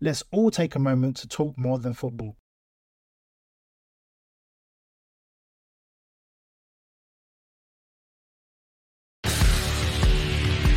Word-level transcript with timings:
Let's 0.00 0.22
all 0.30 0.52
take 0.52 0.76
a 0.76 0.78
moment 0.78 1.16
to 1.18 1.28
talk 1.28 1.58
more 1.58 1.76
than 1.80 1.92
football. 1.92 2.36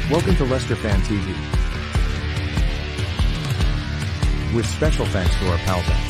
Welcome 0.09 0.35
to 0.37 0.45
Leicester 0.45 0.75
Fan 0.75 0.99
TV. 1.01 1.35
With 4.55 4.65
special 4.65 5.05
thanks 5.05 5.37
to 5.37 5.51
our 5.51 5.57
pals 5.59 5.85
at 5.87 6.01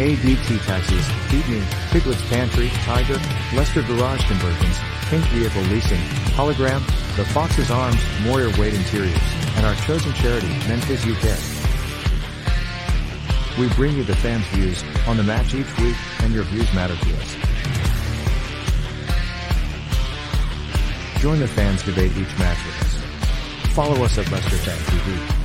ADT 0.00 0.66
Taxis, 0.66 1.08
Beat 1.30 1.48
Me, 1.48 1.62
Piglet's 1.90 2.28
Pantry, 2.28 2.70
Tiger, 2.82 3.20
Leicester 3.54 3.82
Garage 3.82 4.26
Conversions, 4.26 4.76
Pink 5.08 5.24
Vehicle 5.26 5.62
Leasing, 5.72 6.00
Hologram, 6.34 6.84
The 7.16 7.24
Fox's 7.26 7.70
Arms, 7.70 8.02
Moyer 8.24 8.50
Wade 8.58 8.74
Interiors, 8.74 9.16
and 9.54 9.64
our 9.64 9.76
chosen 9.76 10.12
charity, 10.14 10.48
Menphys 10.66 11.06
UK. 11.06 11.73
We 13.58 13.68
bring 13.74 13.96
you 13.96 14.02
the 14.02 14.16
fans' 14.16 14.46
views 14.48 14.82
on 15.06 15.16
the 15.16 15.22
match 15.22 15.54
each 15.54 15.78
week, 15.78 15.94
and 16.22 16.34
your 16.34 16.42
views 16.44 16.72
matter 16.74 16.96
to 16.96 17.16
us. 17.16 17.36
Join 21.20 21.38
the 21.38 21.46
fans 21.46 21.84
debate 21.84 22.10
each 22.16 22.38
match 22.38 22.58
with 22.66 22.82
us. 22.82 23.72
Follow 23.74 24.04
us 24.04 24.18
at 24.18 24.28
Leicester 24.32 24.56
TV. 24.56 25.43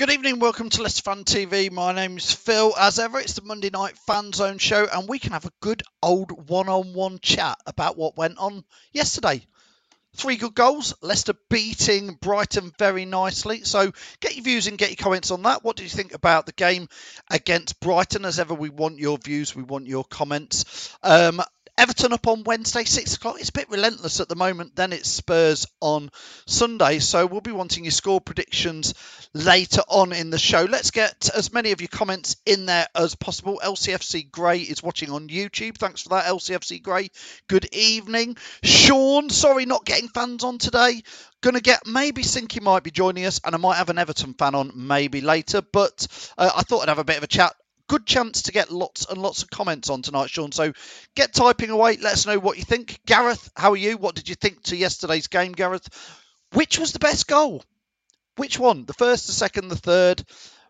Good 0.00 0.12
evening, 0.12 0.38
welcome 0.38 0.70
to 0.70 0.82
Leicester 0.82 1.02
Fan 1.02 1.24
TV. 1.24 1.70
My 1.70 1.92
name's 1.92 2.32
Phil. 2.32 2.72
As 2.74 2.98
ever, 2.98 3.20
it's 3.20 3.34
the 3.34 3.42
Monday 3.42 3.68
Night 3.68 3.98
Fan 3.98 4.32
Zone 4.32 4.56
show, 4.56 4.88
and 4.90 5.06
we 5.06 5.18
can 5.18 5.32
have 5.32 5.44
a 5.44 5.52
good 5.60 5.82
old 6.02 6.48
one 6.48 6.70
on 6.70 6.94
one 6.94 7.18
chat 7.18 7.58
about 7.66 7.98
what 7.98 8.16
went 8.16 8.38
on 8.38 8.64
yesterday. 8.94 9.42
Three 10.16 10.36
good 10.36 10.54
goals, 10.54 10.94
Leicester 11.02 11.34
beating 11.50 12.14
Brighton 12.14 12.72
very 12.78 13.04
nicely. 13.04 13.62
So 13.64 13.92
get 14.20 14.36
your 14.36 14.44
views 14.44 14.68
and 14.68 14.78
get 14.78 14.88
your 14.88 14.96
comments 14.96 15.30
on 15.30 15.42
that. 15.42 15.64
What 15.64 15.76
did 15.76 15.82
you 15.82 15.90
think 15.90 16.14
about 16.14 16.46
the 16.46 16.52
game 16.52 16.88
against 17.30 17.78
Brighton? 17.78 18.24
As 18.24 18.38
ever, 18.38 18.54
we 18.54 18.70
want 18.70 19.00
your 19.00 19.18
views, 19.18 19.54
we 19.54 19.64
want 19.64 19.86
your 19.86 20.04
comments. 20.04 20.96
Um, 21.02 21.42
Everton 21.80 22.12
up 22.12 22.26
on 22.26 22.44
Wednesday, 22.44 22.84
six 22.84 23.14
o'clock. 23.14 23.36
It's 23.40 23.48
a 23.48 23.52
bit 23.54 23.70
relentless 23.70 24.20
at 24.20 24.28
the 24.28 24.36
moment. 24.36 24.76
Then 24.76 24.92
it's 24.92 25.08
Spurs 25.08 25.66
on 25.80 26.10
Sunday. 26.46 26.98
So 26.98 27.24
we'll 27.24 27.40
be 27.40 27.52
wanting 27.52 27.84
your 27.84 27.90
score 27.90 28.20
predictions 28.20 28.92
later 29.32 29.80
on 29.88 30.12
in 30.12 30.28
the 30.28 30.38
show. 30.38 30.64
Let's 30.64 30.90
get 30.90 31.30
as 31.34 31.54
many 31.54 31.72
of 31.72 31.80
your 31.80 31.88
comments 31.88 32.36
in 32.44 32.66
there 32.66 32.86
as 32.94 33.14
possible. 33.14 33.62
LCFC 33.64 34.30
Grey 34.30 34.58
is 34.58 34.82
watching 34.82 35.10
on 35.10 35.28
YouTube. 35.28 35.78
Thanks 35.78 36.02
for 36.02 36.10
that, 36.10 36.26
LCFC 36.26 36.82
Grey. 36.82 37.08
Good 37.48 37.74
evening. 37.74 38.36
Sean, 38.62 39.30
sorry 39.30 39.64
not 39.64 39.86
getting 39.86 40.08
fans 40.08 40.44
on 40.44 40.58
today. 40.58 41.02
Gonna 41.40 41.62
get 41.62 41.86
maybe 41.86 42.22
Sinky 42.22 42.60
might 42.60 42.82
be 42.82 42.90
joining 42.90 43.24
us, 43.24 43.40
and 43.42 43.54
I 43.54 43.58
might 43.58 43.76
have 43.76 43.88
an 43.88 43.96
Everton 43.96 44.34
fan 44.34 44.54
on 44.54 44.72
maybe 44.74 45.22
later. 45.22 45.62
But 45.62 46.06
uh, 46.36 46.50
I 46.54 46.60
thought 46.60 46.82
I'd 46.82 46.88
have 46.88 46.98
a 46.98 47.04
bit 47.04 47.16
of 47.16 47.22
a 47.22 47.26
chat 47.26 47.54
good 47.90 48.06
chance 48.06 48.42
to 48.42 48.52
get 48.52 48.70
lots 48.70 49.04
and 49.10 49.20
lots 49.20 49.42
of 49.42 49.50
comments 49.50 49.90
on 49.90 50.00
tonight, 50.00 50.30
Sean. 50.30 50.52
So 50.52 50.72
get 51.16 51.34
typing 51.34 51.70
away. 51.70 51.96
Let 51.96 52.12
us 52.12 52.24
know 52.24 52.38
what 52.38 52.56
you 52.56 52.62
think. 52.62 53.00
Gareth, 53.04 53.50
how 53.56 53.72
are 53.72 53.76
you? 53.76 53.96
What 53.96 54.14
did 54.14 54.28
you 54.28 54.36
think 54.36 54.62
to 54.64 54.76
yesterday's 54.76 55.26
game, 55.26 55.50
Gareth? 55.50 55.88
Which 56.52 56.78
was 56.78 56.92
the 56.92 57.00
best 57.00 57.26
goal? 57.26 57.64
Which 58.36 58.60
one? 58.60 58.84
The 58.84 58.94
first, 58.94 59.26
the 59.26 59.32
second, 59.32 59.68
the 59.68 59.76
third? 59.76 60.22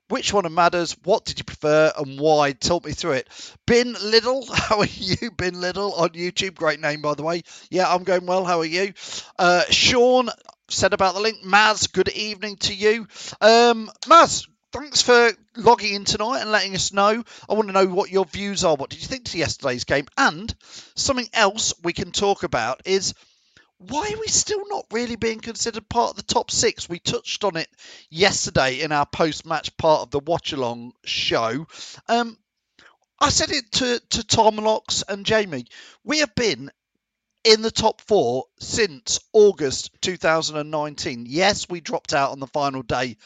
Which 0.09 0.33
one 0.33 0.53
matters? 0.55 0.97
What 1.05 1.27
did 1.27 1.39
you 1.39 1.45
prefer 1.45 1.93
and 1.95 2.19
why? 2.19 2.53
Talk 2.53 2.87
me 2.87 2.93
through 2.93 3.13
it. 3.13 3.29
Bin 3.67 3.95
Little, 4.03 4.47
how 4.55 4.79
are 4.79 4.87
you? 4.87 5.31
Bin 5.31 5.61
Little 5.61 5.93
on 5.93 6.09
YouTube. 6.11 6.55
Great 6.55 6.81
name, 6.81 7.03
by 7.03 7.13
the 7.13 7.23
way. 7.23 7.43
Yeah, 7.71 7.93
I'm 7.93 8.05
going 8.05 8.25
well. 8.25 8.47
How 8.47 8.61
are 8.61 8.65
you? 8.65 8.95
Uh, 9.39 9.65
Sean 9.69 10.31
said 10.71 10.95
about 10.95 11.13
the 11.15 11.21
link. 11.21 11.45
Maz, 11.45 11.93
good 11.93 12.09
evening 12.09 12.57
to 12.61 12.75
you. 12.75 13.07
Um, 13.43 13.91
Maz, 14.07 14.49
thanks 14.73 15.03
for 15.03 15.31
logging 15.57 15.95
in 15.95 16.05
tonight 16.05 16.41
and 16.41 16.53
letting 16.53 16.75
us 16.75 16.93
know. 16.93 17.25
I 17.49 17.55
want 17.55 17.69
to 17.69 17.75
know 17.75 17.87
what 17.87 18.11
your 18.11 18.25
views 18.25 18.65
are. 18.65 18.77
What 18.77 18.91
did 18.91 19.01
you 19.01 19.09
think 19.09 19.25
to 19.27 19.39
yesterday's 19.39 19.85
game? 19.85 20.07
And 20.17 20.55
something 20.95 21.29
else 21.33 21.75
we 21.83 21.93
can 21.93 22.13
talk 22.13 22.43
about 22.43 22.83
is 22.85 23.15
why 23.79 24.11
are 24.13 24.21
we 24.21 24.29
still 24.29 24.63
not 24.69 24.87
really 24.91 25.17
being 25.17 25.41
considered 25.41 25.89
part 25.89 26.11
of 26.11 26.17
the 26.17 26.23
top 26.23 26.51
six? 26.51 26.89
We 26.89 26.99
touched 26.99 27.45
on 27.45 27.57
it 27.57 27.69
yesterday 28.11 28.81
in 28.81 28.93
our 28.93 29.07
post 29.07 29.47
match 29.47 29.77
part 29.77 30.03
of 30.03 30.11
the 30.11 30.21
watch 30.21 30.53
along 30.53 30.93
show. 31.05 31.67
Um, 32.09 32.37
I 33.19 33.31
said 33.31 33.51
it 33.51 33.73
to, 33.73 34.01
to 34.11 34.25
Tom 34.25 34.57
Locks 34.57 35.03
and 35.09 35.27
Jamie. 35.27 35.67
We 36.05 36.19
have 36.19 36.35
been 36.35 36.71
in 37.43 37.63
the 37.63 37.71
top 37.71 38.03
four 38.03 38.45
since 38.59 39.21
August 39.33 39.91
2019. 40.03 41.25
Yes, 41.27 41.69
we 41.69 41.81
dropped 41.81 42.13
out 42.13 42.33
on 42.33 42.41
the 42.41 42.47
final 42.47 42.83
day 42.83 43.17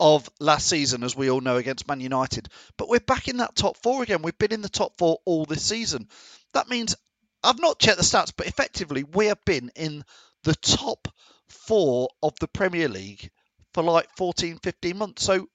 of 0.00 0.28
last 0.40 0.68
season, 0.68 1.04
as 1.04 1.16
we 1.16 1.30
all 1.30 1.40
know, 1.40 1.56
against 1.56 1.88
Man 1.88 2.00
United. 2.00 2.48
But 2.76 2.88
we're 2.88 3.00
back 3.00 3.28
in 3.28 3.38
that 3.38 3.54
top 3.54 3.76
four 3.78 4.02
again. 4.02 4.22
We've 4.22 4.38
been 4.38 4.52
in 4.52 4.62
the 4.62 4.68
top 4.68 4.98
four 4.98 5.18
all 5.24 5.44
this 5.44 5.62
season. 5.62 6.08
That 6.52 6.68
means 6.68 6.96
I've 7.42 7.60
not 7.60 7.78
checked 7.78 7.98
the 7.98 8.04
stats, 8.04 8.32
but 8.36 8.46
effectively 8.46 9.04
we 9.04 9.26
have 9.26 9.44
been 9.44 9.70
in 9.76 10.04
the 10.44 10.54
top 10.56 11.08
four 11.48 12.08
of 12.22 12.34
the 12.40 12.48
Premier 12.48 12.88
League 12.88 13.30
for 13.72 13.82
like 13.82 14.08
14, 14.16 14.58
15 14.62 14.96
months. 14.98 15.24
So 15.24 15.48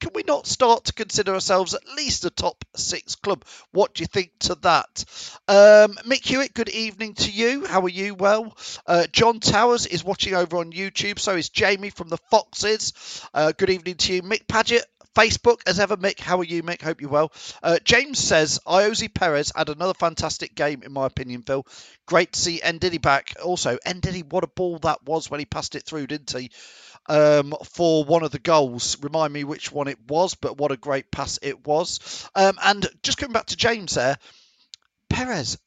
can 0.00 0.10
we 0.14 0.22
not 0.26 0.46
start 0.46 0.84
to 0.84 0.92
consider 0.92 1.34
ourselves 1.34 1.74
at 1.74 1.86
least 1.96 2.24
a 2.24 2.30
top 2.30 2.64
six 2.74 3.14
club? 3.14 3.44
What 3.72 3.94
do 3.94 4.02
you 4.02 4.06
think 4.06 4.30
to 4.40 4.54
that? 4.56 5.04
Um, 5.48 5.94
Mick 6.06 6.24
Hewitt, 6.24 6.54
good 6.54 6.68
evening 6.68 7.14
to 7.14 7.30
you. 7.30 7.64
How 7.64 7.82
are 7.82 7.88
you? 7.88 8.14
Well, 8.14 8.56
uh, 8.86 9.06
John 9.12 9.40
Towers 9.40 9.86
is 9.86 10.04
watching 10.04 10.34
over 10.34 10.58
on 10.58 10.72
YouTube. 10.72 11.18
So 11.18 11.36
is 11.36 11.48
Jamie 11.48 11.90
from 11.90 12.08
the 12.08 12.18
Foxes. 12.30 13.22
Uh, 13.32 13.52
good 13.56 13.70
evening 13.70 13.94
to 13.96 14.14
you, 14.14 14.22
Mick 14.22 14.46
Paget. 14.46 14.84
Facebook, 15.16 15.62
as 15.66 15.80
ever, 15.80 15.96
Mick. 15.96 16.20
How 16.20 16.40
are 16.40 16.44
you, 16.44 16.62
Mick? 16.62 16.82
Hope 16.82 17.00
you're 17.00 17.08
well. 17.08 17.32
Uh, 17.62 17.78
James 17.82 18.18
says 18.18 18.60
Ayoze 18.66 19.12
Perez 19.12 19.50
had 19.56 19.70
another 19.70 19.94
fantastic 19.94 20.54
game, 20.54 20.82
in 20.82 20.92
my 20.92 21.06
opinion, 21.06 21.40
Phil. 21.40 21.66
Great 22.04 22.32
to 22.32 22.40
see 22.40 22.60
Ndidi 22.62 23.00
back. 23.00 23.32
Also, 23.42 23.78
Ndidi, 23.86 24.30
what 24.30 24.44
a 24.44 24.48
ball 24.48 24.78
that 24.80 25.04
was 25.04 25.30
when 25.30 25.40
he 25.40 25.46
passed 25.46 25.74
it 25.74 25.84
through, 25.84 26.06
didn't 26.06 26.30
he? 26.32 26.50
Um, 27.08 27.54
for 27.64 28.04
one 28.04 28.22
of 28.22 28.30
the 28.30 28.38
goals. 28.38 28.96
Remind 29.02 29.32
me 29.32 29.44
which 29.44 29.72
one 29.72 29.88
it 29.88 29.98
was, 30.08 30.34
but 30.34 30.58
what 30.58 30.72
a 30.72 30.76
great 30.76 31.10
pass 31.10 31.38
it 31.42 31.66
was. 31.66 32.28
Um, 32.34 32.58
and 32.62 32.86
just 33.02 33.18
coming 33.18 33.32
back 33.32 33.46
to 33.46 33.56
James 33.56 33.94
there, 33.94 34.18
Perez 35.08 35.58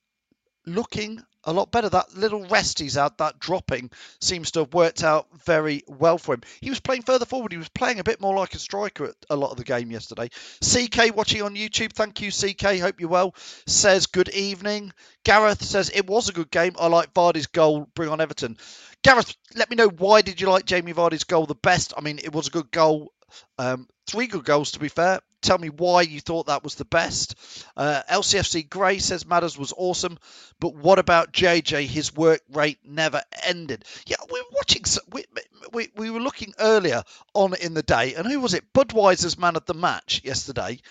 looking 0.65 1.23
a 1.45 1.53
lot 1.53 1.71
better. 1.71 1.89
That 1.89 2.15
little 2.15 2.45
rest 2.47 2.79
he's 2.79 2.95
had, 2.95 3.17
that 3.17 3.39
dropping, 3.39 3.91
seems 4.19 4.51
to 4.51 4.59
have 4.59 4.73
worked 4.73 5.03
out 5.03 5.27
very 5.45 5.83
well 5.87 6.17
for 6.17 6.33
him. 6.33 6.41
He 6.61 6.69
was 6.69 6.79
playing 6.79 7.03
further 7.03 7.25
forward. 7.25 7.51
He 7.51 7.57
was 7.57 7.69
playing 7.69 7.99
a 7.99 8.03
bit 8.03 8.21
more 8.21 8.35
like 8.35 8.53
a 8.53 8.59
striker 8.59 9.05
at 9.05 9.15
a 9.29 9.35
lot 9.35 9.51
of 9.51 9.57
the 9.57 9.63
game 9.63 9.91
yesterday. 9.91 10.29
CK 10.61 11.15
watching 11.15 11.41
on 11.41 11.55
YouTube. 11.55 11.93
Thank 11.93 12.21
you, 12.21 12.31
CK. 12.31 12.79
Hope 12.79 12.99
you're 12.99 13.09
well. 13.09 13.35
Says 13.65 14.07
good 14.07 14.29
evening. 14.29 14.91
Gareth 15.23 15.63
says 15.63 15.89
it 15.89 16.07
was 16.07 16.29
a 16.29 16.33
good 16.33 16.51
game. 16.51 16.75
I 16.79 16.87
like 16.87 17.13
Vardy's 17.13 17.47
goal. 17.47 17.87
Bring 17.95 18.09
on 18.09 18.21
Everton. 18.21 18.57
Gareth, 19.03 19.35
let 19.55 19.69
me 19.69 19.75
know 19.75 19.87
why 19.87 20.21
did 20.21 20.41
you 20.41 20.49
like 20.49 20.65
Jamie 20.65 20.93
Vardy's 20.93 21.23
goal 21.23 21.45
the 21.45 21.55
best? 21.55 21.93
I 21.97 22.01
mean, 22.01 22.19
it 22.21 22.33
was 22.33 22.47
a 22.47 22.51
good 22.51 22.69
goal. 22.71 23.13
Um, 23.57 23.87
three 24.07 24.27
good 24.27 24.43
goals 24.43 24.71
to 24.71 24.79
be 24.79 24.89
fair. 24.89 25.21
Tell 25.41 25.57
me 25.57 25.69
why 25.69 26.01
you 26.01 26.19
thought 26.19 26.47
that 26.47 26.65
was 26.65 26.75
the 26.75 26.83
best. 26.83 27.35
Uh, 27.77 28.01
LCFC 28.09 28.67
Gray 28.69 28.99
says 28.99 29.25
Madders 29.25 29.57
was 29.57 29.73
awesome, 29.77 30.17
but 30.59 30.75
what 30.75 30.99
about 30.99 31.31
JJ? 31.31 31.85
His 31.85 32.13
work 32.13 32.41
rate 32.51 32.79
never 32.83 33.21
ended. 33.43 33.85
Yeah, 34.05 34.17
we 34.29 34.41
were 34.41 34.47
watching. 34.51 34.83
We, 35.11 35.23
we, 35.71 35.87
we 35.95 36.09
were 36.09 36.19
looking 36.19 36.53
earlier 36.59 37.03
on 37.33 37.53
in 37.55 37.73
the 37.73 37.83
day, 37.83 38.15
and 38.15 38.27
who 38.27 38.41
was 38.41 38.53
it? 38.53 38.73
Budweiser's 38.73 39.37
man 39.37 39.55
of 39.55 39.65
the 39.65 39.73
match 39.73 40.21
yesterday. 40.25 40.81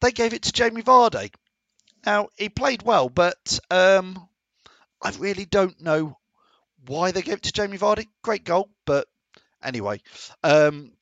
They 0.00 0.12
gave 0.12 0.34
it 0.34 0.42
to 0.42 0.52
Jamie 0.52 0.82
Vardy. 0.82 1.32
Now 2.04 2.28
he 2.36 2.48
played 2.48 2.82
well, 2.82 3.08
but 3.08 3.58
um, 3.72 4.28
I 5.02 5.10
really 5.18 5.46
don't 5.46 5.80
know 5.80 6.16
why 6.86 7.10
they 7.10 7.22
gave 7.22 7.34
it 7.38 7.42
to 7.44 7.52
Jamie 7.52 7.78
Vardy. 7.78 8.06
Great 8.22 8.44
goal, 8.44 8.68
but 8.84 9.06
anyway. 9.62 10.00
Um, 10.42 10.92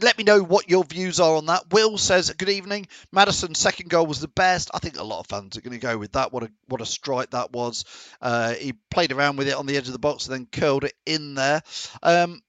let 0.00 0.18
me 0.18 0.24
know 0.24 0.42
what 0.42 0.68
your 0.68 0.84
views 0.84 1.18
are 1.18 1.36
on 1.36 1.46
that. 1.46 1.70
Will 1.72 1.96
says, 1.96 2.30
"Good 2.30 2.50
evening. 2.50 2.88
Maddison's 3.10 3.58
second 3.58 3.88
goal 3.88 4.06
was 4.06 4.20
the 4.20 4.28
best. 4.28 4.70
I 4.74 4.78
think 4.78 4.98
a 4.98 5.02
lot 5.02 5.20
of 5.20 5.26
fans 5.26 5.56
are 5.56 5.62
going 5.62 5.78
to 5.78 5.78
go 5.78 5.96
with 5.96 6.12
that. 6.12 6.32
What 6.32 6.42
a 6.42 6.50
what 6.66 6.82
a 6.82 6.86
strike 6.86 7.30
that 7.30 7.52
was. 7.52 7.84
Uh, 8.20 8.52
he 8.54 8.74
played 8.90 9.12
around 9.12 9.36
with 9.36 9.48
it 9.48 9.54
on 9.54 9.66
the 9.66 9.76
edge 9.76 9.86
of 9.86 9.92
the 9.92 9.98
box 9.98 10.26
and 10.26 10.34
then 10.34 10.46
curled 10.46 10.84
it 10.84 10.94
in 11.06 11.34
there. 11.34 11.62
Um, 12.02 12.42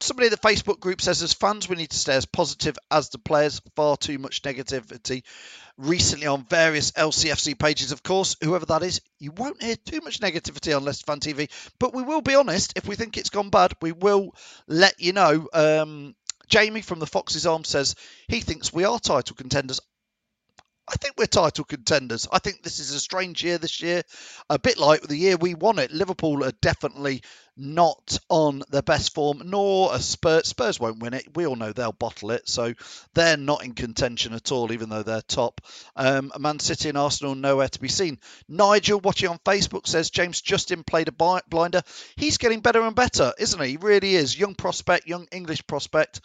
somebody 0.00 0.26
in 0.26 0.32
the 0.32 0.36
Facebook 0.36 0.80
group 0.80 1.00
says, 1.00 1.22
as 1.22 1.32
fans, 1.32 1.68
we 1.68 1.76
need 1.76 1.90
to 1.90 1.98
stay 1.98 2.14
as 2.14 2.26
positive 2.26 2.76
as 2.90 3.08
the 3.10 3.18
players. 3.18 3.60
Far 3.76 3.96
too 3.96 4.18
much 4.18 4.42
negativity 4.42 5.22
recently 5.78 6.26
on 6.26 6.44
various 6.44 6.90
LCFC 6.92 7.58
pages. 7.58 7.92
Of 7.92 8.02
course, 8.02 8.36
whoever 8.42 8.66
that 8.66 8.82
is, 8.82 9.00
you 9.18 9.30
won't 9.32 9.62
hear 9.62 9.76
too 9.76 10.00
much 10.02 10.20
negativity 10.20 10.76
on 10.76 10.84
Leicester 10.84 11.04
Fan 11.06 11.20
TV. 11.20 11.48
But 11.78 11.94
we 11.94 12.02
will 12.02 12.20
be 12.20 12.34
honest. 12.34 12.74
If 12.76 12.86
we 12.86 12.96
think 12.96 13.16
it's 13.16 13.30
gone 13.30 13.50
bad, 13.50 13.72
we 13.80 13.92
will 13.92 14.34
let 14.66 15.00
you 15.00 15.12
know. 15.12 15.48
Um, 15.52 16.14
Jamie 16.48 16.82
from 16.82 16.98
the 16.98 17.06
Fox's 17.06 17.46
Arm 17.46 17.64
says 17.64 17.94
he 18.26 18.40
thinks 18.40 18.72
we 18.72 18.84
are 18.84 18.98
title 18.98 19.36
contenders. 19.36 19.80
I 20.88 20.94
think 20.94 21.14
we're 21.18 21.26
title 21.26 21.64
contenders. 21.64 22.26
I 22.32 22.38
think 22.38 22.62
this 22.62 22.78
is 22.78 22.92
a 22.92 23.00
strange 23.00 23.44
year 23.44 23.58
this 23.58 23.82
year, 23.82 24.02
a 24.48 24.58
bit 24.58 24.78
like 24.78 25.02
the 25.02 25.16
year 25.16 25.36
we 25.36 25.54
won 25.54 25.78
it. 25.78 25.90
Liverpool 25.90 26.42
are 26.44 26.52
definitely 26.62 27.22
not 27.58 28.18
on 28.28 28.62
their 28.70 28.82
best 28.82 29.14
form, 29.14 29.42
nor 29.44 29.94
a 29.94 29.98
Spurs. 29.98 30.46
Spurs 30.46 30.78
won't 30.78 31.00
win 31.00 31.14
it. 31.14 31.26
We 31.34 31.46
all 31.46 31.56
know 31.56 31.72
they'll 31.72 31.92
bottle 31.92 32.30
it, 32.30 32.48
so 32.48 32.72
they're 33.14 33.36
not 33.36 33.64
in 33.64 33.72
contention 33.74 34.32
at 34.32 34.52
all, 34.52 34.72
even 34.72 34.88
though 34.88 35.02
they're 35.02 35.22
top. 35.22 35.60
Um, 35.96 36.32
Man 36.38 36.60
City 36.60 36.88
and 36.88 36.96
Arsenal 36.96 37.34
nowhere 37.34 37.68
to 37.68 37.80
be 37.80 37.88
seen. 37.88 38.18
Nigel, 38.48 39.00
watching 39.00 39.28
on 39.28 39.38
Facebook, 39.40 39.86
says 39.86 40.10
James 40.10 40.40
Justin 40.40 40.84
played 40.84 41.08
a 41.08 41.42
blinder. 41.50 41.82
He's 42.16 42.38
getting 42.38 42.60
better 42.60 42.82
and 42.82 42.94
better, 42.94 43.32
isn't 43.38 43.60
he? 43.60 43.70
He 43.70 43.76
really 43.76 44.14
is. 44.14 44.38
Young 44.38 44.54
prospect, 44.54 45.08
young 45.08 45.26
English 45.32 45.66
prospect. 45.66 46.20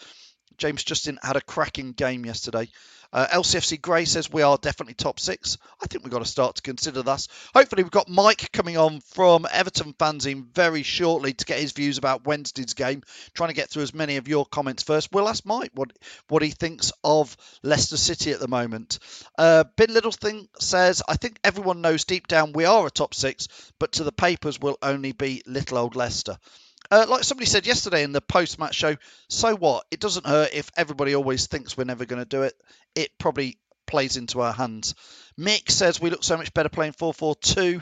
James 0.58 0.84
Justin 0.84 1.20
had 1.22 1.36
a 1.36 1.42
cracking 1.42 1.94
game 1.94 2.26
yesterday. 2.26 2.70
Uh, 3.14 3.28
LCFC 3.28 3.80
Gray 3.80 4.06
says 4.06 4.32
we 4.32 4.42
are 4.42 4.58
definitely 4.58 4.96
top 4.96 5.20
six. 5.20 5.60
I 5.82 5.86
think 5.86 6.04
we've 6.04 6.12
got 6.12 6.20
to 6.20 6.26
start 6.26 6.56
to 6.56 6.62
consider 6.64 7.04
that. 7.04 7.28
Hopefully, 7.54 7.84
we've 7.84 7.92
got 7.92 8.10
Mike 8.10 8.52
coming 8.52 8.76
on 8.76 9.02
from 9.02 9.46
Everton 9.52 9.94
fanzine 9.94 10.46
very 10.54 10.82
shortly 10.82 11.34
to 11.34 11.46
get 11.46 11.60
his 11.60 11.74
views 11.74 12.00
about 12.00 12.26
Wednesday's 12.26 12.74
game. 12.74 13.04
Trying 13.36 13.50
to 13.50 13.56
get 13.56 13.70
through 13.70 13.84
as 13.84 13.94
many 13.94 14.18
of 14.18 14.28
your 14.28 14.46
comments 14.46 14.82
first. 14.82 15.10
We'll 15.12 15.30
ask 15.30 15.46
Mike 15.46 15.72
what 15.76 15.92
what 16.28 16.42
he 16.42 16.50
thinks 16.50 16.92
of 17.04 17.38
Leicester 17.62 17.98
City 17.98 18.32
at 18.32 18.40
the 18.40 18.48
moment. 18.48 19.00
Uh, 19.38 19.64
Bin 19.78 19.94
Thing 19.94 20.48
says 20.60 21.04
I 21.08 21.16
think 21.16 21.40
everyone 21.44 21.82
knows 21.82 22.06
deep 22.06 22.28
down 22.28 22.54
we 22.54 22.66
are 22.66 22.88
a 22.88 22.92
top 22.92 23.14
six, 23.14 23.48
but 23.80 23.94
to 23.94 24.04
the 24.04 24.12
papers 24.12 24.60
will 24.60 24.78
only 24.82 25.12
be 25.12 25.44
little 25.46 25.78
old 25.78 25.96
Leicester. 25.96 26.38
Uh, 26.92 27.06
like 27.10 27.24
somebody 27.24 27.46
said 27.46 27.66
yesterday 27.66 28.04
in 28.04 28.12
the 28.12 28.22
post 28.22 28.60
match 28.60 28.76
show, 28.76 28.96
so 29.30 29.56
what? 29.56 29.86
It 29.92 30.00
doesn't 30.00 30.26
hurt 30.26 30.54
if 30.54 30.70
everybody 30.76 31.16
always 31.16 31.48
thinks 31.48 31.78
we're 31.78 31.86
never 31.86 32.06
going 32.06 32.22
to 32.22 32.28
do 32.28 32.44
it. 32.44 32.54
It 32.96 33.18
probably 33.18 33.58
plays 33.88 34.18
into 34.18 34.42
our 34.42 34.54
hands. 34.54 34.96
Mick 35.40 35.72
says 35.72 36.00
we 36.00 36.10
look 36.10 36.24
so 36.24 36.38
much 36.38 36.54
better 36.54 36.70
playing 36.70 36.94
4 36.94 37.14
4 37.14 37.36
2. 37.36 37.82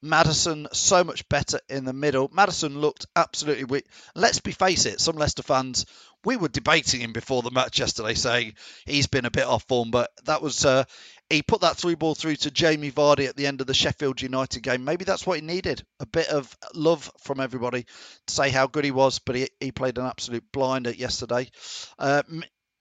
Maddison 0.00 0.68
so 0.72 1.02
much 1.02 1.28
better 1.28 1.58
in 1.68 1.84
the 1.84 1.92
middle. 1.92 2.30
Maddison 2.32 2.80
looked 2.80 3.06
absolutely 3.16 3.64
weak. 3.64 3.86
Let's 4.14 4.38
be 4.38 4.52
face 4.52 4.86
it, 4.86 5.00
some 5.00 5.16
Leicester 5.16 5.42
fans, 5.42 5.86
we 6.24 6.36
were 6.36 6.48
debating 6.48 7.00
him 7.00 7.12
before 7.12 7.42
the 7.42 7.50
match 7.50 7.78
yesterday, 7.78 8.14
saying 8.14 8.54
he's 8.86 9.06
been 9.06 9.24
a 9.24 9.30
bit 9.30 9.46
off 9.46 9.64
form, 9.64 9.90
but 9.90 10.10
that 10.24 10.42
was 10.42 10.64
uh, 10.64 10.84
he 11.30 11.42
put 11.42 11.60
that 11.60 11.76
through 11.76 11.96
ball 11.96 12.14
through 12.14 12.36
to 12.36 12.50
Jamie 12.50 12.90
Vardy 12.90 13.28
at 13.28 13.36
the 13.36 13.46
end 13.46 13.60
of 13.60 13.66
the 13.66 13.74
Sheffield 13.74 14.22
United 14.22 14.62
game. 14.62 14.84
Maybe 14.84 15.04
that's 15.04 15.26
what 15.26 15.38
he 15.38 15.46
needed 15.46 15.84
a 16.00 16.06
bit 16.06 16.28
of 16.28 16.56
love 16.74 17.10
from 17.18 17.40
everybody 17.40 17.84
to 18.26 18.34
say 18.34 18.48
how 18.48 18.66
good 18.66 18.84
he 18.84 18.90
was, 18.90 19.18
but 19.18 19.36
he, 19.36 19.48
he 19.60 19.72
played 19.72 19.98
an 19.98 20.06
absolute 20.06 20.44
blinder 20.52 20.90
yesterday. 20.90 21.50
Uh, 21.98 22.22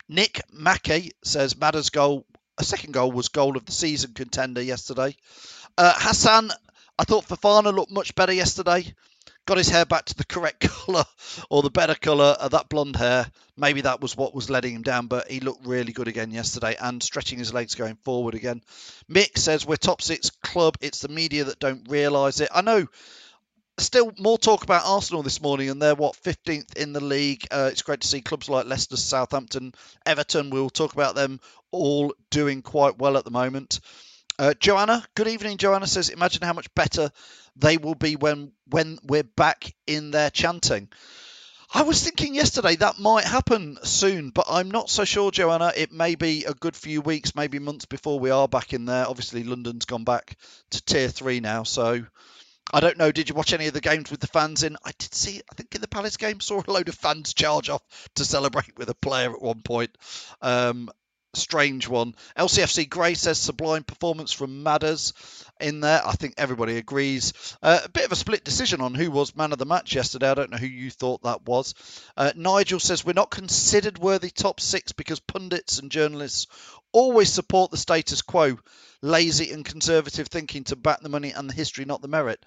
Nick 0.07 0.41
Mackey 0.51 1.11
says 1.23 1.57
Madder's 1.57 1.89
goal, 1.89 2.25
a 2.57 2.63
second 2.63 2.93
goal, 2.93 3.11
was 3.11 3.27
goal 3.27 3.57
of 3.57 3.65
the 3.65 3.73
season 3.73 4.13
contender 4.13 4.61
yesterday. 4.61 5.15
Uh, 5.77 5.93
Hassan, 5.95 6.49
I 6.97 7.03
thought 7.03 7.27
Fofana 7.27 7.73
looked 7.73 7.91
much 7.91 8.15
better 8.15 8.33
yesterday 8.33 8.93
got 9.47 9.57
his 9.57 9.69
hair 9.69 9.85
back 9.85 10.05
to 10.05 10.15
the 10.15 10.25
correct 10.25 10.59
colour 10.85 11.05
or 11.49 11.63
the 11.63 11.71
better 11.71 11.95
colour 11.95 12.35
of 12.39 12.51
that 12.51 12.69
blonde 12.69 12.95
hair. 12.95 13.25
Maybe 13.55 13.81
that 13.81 14.01
was 14.01 14.15
what 14.15 14.35
was 14.35 14.51
letting 14.51 14.75
him 14.75 14.83
down, 14.83 15.07
but 15.07 15.31
he 15.31 15.39
looked 15.39 15.65
really 15.65 15.93
good 15.93 16.07
again 16.07 16.29
yesterday 16.31 16.75
and 16.79 17.01
stretching 17.01 17.39
his 17.39 17.53
legs 17.53 17.73
going 17.73 17.95
forward 18.03 18.35
again. 18.35 18.61
Mick 19.09 19.37
says 19.37 19.65
we're 19.65 19.77
top 19.77 20.01
six 20.01 20.29
club. 20.29 20.75
It's 20.81 20.99
the 20.99 21.07
media 21.07 21.45
that 21.45 21.59
don't 21.59 21.89
realise 21.89 22.39
it. 22.41 22.49
I 22.53 22.61
know. 22.61 22.87
Still 23.79 24.11
more 24.17 24.39
talk 24.39 24.63
about 24.63 24.85
Arsenal 24.85 25.21
this 25.21 25.39
morning, 25.39 25.69
and 25.69 25.79
they're 25.79 25.93
what 25.93 26.15
15th 26.15 26.77
in 26.77 26.93
the 26.93 27.03
league. 27.03 27.45
Uh, 27.51 27.69
it's 27.71 27.83
great 27.83 28.01
to 28.01 28.07
see 28.07 28.21
clubs 28.21 28.49
like 28.49 28.65
Leicester, 28.65 28.97
Southampton, 28.97 29.71
Everton. 30.03 30.49
We'll 30.49 30.71
talk 30.71 30.93
about 30.93 31.13
them 31.13 31.39
all 31.69 32.15
doing 32.31 32.63
quite 32.63 32.97
well 32.97 33.17
at 33.17 33.23
the 33.23 33.29
moment. 33.29 33.79
Uh, 34.39 34.55
Joanna, 34.59 35.03
good 35.13 35.27
evening. 35.27 35.57
Joanna 35.57 35.85
says, 35.85 36.09
"Imagine 36.09 36.41
how 36.41 36.53
much 36.53 36.73
better 36.73 37.11
they 37.57 37.77
will 37.77 37.95
be 37.95 38.15
when 38.15 38.51
when 38.67 38.99
we're 39.03 39.23
back 39.23 39.73
in 39.85 40.11
there 40.11 40.29
chanting. 40.29 40.89
I 41.73 41.81
was 41.81 42.01
thinking 42.01 42.33
yesterday 42.33 42.77
that 42.77 42.97
might 42.97 43.25
happen 43.25 43.77
soon, 43.83 44.29
but 44.29 44.45
I'm 44.49 44.71
not 44.71 44.89
so 44.89 45.03
sure, 45.03 45.31
Joanna. 45.31 45.73
It 45.75 45.91
may 45.91 46.15
be 46.15 46.45
a 46.45 46.53
good 46.53 46.77
few 46.77 47.01
weeks, 47.01 47.35
maybe 47.35 47.59
months 47.59 47.85
before 47.85 48.19
we 48.19 48.29
are 48.29 48.47
back 48.47 48.71
in 48.71 48.85
there. 48.85 49.05
Obviously, 49.07 49.43
London's 49.43 49.83
gone 49.83 50.05
back 50.05 50.37
to 50.71 50.81
tier 50.85 51.09
three 51.09 51.41
now, 51.41 51.63
so 51.63 52.05
I 52.71 52.79
don't 52.79 52.97
know. 52.97 53.11
Did 53.11 53.27
you 53.27 53.35
watch 53.35 53.51
any 53.51 53.67
of 53.67 53.73
the 53.73 53.81
games 53.81 54.09
with 54.09 54.21
the 54.21 54.27
fans 54.27 54.63
in? 54.63 54.77
I 54.85 54.91
did 54.97 55.13
see. 55.13 55.41
I 55.51 55.55
think 55.55 55.75
in 55.75 55.81
the 55.81 55.89
Palace 55.89 56.15
game, 56.15 56.39
saw 56.39 56.61
a 56.65 56.71
load 56.71 56.87
of 56.87 56.95
fans 56.95 57.33
charge 57.33 57.69
off 57.69 57.81
to 58.15 58.23
celebrate 58.23 58.77
with 58.77 58.89
a 58.89 58.95
player 58.95 59.31
at 59.33 59.41
one 59.41 59.61
point. 59.61 59.97
Um, 60.41 60.89
strange 61.37 61.87
one. 61.87 62.15
LCFC 62.37 62.89
Gray 62.89 63.13
says 63.13 63.37
sublime 63.37 63.83
performance 63.83 64.31
from 64.31 64.63
Madders 64.63 65.13
in 65.59 65.79
there. 65.79 66.01
I 66.05 66.13
think 66.13 66.35
everybody 66.37 66.77
agrees. 66.77 67.33
Uh, 67.61 67.79
a 67.83 67.89
bit 67.89 68.05
of 68.05 68.11
a 68.11 68.17
split 68.17 68.43
decision 68.43 68.81
on 68.81 68.93
who 68.93 69.11
was 69.11 69.35
man 69.35 69.51
of 69.51 69.59
the 69.59 69.65
match 69.65 69.95
yesterday. 69.95 70.29
I 70.29 70.33
don't 70.33 70.51
know 70.51 70.57
who 70.57 70.67
you 70.67 70.91
thought 70.91 71.23
that 71.23 71.45
was. 71.45 71.73
Uh, 72.15 72.31
Nigel 72.35 72.79
says 72.79 73.05
we're 73.05 73.13
not 73.13 73.31
considered 73.31 73.97
worthy 73.97 74.29
top 74.29 74.59
six 74.59 74.91
because 74.91 75.19
pundits 75.19 75.79
and 75.79 75.91
journalists 75.91 76.47
always 76.91 77.31
support 77.31 77.71
the 77.71 77.77
status 77.77 78.21
quo. 78.21 78.57
Lazy 79.01 79.51
and 79.51 79.63
conservative 79.63 80.27
thinking 80.27 80.63
to 80.65 80.75
back 80.75 81.01
the 81.01 81.09
money 81.09 81.31
and 81.31 81.49
the 81.49 81.53
history, 81.53 81.85
not 81.85 82.01
the 82.01 82.07
merit 82.07 82.43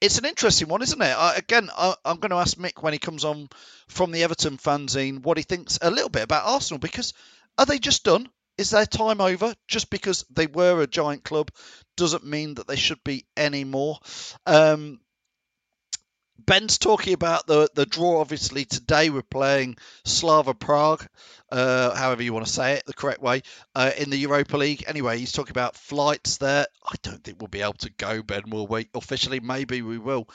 it's 0.00 0.18
an 0.18 0.24
interesting 0.24 0.68
one, 0.68 0.82
isn't 0.82 1.02
it? 1.02 1.16
I, 1.16 1.34
again, 1.36 1.70
I, 1.76 1.94
am 2.04 2.18
going 2.18 2.30
to 2.30 2.36
ask 2.36 2.56
Mick 2.56 2.82
when 2.82 2.92
he 2.92 2.98
comes 2.98 3.24
on 3.24 3.48
from 3.88 4.12
the 4.12 4.22
Everton 4.22 4.56
fanzine 4.56 5.22
what 5.22 5.38
he 5.38 5.42
thinks 5.42 5.78
a 5.82 5.90
little 5.90 6.08
bit 6.08 6.22
about 6.22 6.46
Arsenal 6.46 6.78
because 6.78 7.14
are 7.58 7.66
they 7.66 7.78
just 7.78 8.04
done? 8.04 8.28
Is 8.56 8.70
their 8.70 8.86
time 8.86 9.20
over? 9.20 9.54
Just 9.66 9.90
because 9.90 10.24
they 10.30 10.46
were 10.46 10.80
a 10.80 10.86
giant 10.86 11.24
club 11.24 11.50
doesn't 11.96 12.24
mean 12.24 12.54
that 12.54 12.66
they 12.66 12.76
should 12.76 13.02
be 13.04 13.26
any 13.36 13.64
more. 13.64 13.98
Um, 14.46 15.00
Ben's 16.38 16.78
talking 16.78 17.12
about 17.12 17.46
the, 17.46 17.68
the 17.74 17.84
draw. 17.84 18.20
Obviously, 18.20 18.64
today 18.64 19.10
we're 19.10 19.22
playing 19.22 19.76
Slavia 20.04 20.54
Prague. 20.54 21.06
Uh, 21.50 21.94
however 21.94 22.22
you 22.22 22.32
want 22.32 22.46
to 22.46 22.52
say 22.52 22.74
it, 22.74 22.84
the 22.86 22.92
correct 22.92 23.22
way, 23.22 23.42
uh, 23.74 23.90
in 23.98 24.10
the 24.10 24.16
Europa 24.16 24.56
League. 24.56 24.84
Anyway, 24.86 25.18
he's 25.18 25.32
talking 25.32 25.52
about 25.52 25.76
flights 25.76 26.38
there. 26.38 26.66
I 26.86 26.94
don't 27.02 27.22
think 27.22 27.40
we'll 27.40 27.48
be 27.48 27.62
able 27.62 27.74
to 27.74 27.90
go, 27.90 28.22
Ben, 28.22 28.50
will 28.50 28.66
we? 28.66 28.88
Officially, 28.94 29.40
maybe 29.40 29.82
we 29.82 29.98
will. 29.98 30.28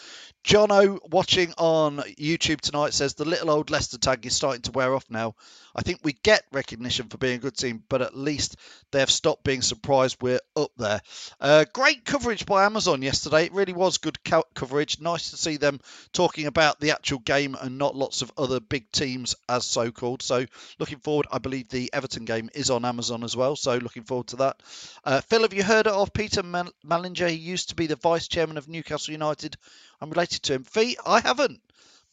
Jono, 0.43 1.00
watching 1.10 1.53
on 1.58 1.98
YouTube 1.98 2.62
tonight, 2.62 2.93
says 2.93 3.13
the 3.13 3.25
little 3.25 3.50
old 3.50 3.70
Leicester 3.70 3.98
tag 3.98 4.25
is 4.25 4.36
starting 4.36 4.62
to 4.63 4.72
wear 4.72 4.93
off 4.93 5.05
now. 5.10 5.36
I 5.75 5.82
think 5.82 6.01
we 6.03 6.13
get 6.13 6.43
recognition 6.51 7.08
for 7.08 7.17
being 7.17 7.36
a 7.36 7.41
good 7.41 7.58
team, 7.58 7.84
but 7.89 8.01
at 8.01 8.15
least 8.15 8.58
they 8.91 9.00
have 9.00 9.10
stopped 9.10 9.43
being 9.43 9.62
surprised 9.62 10.17
we're 10.22 10.39
up 10.55 10.72
there. 10.77 11.01
Uh, 11.39 11.65
great 11.74 12.05
coverage 12.05 12.46
by 12.46 12.65
Amazon 12.65 13.01
yesterday. 13.01 13.46
It 13.46 13.53
really 13.53 13.74
was 13.74 13.98
good 13.98 14.24
co- 14.24 14.43
coverage. 14.53 15.00
Nice 15.00 15.32
to 15.32 15.38
see 15.38 15.58
them 15.58 15.79
talking 16.12 16.46
about 16.46 16.79
the 16.79 16.91
actual 16.91 17.20
game 17.20 17.55
and 17.60 17.77
not 17.77 17.96
lots 17.96 18.22
of 18.22 18.32
other 18.38 18.60
big 18.60 18.91
teams 18.91 19.36
as 19.50 19.65
so 19.65 19.91
called. 19.91 20.22
So 20.22 20.46
looking 20.77 21.00
forward. 21.03 21.27
I 21.31 21.38
believe 21.38 21.69
the 21.69 21.91
Everton 21.93 22.25
game 22.25 22.50
is 22.53 22.69
on 22.69 22.86
Amazon 22.86 23.24
as 23.24 23.36
well. 23.36 23.55
So 23.55 23.77
looking 23.77 24.03
forward 24.03 24.27
to 24.27 24.36
that. 24.38 24.62
Uh, 25.03 25.22
Phil, 25.22 25.41
have 25.41 25.53
you 25.53 25.63
heard 25.63 25.88
of 25.88 26.13
Peter 26.13 26.43
Mallinger? 26.43 27.29
He 27.29 27.36
used 27.36 27.69
to 27.69 27.75
be 27.75 27.88
the 27.88 27.95
vice 27.95 28.27
chairman 28.27 28.57
of 28.57 28.67
Newcastle 28.67 29.12
United. 29.12 29.55
I'm 30.01 30.10
related 30.10 30.43
to 30.43 30.53
him. 30.53 30.63
Fee, 30.63 30.98
I 31.05 31.19
haven't 31.19 31.62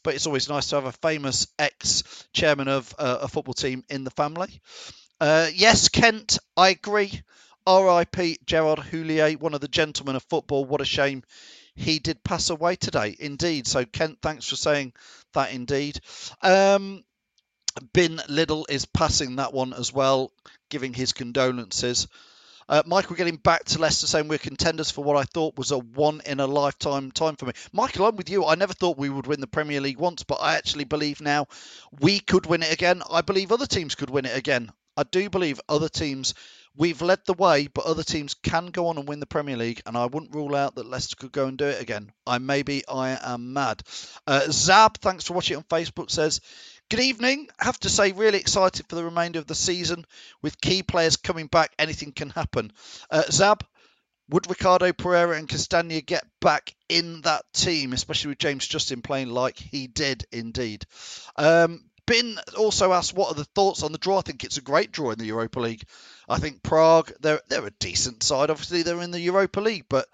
but 0.02 0.14
it's 0.14 0.26
always 0.26 0.48
nice 0.48 0.68
to 0.68 0.76
have 0.76 0.86
a 0.86 0.92
famous 0.92 1.46
ex 1.58 2.26
chairman 2.32 2.68
of 2.68 2.94
uh, 2.98 3.18
a 3.22 3.28
football 3.28 3.54
team 3.54 3.84
in 3.88 4.04
the 4.04 4.10
family. 4.10 4.60
Uh, 5.20 5.48
yes, 5.54 5.88
Kent, 5.88 6.38
I 6.56 6.70
agree. 6.70 7.20
R.I.P. 7.66 8.38
Gerard 8.46 8.78
Houllier, 8.78 9.38
one 9.38 9.52
of 9.54 9.60
the 9.60 9.68
gentlemen 9.68 10.16
of 10.16 10.22
football. 10.24 10.64
What 10.64 10.80
a 10.80 10.86
shame 10.86 11.22
he 11.74 11.98
did 11.98 12.24
pass 12.24 12.50
away 12.50 12.76
today, 12.76 13.14
indeed. 13.18 13.66
So, 13.66 13.84
Kent, 13.84 14.18
thanks 14.22 14.48
for 14.48 14.56
saying 14.56 14.94
that, 15.34 15.52
indeed. 15.52 16.00
Um, 16.42 17.04
Bin 17.92 18.20
Little 18.28 18.66
is 18.68 18.84
passing 18.86 19.36
that 19.36 19.52
one 19.52 19.72
as 19.72 19.92
well, 19.92 20.32
giving 20.68 20.92
his 20.92 21.12
condolences. 21.12 22.06
Uh, 22.68 22.84
Michael 22.86 23.16
getting 23.16 23.34
back 23.36 23.64
to 23.64 23.80
Leicester 23.80 24.06
saying 24.06 24.28
we're 24.28 24.38
contenders 24.38 24.92
for 24.92 25.02
what 25.02 25.16
I 25.16 25.24
thought 25.24 25.58
was 25.58 25.72
a 25.72 25.78
one 25.78 26.20
in 26.24 26.38
a 26.38 26.46
lifetime 26.46 27.10
time 27.10 27.34
for 27.34 27.46
me. 27.46 27.52
Michael, 27.72 28.06
I'm 28.06 28.14
with 28.14 28.30
you. 28.30 28.46
I 28.46 28.54
never 28.54 28.72
thought 28.72 28.96
we 28.96 29.10
would 29.10 29.26
win 29.26 29.40
the 29.40 29.48
Premier 29.48 29.80
League 29.80 29.98
once, 29.98 30.22
but 30.22 30.36
I 30.36 30.54
actually 30.54 30.84
believe 30.84 31.20
now 31.20 31.48
we 32.00 32.20
could 32.20 32.46
win 32.46 32.62
it 32.62 32.72
again. 32.72 33.02
I 33.10 33.22
believe 33.22 33.50
other 33.50 33.66
teams 33.66 33.96
could 33.96 34.08
win 34.08 34.24
it 34.24 34.36
again. 34.36 34.70
I 34.96 35.02
do 35.02 35.28
believe 35.28 35.60
other 35.68 35.88
teams. 35.88 36.34
We've 36.80 37.02
led 37.02 37.18
the 37.26 37.34
way, 37.34 37.66
but 37.66 37.84
other 37.84 38.02
teams 38.02 38.32
can 38.32 38.68
go 38.68 38.86
on 38.86 38.96
and 38.96 39.06
win 39.06 39.20
the 39.20 39.26
Premier 39.26 39.58
League, 39.58 39.82
and 39.84 39.98
I 39.98 40.06
wouldn't 40.06 40.34
rule 40.34 40.56
out 40.56 40.76
that 40.76 40.86
Leicester 40.86 41.14
could 41.14 41.30
go 41.30 41.44
and 41.44 41.58
do 41.58 41.66
it 41.66 41.78
again. 41.78 42.10
I 42.26 42.38
maybe 42.38 42.84
I 42.88 43.18
am 43.22 43.52
mad. 43.52 43.82
Uh, 44.26 44.46
Zab, 44.50 44.96
thanks 44.96 45.26
for 45.26 45.34
watching 45.34 45.58
on 45.58 45.64
Facebook. 45.64 46.10
Says 46.10 46.40
Good 46.88 47.00
evening. 47.00 47.48
Have 47.58 47.78
to 47.80 47.90
say, 47.90 48.12
really 48.12 48.38
excited 48.38 48.86
for 48.88 48.96
the 48.96 49.04
remainder 49.04 49.38
of 49.38 49.46
the 49.46 49.54
season. 49.54 50.06
With 50.40 50.58
key 50.58 50.82
players 50.82 51.18
coming 51.18 51.48
back, 51.48 51.70
anything 51.78 52.12
can 52.12 52.30
happen. 52.30 52.72
Uh, 53.10 53.24
Zab, 53.30 53.62
would 54.30 54.48
Ricardo 54.48 54.94
Pereira 54.94 55.36
and 55.36 55.48
Castagna 55.48 56.00
get 56.00 56.24
back 56.40 56.74
in 56.88 57.20
that 57.22 57.44
team, 57.52 57.92
especially 57.92 58.30
with 58.30 58.38
James 58.38 58.66
Justin 58.66 59.02
playing 59.02 59.28
like 59.28 59.58
he 59.58 59.86
did 59.86 60.24
indeed? 60.32 60.86
Um, 61.36 61.89
Bin 62.10 62.40
also 62.58 62.92
asked, 62.92 63.14
what 63.14 63.30
are 63.30 63.36
the 63.36 63.44
thoughts 63.44 63.84
on 63.84 63.92
the 63.92 63.98
draw? 63.98 64.18
I 64.18 64.22
think 64.22 64.42
it's 64.42 64.56
a 64.56 64.62
great 64.62 64.90
draw 64.90 65.12
in 65.12 65.18
the 65.20 65.26
Europa 65.26 65.60
League. 65.60 65.84
I 66.28 66.38
think 66.38 66.60
Prague, 66.60 67.12
they're, 67.20 67.40
they're 67.48 67.64
a 67.64 67.70
decent 67.78 68.24
side. 68.24 68.50
Obviously, 68.50 68.82
they're 68.82 69.00
in 69.00 69.12
the 69.12 69.20
Europa 69.20 69.60
League, 69.60 69.84
but 69.88 70.08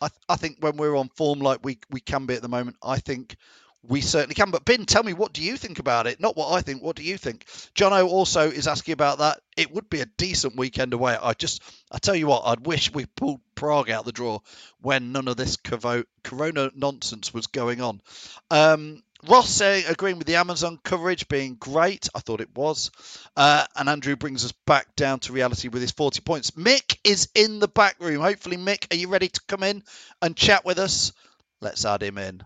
I, 0.00 0.08
I 0.28 0.34
think 0.34 0.56
when 0.58 0.76
we're 0.76 0.96
on 0.96 1.08
form 1.10 1.38
like 1.38 1.60
we, 1.62 1.78
we 1.88 2.00
can 2.00 2.26
be 2.26 2.34
at 2.34 2.42
the 2.42 2.48
moment, 2.48 2.78
I 2.82 2.98
think 2.98 3.36
we 3.84 4.00
certainly 4.00 4.34
can. 4.34 4.50
But 4.50 4.64
Bin, 4.64 4.86
tell 4.86 5.04
me, 5.04 5.12
what 5.12 5.32
do 5.32 5.40
you 5.40 5.56
think 5.56 5.78
about 5.78 6.08
it? 6.08 6.18
Not 6.18 6.36
what 6.36 6.52
I 6.52 6.62
think. 6.62 6.82
What 6.82 6.96
do 6.96 7.04
you 7.04 7.16
think? 7.16 7.44
Jono 7.76 8.08
also 8.08 8.50
is 8.50 8.66
asking 8.66 8.94
about 8.94 9.18
that. 9.18 9.38
It 9.56 9.72
would 9.72 9.88
be 9.88 10.00
a 10.00 10.06
decent 10.16 10.56
weekend 10.56 10.94
away. 10.94 11.16
I 11.20 11.34
just, 11.34 11.62
I 11.92 11.98
tell 11.98 12.16
you 12.16 12.26
what, 12.26 12.42
I'd 12.44 12.66
wish 12.66 12.92
we 12.92 13.06
pulled 13.06 13.40
Prague 13.54 13.88
out 13.88 14.04
the 14.04 14.10
draw 14.10 14.40
when 14.80 15.12
none 15.12 15.28
of 15.28 15.36
this 15.36 15.56
Corona 16.24 16.72
nonsense 16.74 17.32
was 17.32 17.46
going 17.46 17.80
on. 17.80 18.00
Um, 18.50 19.04
Ross 19.26 19.48
saying, 19.48 19.84
agreeing 19.88 20.18
with 20.18 20.26
the 20.26 20.36
Amazon 20.36 20.78
coverage 20.82 21.28
being 21.28 21.54
great. 21.54 22.08
I 22.14 22.20
thought 22.20 22.40
it 22.40 22.54
was. 22.54 22.90
Uh, 23.36 23.64
and 23.74 23.88
Andrew 23.88 24.16
brings 24.16 24.44
us 24.44 24.52
back 24.66 24.94
down 24.94 25.20
to 25.20 25.32
reality 25.32 25.68
with 25.68 25.82
his 25.82 25.90
40 25.90 26.20
points. 26.20 26.52
Mick 26.52 26.98
is 27.02 27.28
in 27.34 27.58
the 27.58 27.68
back 27.68 27.96
room. 27.98 28.20
Hopefully, 28.20 28.56
Mick, 28.56 28.92
are 28.92 28.96
you 28.96 29.08
ready 29.08 29.28
to 29.28 29.40
come 29.48 29.62
in 29.62 29.82
and 30.20 30.36
chat 30.36 30.64
with 30.64 30.78
us? 30.78 31.12
Let's 31.60 31.84
add 31.84 32.02
him 32.02 32.18
in. 32.18 32.42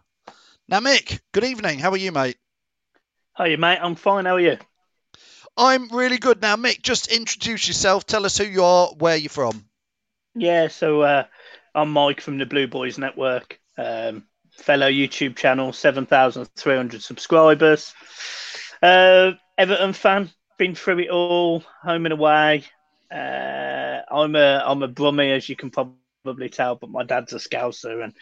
Now, 0.68 0.80
Mick, 0.80 1.20
good 1.32 1.44
evening. 1.44 1.80
How 1.80 1.90
are 1.90 1.96
you, 1.96 2.12
mate? 2.12 2.36
Hi, 3.32 3.56
mate. 3.56 3.78
I'm 3.80 3.96
fine. 3.96 4.24
How 4.24 4.36
are 4.36 4.40
you? 4.40 4.58
I'm 5.56 5.88
really 5.88 6.18
good. 6.18 6.40
Now, 6.40 6.56
Mick, 6.56 6.82
just 6.82 7.08
introduce 7.08 7.66
yourself. 7.66 8.06
Tell 8.06 8.24
us 8.24 8.38
who 8.38 8.44
you 8.44 8.64
are, 8.64 8.88
where 8.88 9.16
you're 9.16 9.28
from. 9.28 9.64
Yeah, 10.34 10.68
so 10.68 11.02
uh, 11.02 11.24
I'm 11.74 11.90
Mike 11.92 12.20
from 12.20 12.38
the 12.38 12.46
Blue 12.46 12.68
Boys 12.68 12.98
Network, 12.98 13.60
um, 13.76 14.24
fellow 14.60 14.88
YouTube 14.88 15.36
channel, 15.36 15.72
7,300 15.72 17.02
subscribers. 17.02 17.92
Uh, 18.82 19.32
Everton 19.58 19.92
fan, 19.92 20.30
been 20.58 20.74
through 20.74 21.00
it 21.00 21.10
all, 21.10 21.64
home 21.82 22.06
and 22.06 22.12
away. 22.12 22.64
Uh, 23.12 24.00
I'm 24.10 24.36
a 24.36 24.62
I'm 24.64 24.82
a 24.82 24.88
Brummie, 24.88 25.34
as 25.34 25.48
you 25.48 25.56
can 25.56 25.70
probably 25.70 26.48
tell, 26.48 26.76
but 26.76 26.90
my 26.90 27.02
dad's 27.02 27.32
a 27.32 27.36
Scouser, 27.36 28.04
and 28.04 28.14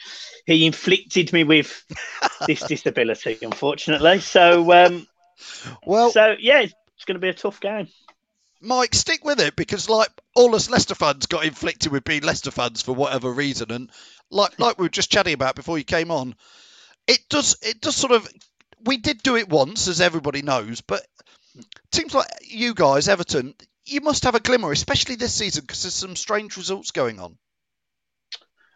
he 0.47 0.66
inflicted 0.66 1.33
me 1.33 1.45
with 1.45 1.85
this 2.47 2.61
disability, 2.61 3.38
unfortunately. 3.42 4.21
So, 4.21 4.73
um, 4.73 5.07
well, 5.85 6.11
so 6.11 6.37
yeah, 6.38 6.61
it's 6.61 7.04
going 7.07 7.16
to 7.16 7.21
be 7.21 7.28
a 7.28 7.35
tough 7.35 7.61
game. 7.61 7.88
Mike, 8.61 8.95
stick 8.95 9.25
with 9.25 9.41
it 9.41 9.57
because, 9.57 9.88
like, 9.88 10.11
all 10.35 10.55
us 10.55 10.69
Leicester 10.69 10.95
fans 10.95 11.27
got 11.27 11.45
inflicted 11.45 11.93
with 11.93 12.05
being 12.05 12.23
Leicester 12.23 12.50
fans 12.50 12.83
for 12.83 12.93
whatever 12.95 13.33
reason, 13.33 13.71
and 13.71 13.91
like 14.31 14.59
like 14.59 14.79
we 14.79 14.85
were 14.85 14.91
just 14.91 15.11
chatting 15.11 15.35
about 15.35 15.55
before 15.55 15.79
you 15.79 15.85
came 15.85 16.11
on, 16.11 16.35
it 17.07 17.21
does 17.29 17.57
it 17.62 17.81
does 17.81 17.97
sort 17.97 18.12
of 18.12 18.29
we 18.85 18.97
did 18.97 19.23
do 19.23 19.37
it 19.37 19.49
once, 19.49 19.88
as 19.88 20.00
everybody 20.00 20.43
knows, 20.43 20.81
but 20.81 21.07
teams 21.91 22.15
like 22.15 22.29
you 22.43 22.75
guys, 22.75 23.09
Everton, 23.09 23.55
you 23.87 24.00
must 24.00 24.25
have 24.25 24.35
a 24.35 24.41
glimmer, 24.41 24.71
especially 24.71 25.17
this 25.17 25.35
season, 25.35 25.62
because 25.62 25.83
there's 25.83 25.95
some 25.95 26.17
strange 26.17 26.57
results 26.57 26.91
going 26.91 27.21
on. 27.21 27.37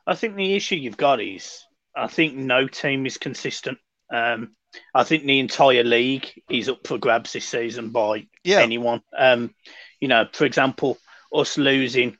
I 0.06 0.14
think 0.14 0.34
the 0.34 0.54
issue 0.54 0.76
you've 0.76 0.96
got 0.96 1.20
is 1.20 1.64
I 1.96 2.08
think 2.08 2.34
no 2.34 2.66
team 2.66 3.06
is 3.06 3.18
consistent. 3.18 3.78
Um, 4.12 4.54
I 4.94 5.04
think 5.04 5.24
the 5.24 5.40
entire 5.40 5.84
league 5.84 6.30
is 6.48 6.68
up 6.68 6.86
for 6.86 6.98
grabs 6.98 7.32
this 7.32 7.46
season 7.46 7.90
by 7.90 8.26
yeah. 8.44 8.60
anyone. 8.60 9.02
Um, 9.16 9.54
you 10.00 10.08
know, 10.08 10.26
for 10.32 10.44
example, 10.44 10.98
us 11.34 11.58
losing 11.58 12.16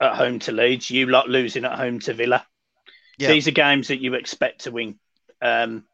at 0.00 0.14
home 0.14 0.38
to 0.40 0.52
Leeds, 0.52 0.90
you 0.90 1.06
lot 1.06 1.28
losing 1.28 1.64
at 1.64 1.78
home 1.78 2.00
to 2.00 2.14
Villa. 2.14 2.46
Yeah. 3.18 3.28
These 3.28 3.48
are 3.48 3.52
games 3.52 3.88
that 3.88 4.00
you 4.00 4.14
expect 4.14 4.64
to 4.64 4.70
win. 4.70 4.98
Um, 5.40 5.84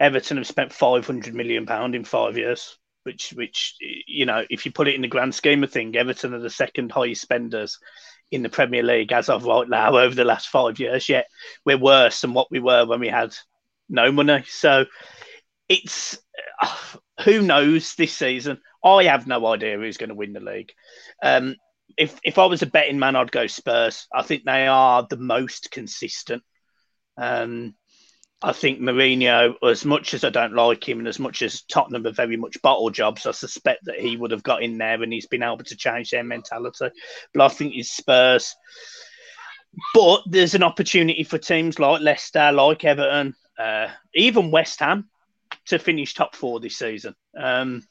Everton 0.00 0.36
have 0.38 0.46
spent 0.46 0.72
five 0.72 1.06
hundred 1.06 1.34
million 1.34 1.66
pound 1.66 1.94
in 1.94 2.04
five 2.04 2.36
years, 2.36 2.76
which, 3.04 3.30
which 3.30 3.76
you 3.78 4.26
know, 4.26 4.44
if 4.50 4.66
you 4.66 4.72
put 4.72 4.88
it 4.88 4.96
in 4.96 5.02
the 5.02 5.08
grand 5.08 5.34
scheme 5.34 5.62
of 5.62 5.70
things, 5.70 5.96
Everton 5.96 6.34
are 6.34 6.40
the 6.40 6.50
second 6.50 6.90
highest 6.90 7.22
spenders 7.22 7.78
in 8.32 8.42
the 8.42 8.48
Premier 8.48 8.82
League 8.82 9.12
as 9.12 9.28
of 9.28 9.44
right 9.44 9.68
now 9.68 9.96
over 9.96 10.14
the 10.14 10.24
last 10.24 10.48
five 10.48 10.80
years. 10.80 11.08
Yet 11.08 11.26
we're 11.64 11.78
worse 11.78 12.20
than 12.20 12.34
what 12.34 12.50
we 12.50 12.58
were 12.58 12.84
when 12.84 12.98
we 12.98 13.08
had 13.08 13.34
no 13.92 14.10
money. 14.10 14.44
So 14.48 14.86
it's 15.68 16.18
uh, 16.60 16.76
who 17.24 17.42
knows 17.42 17.94
this 17.94 18.14
season. 18.14 18.60
I 18.84 19.04
have 19.04 19.28
no 19.28 19.46
idea 19.46 19.78
who's 19.78 19.98
going 19.98 20.08
to 20.08 20.16
win 20.16 20.32
the 20.32 20.40
league. 20.40 20.72
Um, 21.22 21.54
if 21.96 22.18
if 22.24 22.38
I 22.38 22.46
was 22.46 22.62
a 22.62 22.66
betting 22.66 22.98
man, 22.98 23.16
I'd 23.16 23.30
go 23.30 23.46
Spurs. 23.46 24.06
I 24.12 24.22
think 24.22 24.44
they 24.44 24.66
are 24.66 25.06
the 25.08 25.18
most 25.18 25.70
consistent. 25.70 26.42
Um, 27.16 27.74
I 28.44 28.52
think 28.52 28.80
Mourinho, 28.80 29.54
as 29.62 29.84
much 29.84 30.14
as 30.14 30.24
I 30.24 30.30
don't 30.30 30.54
like 30.54 30.88
him 30.88 30.98
and 30.98 31.06
as 31.06 31.20
much 31.20 31.42
as 31.42 31.62
Tottenham 31.62 32.06
are 32.06 32.12
very 32.12 32.36
much 32.36 32.60
bottle 32.60 32.90
jobs, 32.90 33.24
I 33.24 33.30
suspect 33.30 33.84
that 33.84 34.00
he 34.00 34.16
would 34.16 34.32
have 34.32 34.42
got 34.42 34.64
in 34.64 34.78
there 34.78 35.00
and 35.00 35.12
he's 35.12 35.28
been 35.28 35.44
able 35.44 35.58
to 35.58 35.76
change 35.76 36.10
their 36.10 36.24
mentality. 36.24 36.88
But 37.32 37.44
I 37.44 37.48
think 37.48 37.74
it's 37.76 37.92
Spurs. 37.92 38.56
But 39.94 40.22
there's 40.26 40.54
an 40.54 40.64
opportunity 40.64 41.22
for 41.22 41.38
teams 41.38 41.78
like 41.78 42.02
Leicester, 42.02 42.50
like 42.50 42.84
Everton, 42.84 43.34
uh, 43.58 43.88
even 44.14 44.50
West 44.50 44.80
Ham 44.80 45.08
to 45.66 45.78
finish 45.78 46.14
top 46.14 46.34
four 46.34 46.60
this 46.60 46.78
season. 46.78 47.14
Um, 47.38 47.82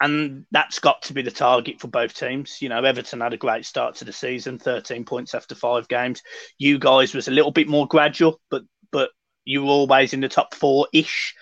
and 0.00 0.46
that's 0.50 0.78
got 0.78 1.02
to 1.02 1.12
be 1.12 1.22
the 1.22 1.30
target 1.30 1.80
for 1.80 1.88
both 1.88 2.14
teams. 2.14 2.62
You 2.62 2.70
know, 2.70 2.82
Everton 2.82 3.20
had 3.20 3.34
a 3.34 3.38
great 3.38 3.66
start 3.66 3.96
to 3.96 4.04
the 4.04 4.12
season, 4.12 4.58
13 4.58 5.04
points 5.04 5.34
after 5.34 5.54
five 5.54 5.88
games. 5.88 6.22
You 6.58 6.78
guys 6.78 7.14
was 7.14 7.28
a 7.28 7.32
little 7.32 7.50
bit 7.50 7.68
more 7.68 7.86
gradual, 7.86 8.40
but 8.50 8.62
but 8.90 9.10
you 9.44 9.62
were 9.62 9.70
always 9.70 10.12
in 10.12 10.20
the 10.20 10.28
top 10.28 10.54
four 10.54 10.88
ish. 10.92 11.34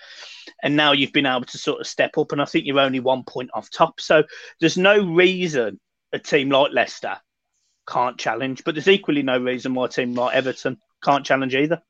And 0.61 0.75
now 0.75 0.91
you've 0.91 1.13
been 1.13 1.25
able 1.25 1.45
to 1.45 1.57
sort 1.57 1.79
of 1.79 1.87
step 1.87 2.17
up, 2.17 2.33
and 2.33 2.41
I 2.41 2.45
think 2.45 2.65
you're 2.65 2.79
only 2.79 2.99
one 2.99 3.23
point 3.23 3.49
off 3.53 3.69
top. 3.71 4.01
So 4.01 4.23
there's 4.59 4.77
no 4.77 5.05
reason 5.05 5.79
a 6.11 6.19
team 6.19 6.49
like 6.49 6.73
Leicester 6.73 7.17
can't 7.87 8.17
challenge, 8.17 8.63
but 8.65 8.75
there's 8.75 8.89
equally 8.89 9.23
no 9.23 9.37
reason 9.37 9.73
why 9.73 9.85
a 9.85 9.89
team 9.89 10.15
like 10.15 10.35
Everton 10.35 10.77
can't 11.01 11.25
challenge 11.25 11.55
either. 11.55 11.81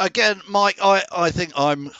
Again, 0.00 0.40
Mike, 0.48 0.78
I, 0.82 1.04
I 1.12 1.30
think 1.30 1.52
I'm 1.56 1.90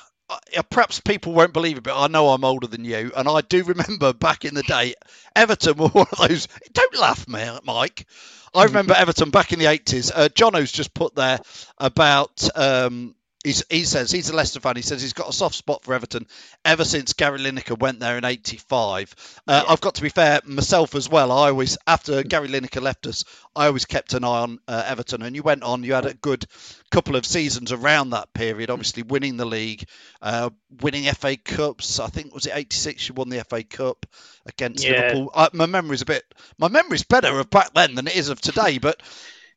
perhaps 0.70 1.00
people 1.00 1.32
won't 1.32 1.52
believe 1.52 1.78
it, 1.78 1.82
but 1.84 1.98
I 1.98 2.06
know 2.06 2.30
I'm 2.30 2.44
older 2.44 2.66
than 2.66 2.84
you, 2.84 3.12
and 3.16 3.28
I 3.28 3.40
do 3.42 3.62
remember 3.64 4.12
back 4.12 4.44
in 4.44 4.54
the 4.54 4.62
day, 4.62 4.94
Everton 5.36 5.76
were 5.76 5.88
one 5.90 6.06
of 6.12 6.28
those. 6.28 6.48
Don't 6.72 6.96
laugh, 6.98 7.26
Mike. 7.28 8.06
I 8.52 8.64
remember 8.64 8.94
Everton 8.94 9.30
back 9.30 9.52
in 9.52 9.60
the 9.60 9.66
80s. 9.66 10.10
Uh, 10.12 10.28
Jono's 10.28 10.72
just 10.72 10.92
put 10.92 11.14
there 11.14 11.38
about 11.78 12.48
um, 12.56 13.14
He's, 13.42 13.64
he 13.70 13.84
says 13.84 14.10
he's 14.10 14.28
a 14.28 14.36
Leicester 14.36 14.60
fan. 14.60 14.76
He 14.76 14.82
says 14.82 15.00
he's 15.00 15.14
got 15.14 15.30
a 15.30 15.32
soft 15.32 15.54
spot 15.54 15.82
for 15.82 15.94
Everton 15.94 16.26
ever 16.62 16.84
since 16.84 17.14
Gary 17.14 17.38
Lineker 17.38 17.78
went 17.78 17.98
there 17.98 18.18
in 18.18 18.24
'85. 18.24 19.14
Uh, 19.48 19.62
yeah. 19.64 19.72
I've 19.72 19.80
got 19.80 19.94
to 19.94 20.02
be 20.02 20.10
fair 20.10 20.40
myself 20.44 20.94
as 20.94 21.08
well. 21.08 21.32
I 21.32 21.48
always, 21.48 21.78
after 21.86 22.22
Gary 22.22 22.48
Lineker 22.48 22.82
left 22.82 23.06
us, 23.06 23.24
I 23.56 23.66
always 23.66 23.86
kept 23.86 24.12
an 24.12 24.24
eye 24.24 24.42
on 24.42 24.58
uh, 24.68 24.84
Everton. 24.86 25.22
And 25.22 25.34
you 25.34 25.42
went 25.42 25.62
on, 25.62 25.84
you 25.84 25.94
had 25.94 26.04
a 26.04 26.12
good 26.12 26.44
couple 26.90 27.16
of 27.16 27.24
seasons 27.24 27.72
around 27.72 28.10
that 28.10 28.30
period. 28.34 28.68
Obviously, 28.68 29.04
winning 29.04 29.38
the 29.38 29.46
league, 29.46 29.88
uh, 30.20 30.50
winning 30.82 31.10
FA 31.14 31.38
Cups. 31.38 31.98
I 31.98 32.08
think 32.08 32.34
was 32.34 32.44
it 32.44 32.52
'86 32.54 33.08
you 33.08 33.14
won 33.14 33.30
the 33.30 33.42
FA 33.44 33.62
Cup 33.62 34.04
against 34.44 34.84
yeah. 34.84 34.92
Liverpool. 34.92 35.30
Uh, 35.32 35.48
my 35.54 35.64
memory's 35.64 36.02
a 36.02 36.06
bit, 36.06 36.24
my 36.58 36.68
memory's 36.68 37.04
better 37.04 37.40
of 37.40 37.48
back 37.48 37.72
then 37.74 37.94
than 37.94 38.06
it 38.06 38.16
is 38.16 38.28
of 38.28 38.38
today. 38.38 38.76
But 38.76 39.02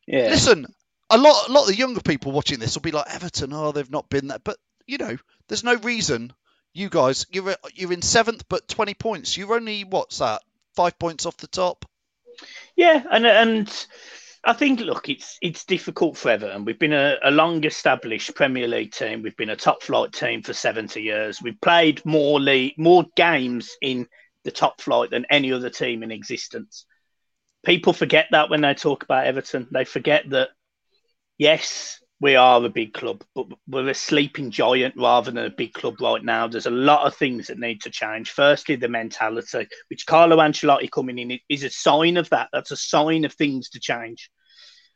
yeah. 0.08 0.30
listen, 0.30 0.68
a 1.10 1.18
lot, 1.18 1.48
a 1.48 1.52
lot 1.52 1.62
of 1.64 1.68
the 1.68 1.76
younger 1.76 2.02
people 2.02 2.32
watching 2.32 2.60
this 2.60 2.76
will 2.76 2.82
be 2.82 2.92
like 2.92 3.14
Everton. 3.14 3.54
Oh, 3.54 3.72
they've 3.72 3.90
not 3.90 4.10
been 4.10 4.28
there, 4.28 4.40
but 4.40 4.58
you 4.86 4.98
know, 4.98 5.18
there's 5.48 5.64
no 5.64 5.76
reason. 5.76 6.34
You 6.74 6.90
guys, 6.90 7.26
you're 7.32 7.56
you're 7.74 7.94
in 7.94 8.02
seventh, 8.02 8.46
but 8.50 8.68
20 8.68 8.94
points. 8.96 9.38
You're 9.38 9.56
only 9.56 9.84
what's 9.84 10.18
that? 10.20 10.42
Five 10.76 10.98
points 10.98 11.26
off 11.26 11.38
the 11.38 11.48
top. 11.48 11.86
Yeah, 12.76 13.04
and 13.12 13.28
and 13.28 13.88
I 14.44 14.54
think 14.54 14.80
look, 14.80 15.08
it's 15.08 15.38
it's 15.42 15.66
difficult 15.66 16.18
for 16.18 16.32
Everton. 16.32 16.66
We've 16.66 16.80
been 16.80 16.94
a, 16.94 17.18
a 17.24 17.32
long 17.32 17.64
established 17.64 18.36
Premier 18.36 18.68
League 18.68 18.92
team. 18.92 19.22
We've 19.22 19.38
been 19.38 19.52
a 19.52 19.56
top 19.56 19.84
flight 19.84 20.12
team 20.12 20.42
for 20.42 20.54
70 20.54 21.02
years. 21.02 21.42
We've 21.42 21.60
played 21.62 22.04
more 22.06 22.40
league, 22.40 22.74
more 22.78 23.06
games 23.16 23.78
in 23.82 24.08
the 24.44 24.52
top 24.52 24.82
flight 24.82 25.12
than 25.12 25.26
any 25.30 25.54
other 25.54 25.70
team 25.70 26.04
in 26.04 26.12
existence. 26.12 26.86
People 27.66 27.94
forget 27.94 28.28
that 28.32 28.50
when 28.50 28.62
they 28.62 28.74
talk 28.74 29.04
about 29.04 29.28
Everton. 29.28 29.68
They 29.72 29.86
forget 29.86 30.30
that 30.32 30.50
yes, 31.44 32.00
we 32.22 32.38
are 32.38 32.64
a 32.64 32.70
big 32.70 32.94
club, 32.94 33.22
but 33.36 33.48
we're 33.68 33.90
a 33.90 33.94
sleeping 33.94 34.50
giant 34.50 34.96
rather 34.96 35.30
than 35.30 35.44
a 35.44 35.50
big 35.50 35.74
club 35.74 35.96
right 36.00 36.24
now. 36.24 36.48
There's 36.48 36.68
a 36.68 36.72
lot 36.72 37.06
of 37.06 37.18
things 37.18 37.48
that 37.48 37.60
need 37.60 37.82
to 37.82 37.90
change. 37.90 38.32
Firstly, 38.32 38.78
the 38.78 38.88
mentality, 38.88 39.68
which 39.90 40.06
Carlo 40.06 40.38
Ancelotti 40.38 40.90
coming 40.90 41.20
in 41.20 41.38
is 41.50 41.66
a 41.66 41.70
sign 41.70 42.16
of 42.16 42.30
that. 42.30 42.48
That's 42.54 42.72
a 42.72 42.78
sign 42.78 43.26
of 43.26 43.34
things 43.34 43.70
to 43.72 43.82
change. 43.82 44.32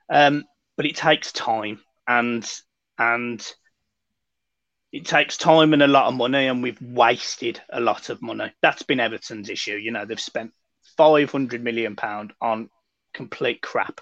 Um, 0.10 0.46
but 0.78 0.86
it 0.86 0.96
takes 0.96 1.34
time, 1.34 1.82
and 2.08 2.50
and 2.98 3.46
it 4.94 5.06
takes 5.06 5.36
time 5.36 5.74
and 5.74 5.84
a 5.84 5.88
lot 5.88 6.08
of 6.08 6.14
money, 6.14 6.48
and 6.48 6.64
we've 6.64 6.82
wasted 6.82 7.62
a 7.70 7.82
lot 7.82 8.10
of 8.10 8.22
money. 8.22 8.54
That's 8.62 8.84
been 8.84 9.02
Everton's 9.02 9.50
issue. 9.50 9.76
You 9.76 9.92
know, 9.92 10.06
they've 10.06 10.18
spent 10.18 10.54
five 10.96 11.30
hundred 11.30 11.62
million 11.62 11.98
pound 11.98 12.32
on 12.40 12.70
complete 13.14 13.62
crap. 13.62 14.00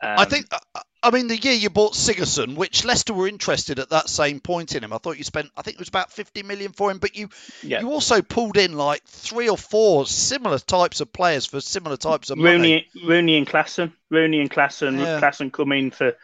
Um, 0.00 0.18
I 0.18 0.24
think 0.26 0.46
uh, 0.52 0.80
I 1.00 1.10
mean, 1.12 1.28
the 1.28 1.36
year 1.36 1.54
you 1.54 1.70
bought 1.70 1.92
Sigurdsson, 1.92 2.56
which 2.56 2.84
Leicester 2.84 3.14
were 3.14 3.28
interested 3.28 3.78
at 3.78 3.90
that 3.90 4.08
same 4.08 4.40
point 4.40 4.74
in 4.74 4.82
him, 4.82 4.92
I 4.92 4.98
thought 4.98 5.16
you 5.16 5.22
spent, 5.22 5.50
I 5.56 5.62
think 5.62 5.76
it 5.76 5.78
was 5.78 5.88
about 5.88 6.10
50 6.10 6.42
million 6.42 6.72
for 6.72 6.90
him, 6.90 6.98
but 6.98 7.16
you 7.16 7.28
yeah. 7.62 7.80
you 7.80 7.90
also 7.90 8.20
pulled 8.20 8.56
in 8.56 8.72
like 8.72 9.04
three 9.04 9.48
or 9.48 9.56
four 9.56 10.06
similar 10.06 10.58
types 10.58 11.00
of 11.00 11.12
players 11.12 11.46
for 11.46 11.60
similar 11.60 11.96
types 11.96 12.30
of 12.30 12.38
Rooney, 12.38 12.88
money. 12.94 13.06
Rooney 13.06 13.38
and 13.38 13.46
Klaassen, 13.46 13.92
Rooney 14.10 14.40
and 14.40 14.50
Klaassen, 14.50 14.98
yeah. 14.98 15.20
Klaassen 15.20 15.52
come 15.52 15.70
in 15.70 15.92
for 15.92 16.16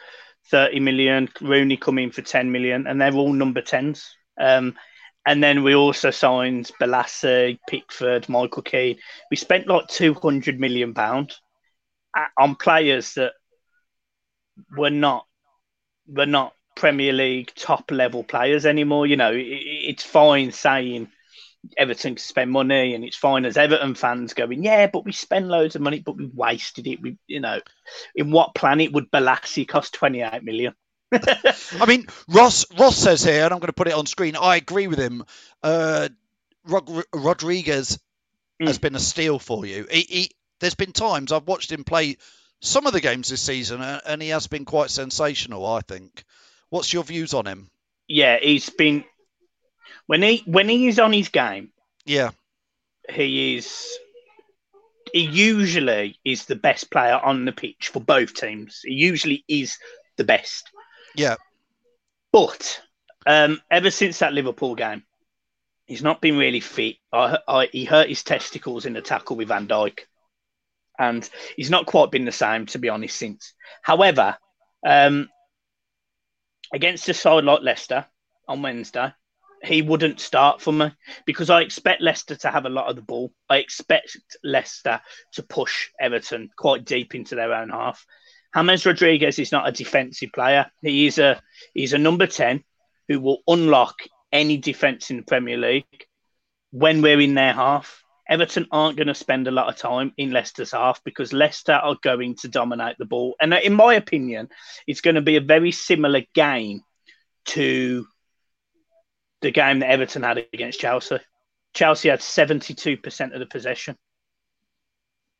30 0.50 0.80
million, 0.80 1.28
Rooney 1.40 1.76
come 1.76 1.98
in 1.98 2.10
for 2.10 2.22
10 2.22 2.50
million, 2.50 2.88
and 2.88 3.00
they're 3.00 3.14
all 3.14 3.32
number 3.32 3.62
10s. 3.62 4.08
Um, 4.38 4.74
and 5.24 5.42
then 5.42 5.62
we 5.62 5.74
also 5.74 6.10
signed 6.10 6.70
Bolasie, 6.80 7.58
Pickford, 7.68 8.28
Michael 8.28 8.62
Keane. 8.62 8.98
We 9.30 9.36
spent 9.36 9.68
like 9.68 9.86
200 9.88 10.58
million 10.60 10.92
pound 10.94 11.34
on 12.36 12.56
players 12.56 13.14
that 13.14 13.32
we're 14.76 14.90
not 14.90 15.26
we're 16.06 16.26
not 16.26 16.54
Premier 16.76 17.12
League 17.12 17.52
top 17.54 17.90
level 17.90 18.24
players 18.24 18.66
anymore. 18.66 19.06
You 19.06 19.16
know, 19.16 19.32
it, 19.32 19.40
it's 19.40 20.02
fine 20.02 20.52
saying 20.52 21.08
Everton 21.76 22.14
can 22.14 22.22
spend 22.22 22.50
money, 22.50 22.94
and 22.94 23.04
it's 23.04 23.16
fine 23.16 23.44
as 23.44 23.56
Everton 23.56 23.94
fans 23.94 24.34
going, 24.34 24.62
yeah, 24.62 24.86
but 24.86 25.04
we 25.04 25.12
spend 25.12 25.48
loads 25.48 25.76
of 25.76 25.82
money, 25.82 26.00
but 26.00 26.16
we 26.16 26.26
wasted 26.26 26.86
it. 26.86 27.00
We, 27.00 27.16
you 27.26 27.40
know, 27.40 27.60
in 28.14 28.30
what 28.30 28.54
planet 28.54 28.92
would 28.92 29.10
Bolasie 29.10 29.66
cost 29.66 29.94
twenty 29.94 30.22
eight 30.22 30.42
million? 30.42 30.74
I 31.12 31.86
mean, 31.86 32.06
Ross 32.28 32.66
Ross 32.78 32.96
says 32.96 33.24
here, 33.24 33.44
and 33.44 33.52
I'm 33.52 33.60
going 33.60 33.68
to 33.68 33.72
put 33.72 33.88
it 33.88 33.94
on 33.94 34.06
screen. 34.06 34.36
I 34.36 34.56
agree 34.56 34.86
with 34.86 34.98
him. 34.98 35.24
Uh, 35.62 36.08
Rod- 36.66 37.04
Rodriguez 37.14 37.98
mm. 38.60 38.66
has 38.66 38.78
been 38.78 38.94
a 38.94 39.00
steal 39.00 39.38
for 39.38 39.64
you. 39.66 39.86
He, 39.90 40.00
he, 40.00 40.30
there's 40.60 40.74
been 40.74 40.92
times 40.92 41.30
I've 41.30 41.46
watched 41.46 41.70
him 41.70 41.84
play 41.84 42.16
some 42.64 42.86
of 42.86 42.92
the 42.92 43.00
games 43.00 43.28
this 43.28 43.42
season, 43.42 43.82
and 43.82 44.22
he 44.22 44.30
has 44.30 44.46
been 44.46 44.64
quite 44.64 44.90
sensational. 44.90 45.66
I 45.66 45.80
think. 45.82 46.24
What's 46.70 46.92
your 46.92 47.04
views 47.04 47.34
on 47.34 47.46
him? 47.46 47.70
Yeah, 48.08 48.38
he's 48.40 48.68
been 48.70 49.04
when 50.06 50.22
he 50.22 50.42
when 50.46 50.68
he 50.68 50.88
is 50.88 50.98
on 50.98 51.12
his 51.12 51.28
game. 51.28 51.70
Yeah, 52.04 52.30
he 53.08 53.56
is. 53.56 53.96
He 55.12 55.20
usually 55.20 56.18
is 56.24 56.46
the 56.46 56.56
best 56.56 56.90
player 56.90 57.14
on 57.14 57.44
the 57.44 57.52
pitch 57.52 57.90
for 57.92 58.00
both 58.00 58.34
teams. 58.34 58.80
He 58.82 58.94
usually 58.94 59.44
is 59.46 59.78
the 60.16 60.24
best. 60.24 60.70
Yeah, 61.14 61.36
but 62.32 62.80
um, 63.26 63.60
ever 63.70 63.90
since 63.90 64.18
that 64.18 64.32
Liverpool 64.32 64.74
game, 64.74 65.04
he's 65.86 66.02
not 66.02 66.20
been 66.20 66.36
really 66.36 66.60
fit. 66.60 66.96
I, 67.12 67.38
I, 67.46 67.66
he 67.66 67.84
hurt 67.84 68.08
his 68.08 68.24
testicles 68.24 68.86
in 68.86 68.94
the 68.94 69.02
tackle 69.02 69.36
with 69.36 69.48
Van 69.48 69.68
Dijk 69.68 70.00
and 70.98 71.28
he's 71.56 71.70
not 71.70 71.86
quite 71.86 72.10
been 72.10 72.24
the 72.24 72.32
same 72.32 72.66
to 72.66 72.78
be 72.78 72.88
honest 72.88 73.16
since. 73.16 73.54
However, 73.82 74.36
um, 74.86 75.28
against 76.72 77.08
a 77.08 77.14
side 77.14 77.44
like 77.44 77.62
Leicester 77.62 78.06
on 78.48 78.62
Wednesday, 78.62 79.12
he 79.62 79.82
wouldn't 79.82 80.20
start 80.20 80.60
for 80.60 80.72
me 80.72 80.92
because 81.26 81.50
I 81.50 81.62
expect 81.62 82.02
Leicester 82.02 82.36
to 82.36 82.50
have 82.50 82.66
a 82.66 82.70
lot 82.70 82.88
of 82.88 82.96
the 82.96 83.02
ball. 83.02 83.32
I 83.48 83.58
expect 83.58 84.16
Leicester 84.42 85.00
to 85.32 85.42
push 85.42 85.88
Everton 85.98 86.50
quite 86.56 86.84
deep 86.84 87.14
into 87.14 87.34
their 87.34 87.54
own 87.54 87.70
half. 87.70 88.04
James 88.54 88.86
Rodriguez 88.86 89.38
is 89.38 89.52
not 89.52 89.68
a 89.68 89.72
defensive 89.72 90.30
player. 90.32 90.70
He 90.82 91.06
is 91.06 91.18
a 91.18 91.42
he's 91.72 91.92
a 91.92 91.98
number 91.98 92.26
ten 92.26 92.62
who 93.08 93.20
will 93.20 93.42
unlock 93.48 93.96
any 94.32 94.56
defense 94.56 95.10
in 95.10 95.16
the 95.16 95.22
Premier 95.22 95.56
League 95.56 96.06
when 96.70 97.02
we're 97.02 97.20
in 97.20 97.34
their 97.34 97.52
half. 97.52 98.03
Everton 98.28 98.66
aren't 98.70 98.96
going 98.96 99.08
to 99.08 99.14
spend 99.14 99.48
a 99.48 99.52
lot 99.52 99.68
of 99.68 99.76
time 99.76 100.12
in 100.16 100.30
Leicester's 100.30 100.72
half 100.72 101.02
because 101.04 101.32
Leicester 101.32 101.72
are 101.72 101.96
going 102.02 102.36
to 102.36 102.48
dominate 102.48 102.96
the 102.98 103.04
ball. 103.04 103.34
And 103.40 103.52
uh, 103.52 103.60
in 103.62 103.74
my 103.74 103.94
opinion, 103.94 104.48
it's 104.86 105.02
going 105.02 105.16
to 105.16 105.20
be 105.20 105.36
a 105.36 105.42
very 105.42 105.72
similar 105.72 106.22
game 106.34 106.82
to 107.46 108.06
the 109.42 109.50
game 109.50 109.80
that 109.80 109.90
Everton 109.90 110.22
had 110.22 110.46
against 110.52 110.80
Chelsea. 110.80 111.18
Chelsea 111.74 112.08
had 112.08 112.20
72% 112.20 113.34
of 113.34 113.40
the 113.40 113.46
possession. 113.46 113.96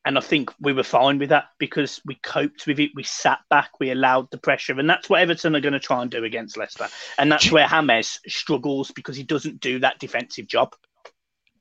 And 0.06 0.18
I 0.18 0.20
think 0.20 0.52
we 0.60 0.74
were 0.74 0.82
fine 0.82 1.18
with 1.18 1.30
that 1.30 1.46
because 1.58 2.02
we 2.04 2.16
coped 2.16 2.66
with 2.66 2.78
it. 2.78 2.90
We 2.94 3.04
sat 3.04 3.38
back, 3.48 3.70
we 3.80 3.90
allowed 3.90 4.30
the 4.30 4.36
pressure. 4.36 4.78
And 4.78 4.90
that's 4.90 5.08
what 5.08 5.22
Everton 5.22 5.56
are 5.56 5.60
going 5.60 5.72
to 5.72 5.80
try 5.80 6.02
and 6.02 6.10
do 6.10 6.24
against 6.24 6.58
Leicester. 6.58 6.88
And 7.16 7.32
that's 7.32 7.50
where 7.50 7.66
James 7.66 8.20
struggles 8.28 8.90
because 8.90 9.16
he 9.16 9.22
doesn't 9.22 9.60
do 9.60 9.78
that 9.78 9.98
defensive 9.98 10.46
job 10.46 10.74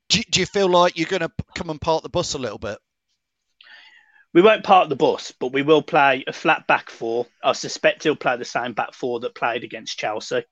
do, 0.10 0.22
do 0.30 0.40
you 0.40 0.46
feel 0.46 0.70
like 0.70 0.98
you're 0.98 1.08
going 1.08 1.22
to 1.22 1.32
come 1.56 1.70
and 1.70 1.82
park 1.82 2.04
the 2.04 2.10
bus 2.10 2.34
a 2.34 2.40
little 2.40 2.58
bit? 2.58 2.78
We 4.34 4.42
won't 4.42 4.64
park 4.64 4.90
the 4.90 4.96
bus, 4.96 5.32
but 5.40 5.54
we 5.54 5.62
will 5.62 5.84
play 5.84 6.24
a 6.28 6.34
flat 6.34 6.66
back 6.66 6.90
four. 6.90 7.28
I 7.44 7.54
suspect 7.54 8.04
he'll 8.04 8.16
play 8.16 8.36
the 8.38 8.46
same 8.46 8.74
back 8.74 8.94
four 8.94 9.20
that 9.20 9.36
played 9.36 9.64
against 9.64 10.00
Chelsea. 10.00 10.44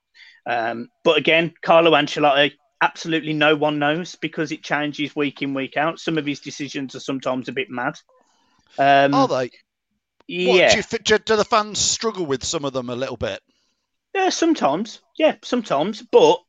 Um, 0.45 0.89
but 1.03 1.17
again, 1.17 1.53
Carlo 1.63 1.91
Ancelotti, 1.91 2.53
absolutely 2.81 3.33
no 3.33 3.55
one 3.55 3.79
knows 3.79 4.15
because 4.15 4.51
it 4.51 4.63
changes 4.63 5.15
week 5.15 5.41
in, 5.41 5.53
week 5.53 5.77
out. 5.77 5.99
Some 5.99 6.17
of 6.19 6.25
his 6.25 6.39
decisions 6.39 6.95
are 6.95 6.99
sometimes 6.99 7.47
a 7.47 7.53
bit 7.53 7.69
mad. 7.69 7.97
Um, 8.77 9.13
are 9.15 9.27
they? 9.27 9.49
Yeah. 10.27 10.75
What, 10.75 10.89
do, 11.03 11.13
you, 11.13 11.19
do 11.19 11.35
the 11.35 11.43
fans 11.43 11.79
struggle 11.79 12.25
with 12.25 12.43
some 12.43 12.65
of 12.65 12.73
them 12.73 12.89
a 12.89 12.95
little 12.95 13.17
bit? 13.17 13.39
Yeah, 14.13 14.29
sometimes. 14.29 15.01
Yeah, 15.17 15.35
sometimes. 15.43 16.03
But 16.03 16.39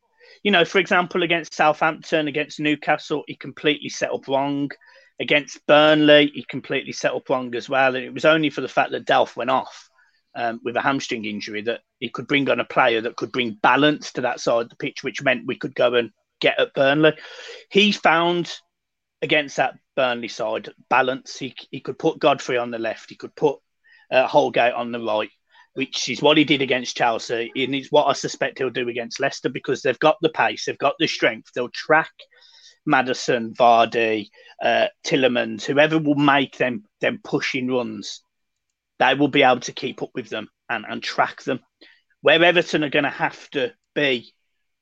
you 0.42 0.50
know, 0.50 0.64
for 0.64 0.78
example, 0.78 1.22
against 1.22 1.54
Southampton, 1.54 2.28
against 2.28 2.60
Newcastle, 2.60 3.24
he 3.26 3.36
completely 3.36 3.88
set 3.88 4.12
up 4.12 4.26
wrong. 4.28 4.70
Against 5.20 5.64
Burnley, 5.66 6.32
he 6.34 6.44
completely 6.44 6.92
set 6.92 7.12
up 7.12 7.28
wrong 7.28 7.54
as 7.54 7.68
well. 7.68 7.94
And 7.94 8.04
it 8.04 8.14
was 8.14 8.24
only 8.24 8.50
for 8.50 8.60
the 8.60 8.68
fact 8.68 8.90
that 8.90 9.06
Delph 9.06 9.36
went 9.36 9.50
off 9.50 9.88
um, 10.34 10.60
with 10.64 10.76
a 10.76 10.80
hamstring 10.80 11.24
injury 11.24 11.62
that 11.62 11.80
he 12.00 12.08
could 12.08 12.26
bring 12.26 12.48
on 12.50 12.60
a 12.60 12.64
player 12.64 13.00
that 13.02 13.16
could 13.16 13.30
bring 13.30 13.58
balance 13.62 14.12
to 14.12 14.22
that 14.22 14.40
side 14.40 14.62
of 14.62 14.68
the 14.70 14.76
pitch, 14.76 15.04
which 15.04 15.22
meant 15.22 15.46
we 15.46 15.56
could 15.56 15.74
go 15.74 15.94
and 15.94 16.10
get 16.40 16.58
at 16.58 16.74
Burnley. 16.74 17.12
He 17.70 17.92
found 17.92 18.52
against 19.20 19.56
that 19.56 19.74
Burnley 19.94 20.28
side 20.28 20.70
balance. 20.88 21.38
He, 21.38 21.54
he 21.70 21.80
could 21.80 21.98
put 21.98 22.18
Godfrey 22.18 22.58
on 22.58 22.70
the 22.70 22.78
left, 22.78 23.10
he 23.10 23.16
could 23.16 23.36
put 23.36 23.58
uh, 24.10 24.26
Holgate 24.26 24.74
on 24.74 24.92
the 24.92 25.00
right. 25.00 25.30
Which 25.74 26.10
is 26.10 26.20
what 26.20 26.36
he 26.36 26.44
did 26.44 26.60
against 26.60 26.96
Chelsea, 26.96 27.50
and 27.56 27.74
it's 27.74 27.90
what 27.90 28.06
I 28.06 28.12
suspect 28.12 28.58
he'll 28.58 28.70
do 28.70 28.88
against 28.88 29.20
Leicester 29.20 29.48
because 29.48 29.80
they've 29.80 29.98
got 29.98 30.18
the 30.20 30.28
pace, 30.28 30.66
they've 30.66 30.76
got 30.76 30.96
the 30.98 31.06
strength, 31.06 31.50
they'll 31.54 31.70
track 31.70 32.12
Maddison, 32.84 33.54
Vardy, 33.54 34.28
uh, 34.62 34.88
Tielemans, 35.04 35.64
whoever 35.64 35.98
will 35.98 36.14
make 36.14 36.58
them 36.58 36.84
them 37.00 37.20
pushing 37.24 37.68
runs, 37.68 38.22
they 38.98 39.14
will 39.14 39.28
be 39.28 39.42
able 39.42 39.60
to 39.60 39.72
keep 39.72 40.02
up 40.02 40.10
with 40.14 40.28
them 40.28 40.48
and, 40.68 40.84
and 40.88 41.02
track 41.02 41.42
them. 41.42 41.60
Where 42.20 42.42
Everton 42.42 42.84
are 42.84 42.90
going 42.90 43.04
to 43.04 43.10
have 43.10 43.50
to 43.50 43.72
be 43.94 44.32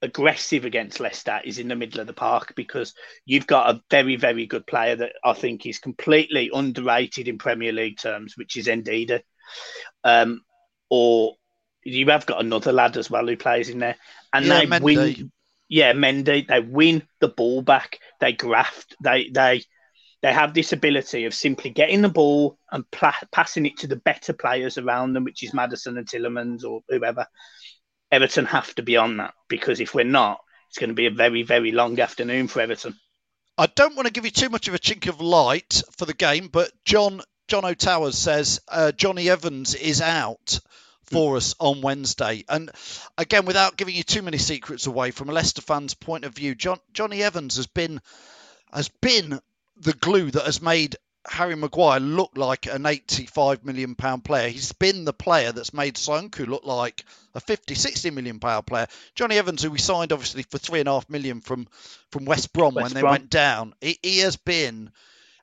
aggressive 0.03 0.65
against 0.65 1.01
Leicester 1.01 1.41
is 1.45 1.59
in 1.59 1.69
the 1.69 1.77
middle 1.77 2.01
of 2.01 2.07
the 2.07 2.13
park 2.13 2.55
because 2.57 2.95
you've 3.27 3.47
got 3.47 3.75
a 3.75 3.81
very, 3.91 4.17
very 4.17 4.47
good 4.47 4.67
player 4.67 4.97
that 4.97 5.13
I 5.25 5.35
think 5.35 5.67
is 5.67 5.79
completely 5.79 6.51
underrated 6.53 7.29
in 7.29 7.39
Premier 7.39 7.73
League 7.73 7.99
terms, 7.99 8.35
which 8.37 8.57
is 8.57 8.67
Ndidi. 8.67 9.21
Um, 10.05 10.43
or 10.91 11.37
you 11.85 12.07
have 12.11 12.27
got 12.27 12.41
another 12.41 12.73
lad 12.73 12.97
as 12.97 13.11
well 13.11 13.27
who 13.27 13.37
plays 13.37 13.71
in 13.71 13.79
there, 13.79 13.97
and 14.33 14.45
yeah, 14.45 14.61
they 14.61 14.67
Mendy. 14.67 14.83
win. 14.83 15.33
Yeah, 15.69 15.93
Mendy. 15.93 16.47
They 16.47 16.61
win 16.61 17.03
the 17.21 17.29
ball 17.29 17.63
back. 17.63 18.01
They 18.21 18.33
graft. 18.33 18.97
They 19.03 19.31
they 19.31 19.63
they 20.23 20.33
have 20.33 20.53
this 20.53 20.73
ability 20.73 21.25
of 21.25 21.35
simply 21.35 21.71
getting 21.71 22.03
the 22.03 22.09
ball 22.09 22.59
and 22.71 22.89
pla- 22.91 23.15
passing 23.33 23.67
it 23.67 23.79
to 23.79 23.87
the 23.87 23.97
better 23.97 24.33
players 24.33 24.77
around 24.77 25.15
them, 25.15 25.25
which 25.25 25.43
is 25.43 25.55
Maddison 25.55 25.97
and 25.97 26.07
Tielemans 26.07 26.65
or 26.65 26.83
whoever. 26.89 27.27
Everton 28.13 28.45
have 28.47 28.75
to 28.75 28.83
be 28.83 28.97
on 28.97 29.19
that 29.19 29.35
because 29.49 29.81
if 29.81 29.95
we're 29.95 30.05
not, 30.05 30.41
it's 30.69 30.79
going 30.79 30.91
to 30.91 30.95
be 30.95 31.07
a 31.07 31.11
very, 31.11 31.43
very 31.43 31.73
long 31.73 31.99
afternoon 31.99 32.49
for 32.49 32.61
Everton. 32.61 32.95
I 33.57 33.67
don't 33.67 33.95
want 33.95 34.07
to 34.07 34.13
give 34.13 34.25
you 34.25 34.31
too 34.31 34.49
much 34.49 34.69
of 34.69 34.75
a 34.75 34.79
chink 34.79 35.09
of 35.09 35.21
light 35.21 35.83
for 35.97 36.07
the 36.07 36.15
game, 36.15 36.49
but 36.49 36.71
John 36.85 37.23
John 37.51 37.65
O'Towers 37.65 38.17
says 38.17 38.61
uh, 38.69 38.93
Jonny 38.93 39.29
Evans 39.29 39.75
is 39.75 40.01
out 40.01 40.61
for 41.03 41.37
us 41.37 41.57
on 41.59 41.81
Wednesday. 41.81 42.45
And 42.49 42.71
again, 43.19 43.45
without 43.45 43.77
giving 43.77 43.97
you 43.97 44.05
too 44.05 44.23
many 44.23 44.39
secrets 44.39 44.87
away, 44.87 45.11
from 45.11 45.29
a 45.29 45.33
Leicester 45.33 45.61
fan's 45.61 45.95
point 45.95 46.25
of 46.25 46.33
view, 46.33 46.55
John, 46.55 46.79
Jonny 46.93 47.25
Evans 47.25 47.57
has 47.57 47.67
been 47.67 48.01
has 48.73 48.89
been 48.89 49.41
the 49.81 49.95
glue 49.95 50.31
that 50.31 50.45
has 50.45 50.63
made 50.63 50.95
Harry 51.27 51.57
Maguire 51.57 51.99
look 51.99 52.31
like 52.37 52.67
an 52.67 52.87
85 52.87 53.65
million 53.65 53.97
pound 53.97 54.25
player. 54.25 54.49
He's 54.49 54.71
been 54.71 55.05
the 55.05 55.13
player 55.13 55.51
that's 55.51 55.75
made 55.75 55.97
Soyuncu 55.97 56.47
look 56.47 56.65
like 56.65 57.05
a 57.35 57.41
50, 57.41 57.75
60 57.75 58.11
million 58.11 58.39
pound 58.39 58.65
player. 58.65 58.87
Johnny 59.17 59.37
Evans, 59.37 59.65
who 59.65 59.73
we 59.73 59.79
signed 59.79 60.13
obviously 60.13 60.45
for 60.45 60.59
three 60.59 60.79
and 60.79 60.89
a 60.89 60.93
half 60.93 61.11
million 61.11 61.41
from 61.41 61.67
from 62.13 62.27
West 62.27 62.53
Brom 62.53 62.75
West 62.75 62.85
when 62.85 62.95
they 62.95 63.01
Brom. 63.01 63.11
went 63.11 63.29
down, 63.29 63.75
he, 63.81 63.99
he, 64.05 64.19
has 64.21 64.37
been 64.37 64.93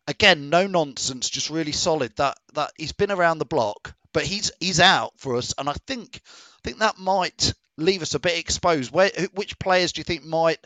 again 0.07 0.49
no 0.49 0.67
nonsense, 0.67 1.29
just 1.29 1.49
really 1.49 1.71
solid. 1.71 2.15
That 2.15 2.37
that 2.53 2.71
he's 2.77 2.93
been 2.93 3.11
around 3.11 3.39
the 3.39 3.45
block, 3.45 3.93
but 4.13 4.23
he's 4.23 4.51
he's 4.59 4.79
out 4.79 5.13
for 5.17 5.35
us, 5.35 5.53
and 5.57 5.69
I 5.69 5.73
think 5.85 6.21
I 6.25 6.59
think 6.63 6.79
that 6.79 6.97
might 6.97 7.53
leave 7.77 8.01
us 8.01 8.15
a 8.15 8.19
bit 8.19 8.37
exposed. 8.37 8.91
Where 8.91 9.11
which 9.33 9.59
players 9.59 9.91
do 9.91 9.99
you 9.99 10.03
think 10.03 10.23
might 10.23 10.59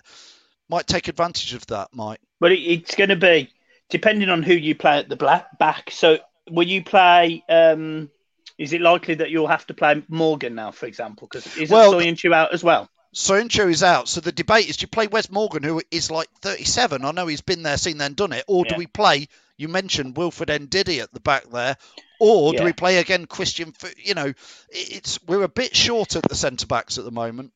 might 0.70 0.88
take 0.88 1.08
advantage 1.08 1.54
of 1.54 1.66
that, 1.68 1.90
Mike? 1.94 2.22
Well, 2.40 2.52
it's 2.56 2.96
going 2.96 3.10
to 3.10 3.16
be 3.16 3.52
depending 3.90 4.30
on 4.30 4.42
who 4.44 4.54
you 4.54 4.74
play 4.74 4.98
at 5.00 5.10
the 5.10 5.16
black 5.16 5.58
back. 5.60 5.92
So 5.92 6.20
will 6.50 6.68
you 6.68 6.84
play? 6.84 7.44
Um, 7.50 8.10
is 8.58 8.74
it 8.74 8.82
likely 8.82 9.16
that 9.16 9.32
you'll 9.32 9.48
have 9.48 9.66
to 9.68 9.74
play 9.74 10.04
Morgan 10.08 10.56
now, 10.56 10.72
for 10.72 10.86
example? 10.86 11.28
Because 11.28 11.58
is 11.58 11.70
well, 11.70 11.94
Soyuncu 11.94 12.34
out 12.34 12.54
as 12.54 12.64
well? 12.64 12.90
Soyuncu 13.14 13.70
is 13.70 13.84
out. 13.84 14.08
So 14.08 14.22
the 14.22 14.32
debate 14.32 14.70
is: 14.70 14.78
do 14.78 14.84
you 14.84 14.88
play 14.88 15.08
Wes 15.08 15.30
Morgan, 15.30 15.64
who 15.64 15.82
is 15.92 16.12
like 16.12 16.30
37? 16.42 17.04
I 17.04 17.12
know 17.12 17.28
he's 17.28 17.42
been 17.42 17.64
there, 17.64 17.78
seen 17.78 17.98
then, 17.98 18.14
done 18.14 18.34
it, 18.34 18.46
or 18.48 18.64
do 18.64 18.76
we 18.76 18.88
play? 18.88 19.28
You 19.58 19.68
mentioned 19.68 20.18
Wilfred 20.18 20.50
Ndidi 20.50 21.02
at 21.02 21.14
the 21.14 21.20
back 21.20 21.44
there, 21.52 21.78
or 22.20 22.54
yeah. 22.54 22.60
do 22.60 22.66
we 22.66 22.74
play 22.74 22.98
again 22.98 23.26
Christian? 23.26 23.74
You 23.98 24.16
know, 24.16 24.34
it's 24.70 25.20
we're 25.28 25.44
a 25.44 25.50
bit 25.50 25.76
short 25.76 26.16
at 26.16 26.24
the 26.24 26.36
centre 26.36 26.68
backs 26.68 26.98
at 26.98 27.04
the 27.04 27.12
moment. 27.12 27.52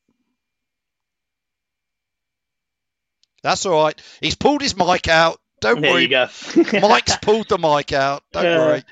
That's 3.42 3.64
all 3.64 3.82
right. 3.82 4.00
He's 4.20 4.34
pulled 4.34 4.60
his 4.60 4.76
mic 4.76 5.08
out. 5.08 5.40
Don't 5.60 5.80
there 5.80 5.92
worry. 5.92 6.02
You 6.02 6.08
go. 6.08 6.28
Mike's 6.80 7.16
pulled 7.16 7.48
the 7.48 7.58
mic 7.58 7.92
out. 7.92 8.22
Don't 8.32 8.44
uh, 8.44 8.58
worry. 8.58 8.84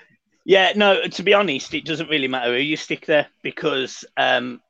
Yeah, 0.44 0.72
no. 0.76 1.06
To 1.06 1.22
be 1.22 1.34
honest, 1.34 1.74
it 1.74 1.84
doesn't 1.84 2.08
really 2.08 2.28
matter 2.28 2.54
who 2.54 2.60
you 2.60 2.76
stick 2.76 3.06
there 3.06 3.26
because 3.42 4.04
um, 4.16 4.60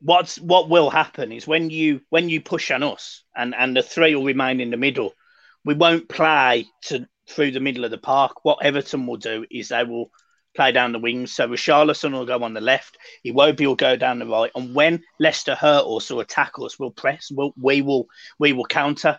what's 0.00 0.36
what 0.40 0.68
will 0.68 0.90
happen 0.90 1.32
is 1.32 1.46
when 1.46 1.70
you 1.70 2.00
when 2.10 2.28
you 2.28 2.40
push 2.40 2.70
on 2.70 2.82
us 2.82 3.22
and 3.34 3.54
and 3.54 3.76
the 3.76 3.82
three 3.82 4.14
will 4.14 4.24
remain 4.24 4.60
in 4.60 4.70
the 4.70 4.76
middle, 4.76 5.12
we 5.64 5.74
won't 5.74 6.08
play 6.08 6.66
to 6.84 7.06
through 7.28 7.52
the 7.52 7.60
middle 7.60 7.84
of 7.84 7.90
the 7.90 7.98
park. 7.98 8.44
What 8.44 8.64
Everton 8.64 9.06
will 9.06 9.16
do 9.16 9.46
is 9.50 9.68
they 9.68 9.84
will 9.84 10.10
play 10.54 10.72
down 10.72 10.92
the 10.92 10.98
wings. 10.98 11.32
So 11.32 11.48
Richarlison 11.48 12.12
will 12.12 12.26
go 12.26 12.42
on 12.42 12.54
the 12.54 12.60
left, 12.60 12.96
Iwobi 13.26 13.66
will 13.66 13.74
go 13.74 13.96
down 13.96 14.18
the 14.18 14.26
right, 14.26 14.50
and 14.54 14.74
when 14.74 15.02
Leicester 15.18 15.54
hurt 15.54 15.84
us 15.86 16.10
or 16.10 16.22
attack 16.22 16.52
us, 16.60 16.78
we'll 16.78 16.90
press. 16.90 17.28
We'll, 17.30 17.52
we 17.60 17.82
will 17.82 18.06
we 18.38 18.52
will 18.52 18.66
counter 18.66 19.18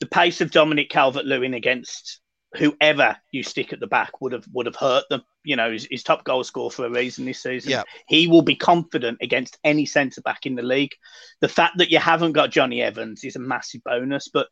the 0.00 0.06
pace 0.06 0.40
of 0.40 0.50
Dominic 0.50 0.88
Calvert 0.90 1.26
Lewin 1.26 1.54
against 1.54 2.20
whoever 2.54 3.16
you 3.30 3.42
stick 3.42 3.72
at 3.72 3.80
the 3.80 3.86
back 3.86 4.20
would 4.20 4.32
have 4.32 4.44
would 4.52 4.66
have 4.66 4.76
hurt 4.76 5.04
them. 5.08 5.22
You 5.44 5.56
know, 5.56 5.70
he's, 5.70 5.84
he's 5.84 6.02
top 6.02 6.24
goal 6.24 6.44
scorer 6.44 6.70
for 6.70 6.86
a 6.86 6.90
reason 6.90 7.24
this 7.24 7.42
season. 7.42 7.70
Yeah. 7.70 7.84
He 8.08 8.26
will 8.26 8.42
be 8.42 8.56
confident 8.56 9.18
against 9.22 9.58
any 9.64 9.86
centre 9.86 10.20
back 10.20 10.46
in 10.46 10.54
the 10.56 10.62
league. 10.62 10.94
The 11.40 11.48
fact 11.48 11.78
that 11.78 11.90
you 11.90 11.98
haven't 11.98 12.32
got 12.32 12.50
Johnny 12.50 12.82
Evans 12.82 13.24
is 13.24 13.36
a 13.36 13.40
massive 13.40 13.82
bonus, 13.84 14.28
but 14.28 14.48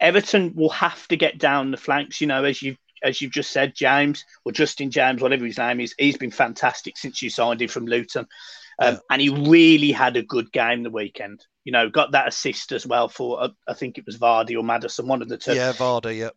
Everton 0.00 0.54
will 0.54 0.70
have 0.70 1.06
to 1.08 1.16
get 1.16 1.38
down 1.38 1.70
the 1.70 1.76
flanks. 1.76 2.20
You 2.20 2.26
know, 2.26 2.44
as 2.44 2.62
you 2.62 2.76
as 3.02 3.20
you've 3.20 3.32
just 3.32 3.50
said, 3.50 3.74
James 3.74 4.24
or 4.44 4.52
Justin 4.52 4.90
James, 4.90 5.20
whatever 5.20 5.44
his 5.44 5.58
name 5.58 5.80
is, 5.80 5.94
he's 5.98 6.16
been 6.16 6.30
fantastic 6.30 6.96
since 6.96 7.20
you 7.20 7.30
signed 7.30 7.60
him 7.60 7.68
from 7.68 7.86
Luton. 7.86 8.26
Um, 8.80 8.94
yeah. 8.94 9.00
And 9.10 9.20
he 9.20 9.28
really 9.28 9.92
had 9.92 10.16
a 10.16 10.22
good 10.22 10.50
game 10.50 10.82
the 10.82 10.90
weekend. 10.90 11.44
You 11.64 11.72
know, 11.72 11.90
got 11.90 12.12
that 12.12 12.28
assist 12.28 12.72
as 12.72 12.86
well 12.86 13.08
for, 13.08 13.42
uh, 13.42 13.48
I 13.68 13.74
think 13.74 13.98
it 13.98 14.06
was 14.06 14.18
Vardy 14.18 14.56
or 14.56 14.64
Maddison, 14.64 15.06
one 15.06 15.22
of 15.22 15.28
the 15.28 15.36
two. 15.36 15.54
Yeah, 15.54 15.72
Vardy, 15.72 16.18
yeah. 16.18 16.30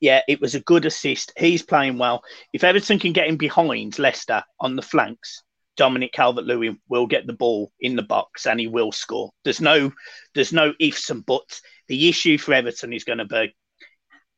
Yeah, 0.00 0.22
it 0.26 0.40
was 0.40 0.54
a 0.54 0.60
good 0.60 0.86
assist. 0.86 1.32
He's 1.36 1.62
playing 1.62 1.98
well. 1.98 2.22
If 2.52 2.64
Everton 2.64 2.98
can 2.98 3.12
get 3.12 3.28
him 3.28 3.36
behind 3.36 3.98
Leicester 3.98 4.42
on 4.58 4.76
the 4.76 4.82
flanks, 4.82 5.42
Dominic 5.76 6.12
Calvert-Lewin 6.12 6.78
will 6.88 7.06
get 7.06 7.26
the 7.26 7.32
ball 7.32 7.70
in 7.80 7.96
the 7.96 8.02
box 8.02 8.46
and 8.46 8.58
he 8.58 8.66
will 8.66 8.92
score. 8.92 9.30
There's 9.44 9.60
no, 9.60 9.92
there's 10.34 10.52
no 10.52 10.74
ifs 10.80 11.10
and 11.10 11.24
buts. 11.24 11.62
The 11.88 12.08
issue 12.08 12.38
for 12.38 12.54
Everton 12.54 12.92
is 12.92 13.04
going 13.04 13.18
to 13.18 13.24
be 13.24 13.54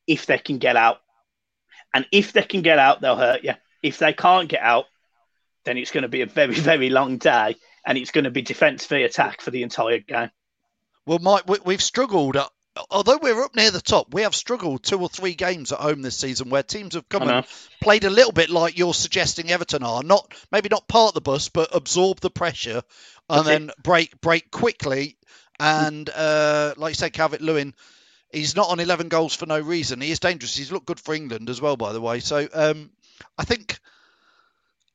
if 0.07 0.27
they 0.27 0.38
can 0.38 0.59
get 0.59 0.77
out, 0.77 0.98
and 1.94 2.07
if 2.11 2.33
they 2.33 2.42
can 2.42 2.62
get 2.62 2.79
out, 2.79 3.01
they'll 3.01 3.16
hurt 3.16 3.44
you. 3.44 3.55
If 3.83 3.98
they 3.98 4.12
can't 4.12 4.48
get 4.48 4.62
out, 4.62 4.87
then 5.64 5.79
it's 5.79 5.90
going 5.90 6.03
to 6.03 6.09
be 6.09 6.22
a 6.22 6.27
very, 6.27 6.55
very 6.70 6.90
long 6.90 7.18
day, 7.18 7.57
and 7.87 7.98
it's 7.98 8.11
going 8.11 8.25
to 8.25 8.31
be 8.31 8.42
defence 8.42 8.87
v 8.87 9.03
attack 9.03 9.40
for 9.40 9.51
the 9.51 9.62
entire 9.62 9.98
game. 9.98 10.31
Well, 11.07 11.18
Mike, 11.18 11.44
we've 11.64 11.83
struggled. 11.83 12.37
Although 12.91 13.19
we're 13.21 13.43
up 13.43 13.55
near 13.55 13.71
the 13.71 13.81
top, 13.83 14.15
we 14.15 14.23
have 14.23 14.35
struggled 14.35 14.83
two 14.83 14.99
or 14.99 15.09
three 15.09 15.35
games 15.35 15.73
at 15.73 15.79
home 15.81 16.01
this 16.01 16.17
season 16.17 16.49
where 16.49 16.63
teams 16.63 16.95
have 16.95 17.09
come 17.09 17.29
and 17.29 17.47
played 17.83 18.05
a 18.05 18.11
little 18.11 18.33
bit 18.33 18.49
like 18.49 18.79
you're 18.79 18.95
suggesting 18.95 19.51
Everton 19.51 19.83
are. 19.83 20.03
Not 20.03 20.33
maybe 20.51 20.69
not 20.71 20.89
part 20.89 21.15
the 21.15 21.21
bus, 21.21 21.51
but 21.51 21.75
absorb 21.75 22.21
the 22.21 22.31
pressure 22.31 22.83
and 23.29 23.39
That's 23.39 23.47
then 23.47 23.69
it. 23.71 23.83
break 23.83 24.21
break 24.23 24.51
quickly. 24.51 25.17
And 25.61 26.09
uh, 26.09 26.75
like 26.79 26.93
you 26.93 26.95
say, 26.95 27.11
Calvert 27.11 27.43
Lewin, 27.43 27.75
he's 28.33 28.57
not 28.57 28.71
on 28.71 28.81
11 28.81 29.09
goals 29.09 29.35
for 29.35 29.45
no 29.47 29.61
reason. 29.61 30.01
He 30.01 30.11
is 30.11 30.19
dangerous. 30.19 30.57
He's 30.57 30.73
looked 30.73 30.87
good 30.87 30.99
for 31.01 31.15
England 31.15 31.51
as 31.51 31.61
well, 31.61 31.77
by 31.77 31.93
the 31.93 32.01
way. 32.01 32.21
So 32.21 32.49
um, 32.55 32.91
I 33.37 33.45
think 33.45 33.79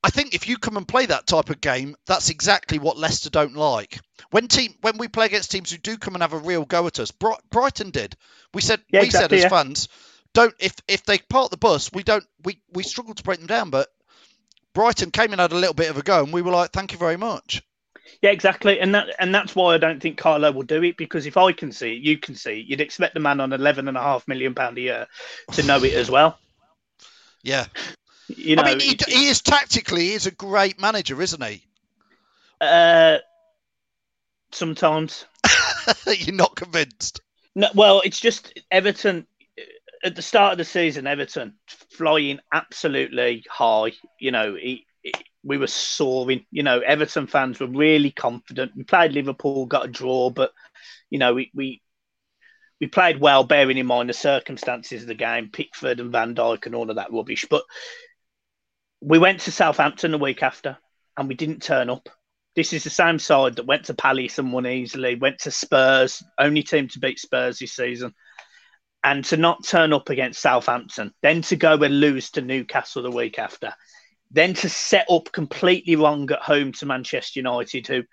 I 0.08 0.10
think 0.10 0.34
if 0.34 0.48
you 0.48 0.58
come 0.58 0.78
and 0.78 0.88
play 0.88 1.06
that 1.08 1.28
type 1.28 1.50
of 1.50 1.60
game, 1.60 1.98
that's 2.06 2.30
exactly 2.30 2.80
what 2.80 2.98
Leicester 2.98 3.30
don't 3.30 3.58
like. 3.58 4.00
When 4.32 4.48
team 4.48 4.74
when 4.80 4.98
we 4.98 5.10
play 5.10 5.26
against 5.26 5.52
teams 5.52 5.70
who 5.70 5.78
do 5.78 5.98
come 5.98 6.15
and 6.15 6.24
have 6.24 6.32
a 6.32 6.38
real 6.38 6.63
go 6.63 6.88
at 6.88 7.02
us, 7.02 7.12
Brighton 7.12 7.89
did. 7.89 8.15
We 8.54 8.62
said 8.62 8.80
yeah, 8.89 9.02
we 9.02 9.08
exactly, 9.08 9.39
said 9.39 9.46
as 9.46 9.52
yeah. 9.52 9.58
fans, 9.63 9.89
don't 10.34 10.54
if 10.62 10.76
if 10.88 11.04
they 11.04 11.17
part 11.17 11.52
the 11.52 11.58
bus, 11.58 11.91
we 11.91 12.04
don't 12.04 12.24
we 12.46 12.62
we 12.72 12.84
struggle 12.84 13.15
to 13.15 13.24
break 13.24 13.39
them 13.39 13.48
down. 13.48 13.70
But 13.70 13.89
Brighton 14.74 15.12
came 15.12 15.34
and 15.34 15.41
had 15.41 15.52
a 15.52 15.58
little 15.58 15.74
bit 15.74 15.89
of 15.89 15.98
a 15.98 16.04
go, 16.04 16.24
and 16.24 16.32
we 16.32 16.41
were 16.41 16.54
like, 16.54 16.72
thank 16.72 16.93
you 16.93 16.98
very 16.98 17.17
much. 17.17 17.62
Yeah, 18.22 18.30
exactly, 18.30 18.80
and 18.80 18.96
that 18.96 19.13
and 19.20 19.36
that's 19.36 19.58
why 19.58 19.74
I 19.74 19.78
don't 19.78 20.02
think 20.02 20.17
Carlo 20.17 20.54
will 20.54 20.63
do 20.63 20.84
it 20.84 20.96
because 20.96 21.26
if 21.26 21.36
I 21.36 21.52
can 21.52 21.74
see 21.74 21.98
it, 21.98 22.02
you 22.02 22.17
can 22.17 22.36
see 22.36 22.62
it. 22.62 22.65
You'd 22.65 22.80
expect 22.80 23.13
the 23.13 23.20
man 23.20 23.41
on 23.41 23.52
eleven 23.52 23.89
and 23.89 23.98
a 23.98 24.02
half 24.02 24.26
million 24.26 24.56
pound 24.56 24.78
a 24.78 24.82
year 24.82 25.08
to 25.52 25.63
know 25.63 25.84
it 25.84 25.96
as 25.96 26.10
well. 26.10 26.39
Yeah, 27.43 27.67
you 28.28 28.56
know, 28.56 28.63
I 28.63 28.76
mean, 28.76 28.80
he, 28.80 28.98
he 29.08 29.28
is 29.28 29.42
tactically, 29.42 30.10
he's 30.10 30.26
a 30.26 30.32
great 30.32 30.80
manager, 30.80 31.22
isn't 31.22 31.44
he? 31.44 31.63
Uh, 32.60 33.18
sometimes. 34.52 35.26
You're 36.08 36.36
not 36.36 36.56
convinced. 36.56 37.22
No, 37.56 37.70
well, 37.74 38.02
it's 38.04 38.20
just 38.20 38.60
Everton 38.70 39.26
at 40.04 40.16
the 40.16 40.22
start 40.22 40.54
of 40.54 40.58
the 40.58 40.66
season. 40.66 41.08
Everton 41.08 41.56
flying 41.90 42.40
absolutely 42.54 43.44
high. 43.50 43.94
You 44.20 44.32
know, 44.32 44.56
he, 44.56 44.86
he, 45.02 45.13
we 45.44 45.58
were 45.58 45.68
soaring. 45.68 46.46
You 46.52 46.63
know, 46.63 46.80
Everton 46.80 47.28
fans 47.28 47.60
were 47.60 47.68
really 47.68 48.12
confident. 48.12 48.74
We 48.76 48.84
played 48.84 49.13
Liverpool, 49.13 49.66
got 49.66 49.86
a 49.86 49.90
draw, 49.90 50.30
but 50.30 50.52
you 51.10 51.20
know, 51.20 51.34
we 51.34 51.52
we 51.54 51.82
we 52.80 52.88
played 52.88 53.20
well, 53.20 53.44
bearing 53.44 53.78
in 53.78 53.88
mind 53.88 54.10
the 54.10 54.13
circumstances 54.13 55.02
of 55.02 55.08
the 55.08 55.16
game, 55.16 55.50
Pickford 55.52 56.00
and 56.00 56.12
Van 56.12 56.36
Dijk 56.36 56.66
and 56.66 56.76
all 56.76 56.90
of 56.90 56.98
that 56.98 57.12
rubbish. 57.12 57.46
But 57.50 57.63
we 59.01 59.19
went 59.19 59.41
to 59.41 59.51
Southampton 59.51 60.12
the 60.12 60.17
week 60.17 60.43
after, 60.43 60.77
and 61.15 61.27
we 61.27 61.36
didn't 61.36 61.62
turn 61.62 61.89
up. 61.89 62.10
This 62.55 62.73
is 62.73 62.83
the 62.83 62.89
same 62.89 63.19
side 63.19 63.55
that 63.55 63.67
went 63.67 63.86
to 63.86 63.93
Palace 63.93 64.39
and 64.39 64.51
won 64.51 64.65
easily, 64.65 65.15
went 65.15 65.39
to 65.39 65.51
Spurs, 65.51 66.23
only 66.39 66.63
team 66.63 66.88
to 66.89 66.99
beat 66.99 67.19
Spurs 67.19 67.60
this 67.60 67.73
season, 67.73 68.15
and 69.03 69.23
to 69.25 69.38
not 69.38 69.63
turn 69.63 69.93
up 69.93 70.10
against 70.10 70.41
Southampton, 70.41 71.13
then 71.21 71.43
to 71.43 71.55
go 71.55 71.73
and 71.73 71.99
lose 71.99 72.31
to 72.31 72.41
Newcastle 72.41 73.03
the 73.03 73.12
week 73.12 73.38
after, 73.38 73.73
then 74.31 74.55
to 74.55 74.69
set 74.69 75.05
up 75.10 75.31
completely 75.31 75.95
wrong 75.95 76.29
at 76.31 76.41
home 76.41 76.71
to 76.73 76.86
Manchester 76.88 77.39
United, 77.39 77.88
who, 77.88 78.03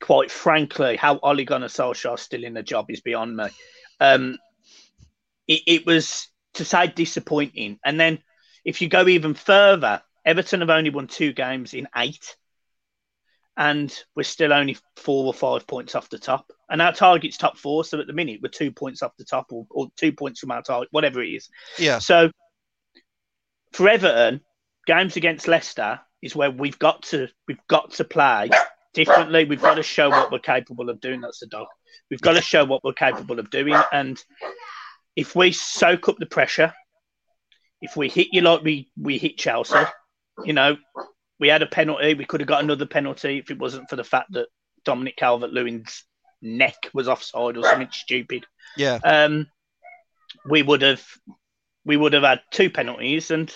quite 0.00 0.30
frankly, 0.30 0.96
how 0.96 1.18
Ole 1.18 1.44
Gunnar 1.44 1.68
Solskjaer 1.68 2.18
still 2.18 2.44
in 2.44 2.54
the 2.54 2.62
job 2.62 2.90
is 2.90 3.02
beyond 3.02 3.36
me. 3.36 3.48
Um, 4.00 4.38
it, 5.46 5.60
it 5.66 5.86
was 5.86 6.28
to 6.54 6.64
say 6.64 6.86
disappointing, 6.86 7.78
and 7.84 8.00
then 8.00 8.20
if 8.64 8.80
you 8.80 8.88
go 8.88 9.06
even 9.06 9.34
further, 9.34 10.00
Everton 10.24 10.60
have 10.60 10.70
only 10.70 10.90
won 10.90 11.06
two 11.06 11.32
games 11.32 11.74
in 11.74 11.88
eight, 11.96 12.36
and 13.56 13.94
we're 14.16 14.22
still 14.22 14.52
only 14.52 14.76
four 14.96 15.26
or 15.26 15.34
five 15.34 15.66
points 15.66 15.94
off 15.94 16.08
the 16.08 16.18
top. 16.18 16.50
And 16.68 16.80
our 16.82 16.92
target's 16.92 17.36
top 17.36 17.58
four, 17.58 17.84
so 17.84 18.00
at 18.00 18.06
the 18.06 18.12
minute 18.12 18.40
we're 18.42 18.48
two 18.48 18.72
points 18.72 19.02
off 19.02 19.16
the 19.16 19.24
top, 19.24 19.52
or, 19.52 19.66
or 19.70 19.88
two 19.96 20.12
points 20.12 20.40
from 20.40 20.50
our 20.50 20.62
target, 20.62 20.88
whatever 20.90 21.22
it 21.22 21.28
is. 21.28 21.48
Yeah. 21.78 21.98
So 21.98 22.30
for 23.72 23.88
Everton, 23.88 24.40
games 24.86 25.16
against 25.16 25.48
Leicester 25.48 26.00
is 26.22 26.34
where 26.34 26.50
we've 26.50 26.78
got 26.78 27.02
to 27.02 27.28
we've 27.46 27.66
got 27.68 27.92
to 27.92 28.04
play 28.04 28.50
differently. 28.94 29.44
We've 29.44 29.60
got 29.60 29.74
to 29.74 29.82
show 29.82 30.08
what 30.08 30.32
we're 30.32 30.38
capable 30.38 30.88
of 30.88 31.00
doing. 31.00 31.20
That's 31.20 31.40
the 31.40 31.46
dog. 31.46 31.66
We've 32.10 32.20
got 32.20 32.34
to 32.34 32.42
show 32.42 32.64
what 32.64 32.82
we're 32.82 32.92
capable 32.92 33.38
of 33.38 33.50
doing, 33.50 33.76
and 33.92 34.18
if 35.16 35.36
we 35.36 35.52
soak 35.52 36.08
up 36.08 36.16
the 36.18 36.26
pressure, 36.26 36.72
if 37.80 37.96
we 37.96 38.08
hit 38.08 38.28
you 38.32 38.40
like 38.40 38.62
we 38.62 38.90
we 39.00 39.18
hit 39.18 39.36
Chelsea, 39.36 39.84
you 40.44 40.52
know, 40.52 40.76
we 41.38 41.48
had 41.48 41.62
a 41.62 41.66
penalty. 41.66 42.14
We 42.14 42.24
could 42.24 42.40
have 42.40 42.48
got 42.48 42.62
another 42.62 42.86
penalty 42.86 43.38
if 43.38 43.50
it 43.50 43.58
wasn't 43.58 43.88
for 43.90 43.96
the 43.96 44.04
fact 44.04 44.32
that 44.32 44.48
Dominic 44.84 45.16
Calvert 45.16 45.52
Lewin's 45.52 46.04
neck 46.42 46.90
was 46.92 47.08
offside 47.08 47.56
or 47.56 47.64
something 47.64 47.88
stupid. 47.90 48.46
Yeah. 48.76 48.98
Um, 49.04 49.46
we 50.48 50.62
would 50.62 50.82
have 50.82 51.04
we 51.84 51.96
would 51.96 52.12
have 52.12 52.22
had 52.22 52.40
two 52.50 52.70
penalties 52.70 53.30
and 53.30 53.54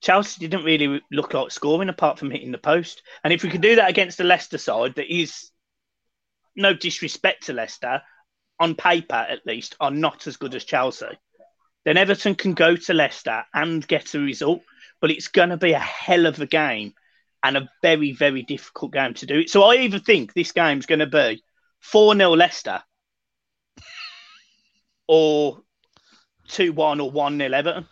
Chelsea 0.00 0.40
didn't 0.40 0.64
really 0.64 1.00
look 1.12 1.32
like 1.32 1.52
scoring 1.52 1.88
apart 1.88 2.18
from 2.18 2.30
hitting 2.30 2.50
the 2.50 2.58
post. 2.58 3.02
And 3.22 3.32
if 3.32 3.42
we 3.42 3.50
could 3.50 3.60
do 3.60 3.76
that 3.76 3.88
against 3.88 4.18
the 4.18 4.24
Leicester 4.24 4.58
side, 4.58 4.96
that 4.96 5.14
is 5.14 5.50
no 6.56 6.74
disrespect 6.74 7.46
to 7.46 7.52
Leicester, 7.52 8.02
on 8.58 8.74
paper 8.74 9.14
at 9.14 9.46
least, 9.46 9.76
are 9.80 9.90
not 9.90 10.26
as 10.26 10.36
good 10.36 10.54
as 10.54 10.64
Chelsea, 10.64 11.06
then 11.84 11.96
Everton 11.96 12.34
can 12.34 12.54
go 12.54 12.76
to 12.76 12.94
Leicester 12.94 13.44
and 13.54 13.86
get 13.86 14.14
a 14.14 14.20
result. 14.20 14.62
But 15.02 15.10
it's 15.10 15.28
going 15.28 15.50
to 15.50 15.58
be 15.58 15.72
a 15.72 15.78
hell 15.78 16.24
of 16.24 16.40
a 16.40 16.46
game 16.46 16.94
and 17.42 17.56
a 17.56 17.68
very, 17.82 18.12
very 18.12 18.42
difficult 18.42 18.92
game 18.92 19.14
to 19.14 19.26
do 19.26 19.40
it. 19.40 19.50
So 19.50 19.64
I 19.64 19.76
even 19.76 20.00
think 20.00 20.32
this 20.32 20.52
game's 20.52 20.86
going 20.86 21.00
to 21.00 21.06
be 21.06 21.42
4 21.80 22.14
0 22.14 22.30
Leicester 22.30 22.82
or 25.06 25.58
2 26.48 26.72
1 26.72 27.00
or 27.00 27.10
1 27.10 27.38
0 27.38 27.52
Everton. 27.52 27.86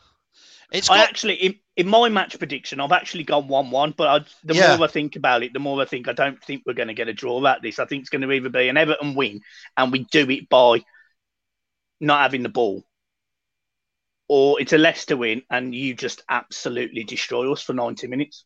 It's 0.72 0.88
got... 0.88 0.98
I 0.98 1.02
actually, 1.02 1.34
in, 1.34 1.54
in, 1.76 1.88
my 1.88 2.08
match 2.08 2.38
prediction, 2.38 2.80
I've 2.80 2.92
actually 2.92 3.24
gone 3.24 3.48
1 3.48 3.70
1, 3.70 3.94
but 3.96 4.08
I, 4.08 4.24
the 4.44 4.54
yeah. 4.54 4.76
more 4.76 4.86
I 4.86 4.90
think 4.90 5.16
about 5.16 5.42
it, 5.42 5.52
the 5.52 5.58
more 5.58 5.82
I 5.82 5.84
think 5.84 6.08
I 6.08 6.12
don't 6.12 6.42
think 6.42 6.62
we're 6.64 6.74
going 6.74 6.88
to 6.88 6.94
get 6.94 7.08
a 7.08 7.12
draw 7.12 7.44
at 7.46 7.60
this. 7.60 7.78
I 7.80 7.86
think 7.86 8.02
it's 8.02 8.10
going 8.10 8.22
to 8.22 8.30
either 8.30 8.48
be 8.48 8.68
an 8.68 8.76
Everton 8.76 9.14
win 9.14 9.40
and 9.76 9.90
we 9.90 10.04
do 10.04 10.30
it 10.30 10.48
by 10.48 10.84
not 12.00 12.22
having 12.22 12.44
the 12.44 12.48
ball 12.48 12.84
or 14.32 14.60
it's 14.60 14.72
a 14.72 14.78
Leicester 14.78 15.16
win 15.16 15.42
and 15.50 15.74
you 15.74 15.92
just 15.92 16.22
absolutely 16.28 17.02
destroy 17.02 17.50
us 17.50 17.62
for 17.62 17.72
90 17.72 18.06
minutes. 18.06 18.44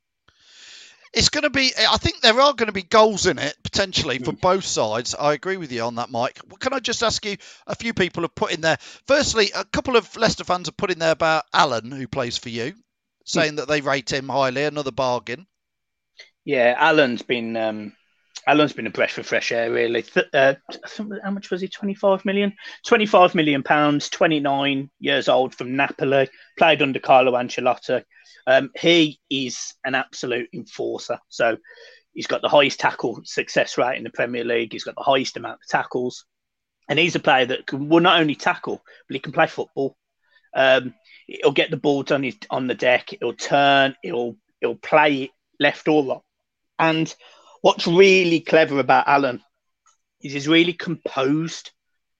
It's 1.13 1.29
going 1.29 1.43
to 1.43 1.51
be, 1.51 1.73
I 1.77 1.99
think 1.99 2.23
there 2.23 2.41
are 2.41 2.55
going 2.55 2.69
to 2.69 2.73
be 2.73 2.83
goals 2.83 3.27
in 3.27 3.39
it 3.39 3.55
potentially 3.63 4.19
for 4.19 4.31
hmm. 4.31 4.39
both 4.41 4.65
sides. 4.65 5.15
I 5.15 5.35
agree 5.35 5.59
with 5.59 5.71
you 5.71 5.83
on 5.83 5.97
that, 5.97 6.11
Mike. 6.11 6.41
Can 6.59 6.73
I 6.73 6.79
just 6.79 7.03
ask 7.03 7.23
you? 7.27 7.37
A 7.67 7.77
few 7.77 7.93
people 7.93 8.23
have 8.23 8.35
put 8.35 8.55
in 8.55 8.63
there. 8.63 8.79
Firstly, 9.07 9.51
a 9.55 9.67
couple 9.67 9.97
of 9.97 10.17
Leicester 10.17 10.45
fans 10.45 10.69
have 10.69 10.77
put 10.79 10.91
in 10.91 10.99
there 10.99 11.13
about 11.13 11.45
Allen, 11.53 11.93
who 11.93 12.09
plays 12.09 12.39
for 12.39 12.49
you, 12.49 12.73
saying 13.27 13.57
that 13.57 13.69
they 13.69 13.83
rate 13.83 14.11
him 14.11 14.31
highly. 14.31 14.65
Another 14.65 14.91
bargain. 14.91 15.47
Yeah, 16.47 16.75
Allen's 16.79 17.21
been 17.21 17.59
um, 17.59 17.93
Allen's 18.47 18.73
been 18.73 18.87
a 18.87 18.91
breath 18.91 19.17
of 19.19 19.27
fresh 19.27 19.53
air, 19.53 19.71
really. 19.73 20.05
Uh, 20.33 20.55
how 21.23 21.31
much 21.31 21.51
was 21.51 21.61
he? 21.61 21.69
25 21.69 22.25
million? 22.25 22.55
25 22.87 23.35
million 23.35 23.63
pounds, 23.63 24.09
29 24.11 24.91
years 25.01 25.29
old 25.29 25.55
from 25.55 25.77
Napoli, 25.77 26.29
played 26.59 26.83
under 26.83 26.99
Carlo 26.99 27.33
Ancelotti. 27.33 28.03
Um, 28.47 28.71
he 28.79 29.21
is 29.31 29.75
an 29.85 29.95
absolute 29.95 30.49
enforcer. 30.53 31.19
So 31.29 31.57
he's 32.13 32.27
got 32.27 32.43
the 32.43 32.49
highest 32.49 32.81
tackle 32.81 33.21
success 33.25 33.79
rate 33.79 33.97
in 33.97 34.05
the 34.05 34.11
Premier 34.11 34.45
League. 34.45 34.73
He's 34.73 34.85
got 34.85 34.97
the 34.97 35.03
highest 35.03 35.37
amount 35.37 35.61
of 35.63 35.69
tackles. 35.69 36.27
And 36.89 36.99
he's 36.99 37.15
a 37.15 37.21
player 37.21 37.47
that 37.47 37.67
can, 37.67 37.89
will 37.89 38.01
not 38.01 38.21
only 38.21 38.35
tackle, 38.35 38.83
but 39.09 39.15
he 39.15 39.21
can 39.21 39.33
play 39.33 39.47
football. 39.47 39.97
Um, 40.55 40.95
he'll 41.27 41.53
get 41.53 41.71
the 41.71 41.79
ball 41.79 42.05
on, 42.11 42.31
on 42.51 42.67
the 42.67 42.75
deck, 42.75 43.11
he'll 43.19 43.33
turn, 43.33 43.97
he'll, 44.03 44.37
he'll 44.61 44.77
play 44.77 45.31
left 45.59 45.89
or 45.89 46.05
right. 46.05 46.21
And 46.79 47.15
what's 47.65 47.87
really 47.87 48.41
clever 48.41 48.79
about 48.79 49.09
Allen 49.09 49.41
is 50.21 50.35
he's 50.35 50.47
really 50.47 50.75
composed. 50.75 51.71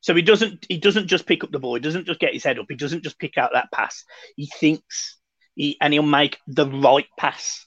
So 0.01 0.15
he 0.15 0.23
doesn't 0.23 0.65
he 0.71 0.79
doesn't 0.79 1.07
just 1.07 1.27
pick 1.27 1.45
up 1.45 1.51
the 1.51 1.59
ball. 1.59 1.75
He 1.75 1.83
doesn't 1.83 2.07
just 2.07 2.19
get 2.19 2.33
his 2.33 2.45
head 2.45 2.59
up. 2.59 2.65
He 2.67 2.77
doesn't 2.77 3.05
just 3.05 3.19
pick 3.19 3.37
out 3.37 3.51
that 3.53 3.71
pass. 3.71 4.05
He 4.37 4.47
thinks 4.59 5.19
he, 5.55 5.77
and 5.83 5.93
he'll 5.93 6.03
make 6.03 6.39
the 6.47 6.67
right 6.67 7.07
pass. 7.19 7.67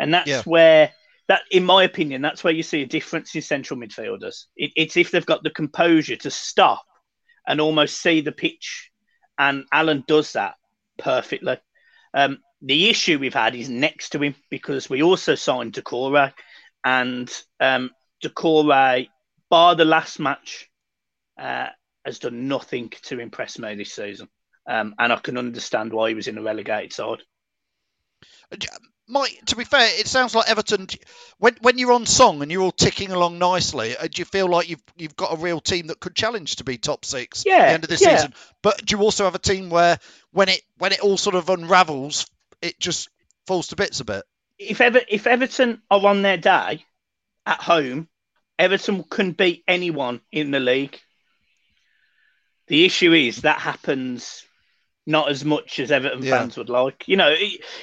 And 0.00 0.12
that's 0.12 0.28
yeah. 0.28 0.42
where 0.42 0.90
that, 1.28 1.42
in 1.52 1.64
my 1.64 1.84
opinion, 1.84 2.22
that's 2.22 2.42
where 2.42 2.52
you 2.52 2.64
see 2.64 2.82
a 2.82 2.86
difference 2.86 3.36
in 3.36 3.42
central 3.42 3.78
midfielders. 3.78 4.46
It, 4.56 4.72
it's 4.74 4.96
if 4.96 5.12
they've 5.12 5.24
got 5.24 5.44
the 5.44 5.50
composure 5.50 6.16
to 6.16 6.30
stop 6.30 6.82
and 7.46 7.60
almost 7.60 8.02
see 8.02 8.20
the 8.20 8.32
pitch. 8.32 8.90
And 9.38 9.64
Allen 9.72 10.02
does 10.08 10.32
that 10.32 10.54
perfectly. 10.98 11.58
Um, 12.14 12.40
the 12.62 12.90
issue 12.90 13.20
we've 13.20 13.32
had 13.32 13.54
is 13.54 13.68
next 13.68 14.10
to 14.10 14.18
him 14.18 14.34
because 14.50 14.90
we 14.90 15.04
also 15.04 15.36
signed 15.36 15.74
Doucouré 15.74 16.32
and 16.84 17.30
um, 17.60 17.90
Doucouré, 18.22 19.08
bar 19.50 19.74
the 19.74 19.84
last 19.84 20.18
match, 20.18 20.70
uh, 21.38 21.68
has 22.04 22.18
done 22.18 22.48
nothing 22.48 22.90
to 23.02 23.20
impress 23.20 23.58
me 23.58 23.74
this 23.74 23.92
season. 23.92 24.28
Um, 24.66 24.94
and 24.98 25.12
I 25.12 25.16
can 25.16 25.38
understand 25.38 25.92
why 25.92 26.10
he 26.10 26.14
was 26.14 26.28
in 26.28 26.36
the 26.36 26.42
relegated 26.42 26.92
side. 26.92 27.22
Mike, 29.08 29.40
to 29.46 29.56
be 29.56 29.64
fair, 29.64 29.88
it 29.98 30.06
sounds 30.06 30.34
like 30.34 30.48
Everton. 30.48 30.86
When 31.38 31.56
when 31.60 31.76
you're 31.76 31.92
on 31.92 32.06
song 32.06 32.40
and 32.40 32.50
you're 32.50 32.62
all 32.62 32.70
ticking 32.70 33.10
along 33.10 33.38
nicely, 33.38 33.96
uh, 33.96 34.02
do 34.02 34.20
you 34.20 34.24
feel 34.24 34.48
like 34.48 34.68
you've 34.68 34.82
you've 34.96 35.16
got 35.16 35.34
a 35.34 35.36
real 35.36 35.60
team 35.60 35.88
that 35.88 36.00
could 36.00 36.14
challenge 36.14 36.56
to 36.56 36.64
be 36.64 36.78
top 36.78 37.04
six 37.04 37.44
yeah, 37.44 37.56
at 37.56 37.66
the 37.66 37.72
end 37.72 37.84
of 37.84 37.90
this 37.90 38.00
yeah. 38.00 38.16
season? 38.16 38.34
But 38.62 38.84
do 38.84 38.96
you 38.96 39.02
also 39.02 39.24
have 39.24 39.34
a 39.34 39.40
team 39.40 39.70
where 39.70 39.98
when 40.30 40.48
it 40.48 40.62
when 40.78 40.92
it 40.92 41.00
all 41.00 41.16
sort 41.16 41.34
of 41.34 41.48
unravels, 41.48 42.26
it 42.60 42.78
just 42.78 43.08
falls 43.46 43.68
to 43.68 43.76
bits 43.76 44.00
a 44.00 44.04
bit? 44.04 44.22
If 44.68 44.80
ever 44.80 45.00
if 45.08 45.26
Everton 45.26 45.82
are 45.90 46.06
on 46.06 46.22
their 46.22 46.36
day 46.36 46.84
at 47.46 47.60
home, 47.60 48.08
Everton 48.58 49.04
can 49.04 49.32
beat 49.32 49.64
anyone 49.66 50.20
in 50.30 50.50
the 50.50 50.60
league. 50.60 50.98
The 52.68 52.84
issue 52.84 53.12
is 53.12 53.42
that 53.42 53.60
happens 53.60 54.44
not 55.06 55.28
as 55.28 55.44
much 55.44 55.78
as 55.80 55.90
Everton 55.90 56.22
yeah. 56.22 56.38
fans 56.38 56.56
would 56.56 56.68
like. 56.68 57.08
You 57.08 57.16
know, 57.16 57.34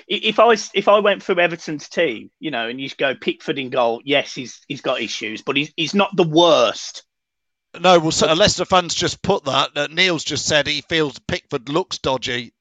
if 0.08 0.40
I 0.40 0.56
if 0.74 0.88
I 0.88 1.00
went 1.00 1.22
through 1.22 1.40
Everton's 1.40 1.90
team, 1.90 2.32
you 2.40 2.52
know, 2.52 2.68
and 2.68 2.80
you 2.80 2.90
go 2.98 3.16
Pickford 3.16 3.60
in 3.60 3.70
goal, 3.70 4.02
yes, 4.04 4.34
he's 4.34 4.62
he's 4.68 4.82
got 4.82 5.02
issues, 5.02 5.42
but 5.42 5.58
he's 5.58 5.72
he's 5.76 5.94
not 5.94 6.16
the 6.16 6.24
worst. 6.24 7.04
No, 7.80 8.00
well, 8.00 8.12
so 8.12 8.34
Leicester 8.34 8.66
fans 8.66 8.96
just 8.96 9.22
put 9.22 9.46
that. 9.46 9.70
Uh, 9.76 9.88
Neil's 9.92 10.24
just 10.24 10.48
said 10.48 10.66
he 10.66 10.82
feels 10.90 11.20
Pickford 11.28 11.70
looks 11.70 12.00
dodgy 12.00 12.52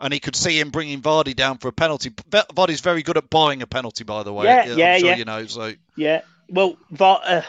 and 0.00 0.12
he 0.12 0.20
could 0.20 0.34
see 0.34 0.58
him 0.58 0.70
bringing 0.70 1.02
Vardy 1.02 1.36
down 1.36 1.58
for 1.58 1.68
a 1.68 1.72
penalty. 1.72 2.10
Vardy's 2.10 2.80
very 2.80 3.02
good 3.02 3.16
at 3.16 3.28
buying 3.28 3.62
a 3.62 3.66
penalty, 3.66 4.04
by 4.04 4.22
the 4.22 4.32
way. 4.32 4.46
Yeah, 4.46 4.62
I'm 4.62 4.78
yeah, 4.78 4.98
sure 4.98 5.08
yeah. 5.10 5.16
You 5.16 5.24
know, 5.24 5.46
so 5.46 5.72
yeah. 5.96 6.22
Well, 6.48 6.76
Var- 6.90 7.22
uh, 7.24 7.42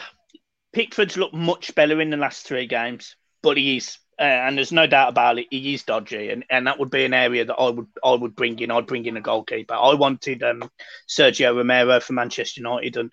Pickford's 0.72 1.16
looked 1.16 1.34
much 1.34 1.74
better 1.74 2.00
in 2.00 2.10
the 2.10 2.16
last 2.16 2.46
three 2.46 2.66
games, 2.66 3.16
but 3.42 3.56
he 3.56 3.78
is, 3.78 3.98
uh, 4.18 4.22
and 4.22 4.56
there's 4.56 4.70
no 4.70 4.86
doubt 4.86 5.08
about 5.08 5.38
it. 5.38 5.46
He 5.50 5.74
is 5.74 5.82
dodgy, 5.82 6.30
and, 6.30 6.44
and 6.50 6.66
that 6.66 6.78
would 6.78 6.90
be 6.90 7.04
an 7.04 7.14
area 7.14 7.44
that 7.46 7.54
I 7.54 7.70
would 7.70 7.88
I 8.04 8.12
would 8.12 8.36
bring 8.36 8.58
in. 8.58 8.70
I'd 8.70 8.86
bring 8.86 9.06
in 9.06 9.16
a 9.16 9.22
goalkeeper. 9.22 9.74
I 9.74 9.94
wanted 9.94 10.42
um, 10.42 10.70
Sergio 11.08 11.56
Romero 11.56 12.00
for 12.00 12.12
Manchester 12.12 12.60
United, 12.60 12.96
and 12.96 13.10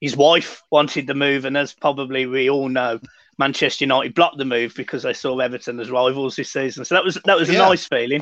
his 0.00 0.16
wife 0.16 0.62
wanted 0.70 1.06
the 1.06 1.14
move, 1.14 1.44
and 1.44 1.56
as 1.56 1.74
probably 1.74 2.26
we 2.26 2.48
all 2.48 2.68
know. 2.68 2.98
Manchester 3.40 3.84
United 3.84 4.14
blocked 4.14 4.36
the 4.36 4.44
move 4.44 4.74
because 4.76 5.02
they 5.02 5.14
saw 5.14 5.38
Everton 5.38 5.80
as 5.80 5.90
rivals 5.90 6.36
this 6.36 6.52
season. 6.52 6.84
So 6.84 6.94
that 6.94 7.04
was 7.04 7.18
that 7.24 7.38
was 7.38 7.48
a 7.48 7.54
yeah. 7.54 7.58
nice 7.58 7.86
feeling. 7.86 8.20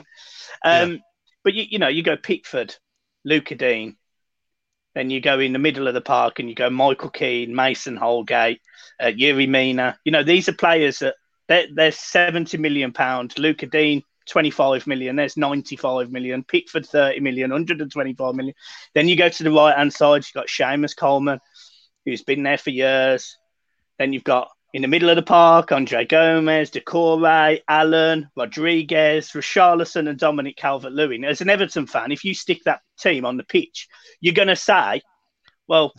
Um, 0.64 0.92
yeah. 0.92 0.98
But 1.44 1.54
you, 1.54 1.64
you 1.68 1.78
know, 1.78 1.88
you 1.88 2.02
go 2.02 2.16
Pickford, 2.16 2.74
Lucas 3.24 3.58
Digne, 3.58 3.96
then 4.94 5.10
you 5.10 5.20
go 5.20 5.40
in 5.40 5.52
the 5.52 5.58
middle 5.58 5.88
of 5.88 5.94
the 5.94 6.00
park 6.00 6.38
and 6.38 6.48
you 6.48 6.54
go 6.54 6.70
Michael 6.70 7.10
Keane, 7.10 7.54
Mason 7.54 7.96
Holgate, 7.96 8.60
uh, 9.00 9.06
Yerry 9.06 9.48
Mina. 9.48 9.98
You 10.04 10.12
know, 10.12 10.22
these 10.22 10.48
are 10.48 10.54
players 10.54 11.00
that 11.00 11.16
they're, 11.48 11.66
they're 11.74 11.92
70 11.92 12.56
million 12.58 12.92
pounds. 12.92 13.38
Lucas 13.38 13.70
Digne, 13.70 14.04
25 14.28 14.86
million. 14.86 15.16
There's 15.16 15.36
95 15.36 16.12
million. 16.12 16.44
Pickford 16.44 16.86
30 16.86 17.20
million. 17.20 17.50
125 17.50 18.34
million. 18.34 18.54
Then 18.94 19.08
you 19.08 19.16
go 19.16 19.28
to 19.28 19.42
the 19.42 19.50
right 19.50 19.76
hand 19.76 19.92
side. 19.92 20.24
You've 20.24 20.32
got 20.34 20.46
Seamus 20.46 20.96
Coleman, 20.96 21.40
who's 22.04 22.22
been 22.22 22.44
there 22.44 22.58
for 22.58 22.70
years. 22.70 23.36
Then 23.98 24.12
you've 24.12 24.24
got 24.24 24.50
in 24.74 24.82
the 24.82 24.88
middle 24.88 25.08
of 25.08 25.16
the 25.16 25.22
park, 25.22 25.72
Andre 25.72 26.04
Gomes, 26.04 26.70
Doucouré, 26.70 27.62
Allen, 27.68 28.30
Rodriguez, 28.36 29.30
Richarlison, 29.30 30.08
and 30.08 30.18
Dominic 30.18 30.56
Calvert 30.56 30.92
Lewin. 30.92 31.24
As 31.24 31.40
an 31.40 31.48
Everton 31.48 31.86
fan, 31.86 32.12
if 32.12 32.24
you 32.24 32.34
stick 32.34 32.62
that 32.64 32.80
team 32.98 33.24
on 33.24 33.36
the 33.36 33.44
pitch, 33.44 33.88
you're 34.20 34.34
going 34.34 34.48
to 34.48 34.56
say, 34.56 35.00
well, 35.66 35.94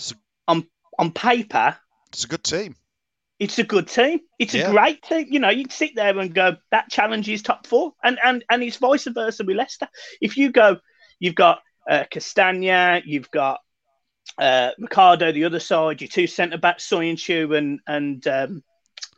on, 0.48 0.68
on 0.98 1.12
paper, 1.12 1.78
it's 2.12 2.26
a 2.26 2.28
good 2.28 2.44
team. 2.44 2.76
It's 3.40 3.58
a 3.58 3.64
good 3.64 3.88
team. 3.88 4.20
It's 4.38 4.54
yeah. 4.54 4.68
a 4.68 4.72
great 4.72 5.02
team. 5.02 5.28
You 5.30 5.40
know, 5.40 5.50
you'd 5.50 5.72
sit 5.72 5.96
there 5.96 6.18
and 6.18 6.34
go, 6.34 6.58
that 6.72 6.90
challenge 6.90 7.30
is 7.30 7.42
top 7.42 7.66
four. 7.66 7.94
And 8.04 8.20
and 8.22 8.44
and 8.50 8.62
it's 8.62 8.76
vice 8.78 9.06
versa 9.06 9.46
with 9.46 9.56
Leicester. 9.56 9.88
If 10.20 10.36
you 10.36 10.52
go, 10.52 10.78
you've 11.20 11.36
got 11.36 11.62
uh, 11.90 12.04
Castagna, 12.12 13.02
you've 13.06 13.32
got 13.32 13.62
uh, 14.38 14.72
Ricardo 14.78 15.32
the 15.32 15.46
other 15.46 15.60
side, 15.60 16.02
your 16.02 16.08
two 16.08 16.28
centre 16.28 16.58
backs, 16.58 16.88
Soyuncu 16.88 17.58
and 17.58 17.80
and 17.88 18.26
um, 18.28 18.64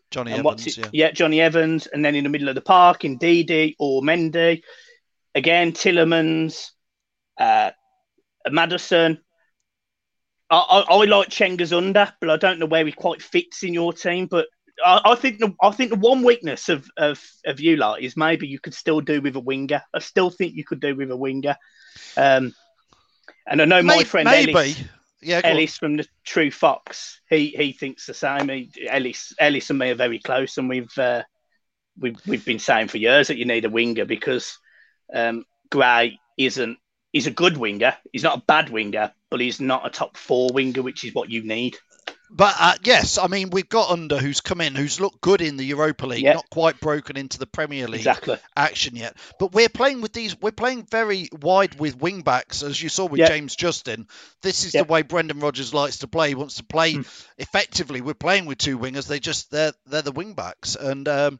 Johnny 0.09 0.31
and 0.31 0.45
Evans, 0.45 0.77
yeah. 0.77 0.87
yeah, 0.91 1.11
Johnny 1.11 1.41
Evans, 1.41 1.87
and 1.87 2.03
then 2.03 2.15
in 2.15 2.23
the 2.23 2.29
middle 2.29 2.49
of 2.49 2.55
the 2.55 2.61
park, 2.61 3.05
in 3.05 3.17
Ndidi 3.17 3.75
or 3.79 4.01
Mendy, 4.01 4.61
again 5.35 5.71
Tielemans, 5.71 6.71
uh, 7.37 7.71
Maddison. 8.49 9.19
I, 10.49 10.57
I, 10.57 10.95
I 10.95 11.05
like 11.05 11.29
Cengiz 11.29 11.71
Ünder, 11.71 12.11
but 12.19 12.29
I 12.29 12.35
don't 12.35 12.59
know 12.59 12.65
where 12.65 12.85
he 12.85 12.91
quite 12.91 13.21
fits 13.21 13.63
in 13.63 13.73
your 13.73 13.93
team. 13.93 14.27
But 14.27 14.47
I, 14.85 15.01
I, 15.05 15.15
think 15.15 15.39
the 15.39 15.55
I 15.61 15.71
think 15.71 15.91
the 15.91 15.95
one 15.95 16.23
weakness 16.23 16.67
of, 16.67 16.89
of 16.97 17.23
of 17.45 17.61
you 17.61 17.77
lot 17.77 18.01
is 18.01 18.17
maybe 18.17 18.47
you 18.47 18.59
could 18.59 18.73
still 18.73 18.99
do 18.99 19.21
with 19.21 19.35
a 19.37 19.39
winger. 19.39 19.81
I 19.93 19.99
still 19.99 20.29
think 20.29 20.55
you 20.55 20.65
could 20.65 20.81
do 20.81 20.95
with 20.95 21.09
a 21.09 21.15
winger. 21.15 21.55
Um, 22.17 22.53
and 23.47 23.61
I 23.61 23.65
know 23.65 23.81
my 23.81 24.03
friend 24.03 24.25
maybe. 24.25 24.51
Ellis, 24.51 24.83
yeah, 25.21 25.41
Ellis 25.43 25.77
from 25.77 25.97
the 25.97 26.07
True 26.23 26.51
Fox, 26.51 27.21
he 27.29 27.47
he 27.49 27.73
thinks 27.73 28.05
the 28.05 28.13
same. 28.13 28.49
He, 28.49 28.71
Ellis 28.89 29.33
Ellis 29.39 29.69
and 29.69 29.79
me 29.79 29.91
are 29.91 29.95
very 29.95 30.19
close, 30.19 30.57
and 30.57 30.67
we've 30.67 30.97
uh, 30.97 31.23
we've 31.99 32.19
we've 32.25 32.45
been 32.45 32.59
saying 32.59 32.87
for 32.87 32.97
years 32.97 33.27
that 33.27 33.37
you 33.37 33.45
need 33.45 33.65
a 33.65 33.69
winger 33.69 34.05
because 34.05 34.57
um, 35.13 35.45
Gray 35.69 36.19
isn't. 36.37 36.77
He's 37.11 37.27
a 37.27 37.31
good 37.31 37.57
winger. 37.57 37.95
He's 38.11 38.23
not 38.23 38.39
a 38.39 38.43
bad 38.47 38.69
winger, 38.69 39.11
but 39.29 39.41
he's 39.41 39.59
not 39.59 39.85
a 39.85 39.89
top 39.89 40.15
four 40.17 40.49
winger, 40.53 40.81
which 40.81 41.03
is 41.03 41.13
what 41.13 41.29
you 41.29 41.43
need. 41.43 41.77
But 42.33 42.55
uh, 42.57 42.73
yes, 42.83 43.17
I 43.17 43.27
mean 43.27 43.49
we've 43.49 43.67
got 43.67 43.89
Ünder 43.89 44.17
who's 44.17 44.39
come 44.39 44.61
in, 44.61 44.73
who's 44.73 45.01
looked 45.01 45.19
good 45.19 45.41
in 45.41 45.57
the 45.57 45.65
Europa 45.65 46.07
League, 46.07 46.23
yep. 46.23 46.35
not 46.35 46.49
quite 46.49 46.79
broken 46.79 47.17
into 47.17 47.37
the 47.37 47.45
Premier 47.45 47.87
League 47.87 47.99
exactly. 47.99 48.37
action 48.55 48.95
yet. 48.95 49.17
But 49.37 49.51
we're 49.51 49.69
playing 49.69 49.99
with 49.99 50.13
these, 50.13 50.39
we're 50.39 50.51
playing 50.51 50.85
very 50.89 51.27
wide 51.41 51.77
with 51.77 51.99
wing 51.99 52.21
backs, 52.21 52.63
as 52.63 52.81
you 52.81 52.87
saw 52.87 53.05
with 53.05 53.19
yep. 53.19 53.29
James 53.29 53.55
Justin. 53.55 54.07
This 54.41 54.63
is 54.63 54.73
yep. 54.73 54.87
the 54.87 54.93
way 54.93 55.01
Brendan 55.01 55.41
Rodgers 55.41 55.73
likes 55.73 55.99
to 55.99 56.07
play. 56.07 56.29
He 56.29 56.35
wants 56.35 56.55
to 56.55 56.63
play 56.63 56.93
mm. 56.93 57.25
effectively. 57.37 57.99
We're 57.99 58.13
playing 58.13 58.45
with 58.45 58.59
two 58.59 58.79
wingers. 58.79 59.07
They 59.07 59.19
just 59.19 59.51
they're 59.51 59.73
they're 59.85 60.01
the 60.01 60.13
wing 60.13 60.33
backs, 60.33 60.75
and 60.75 61.07
um, 61.09 61.39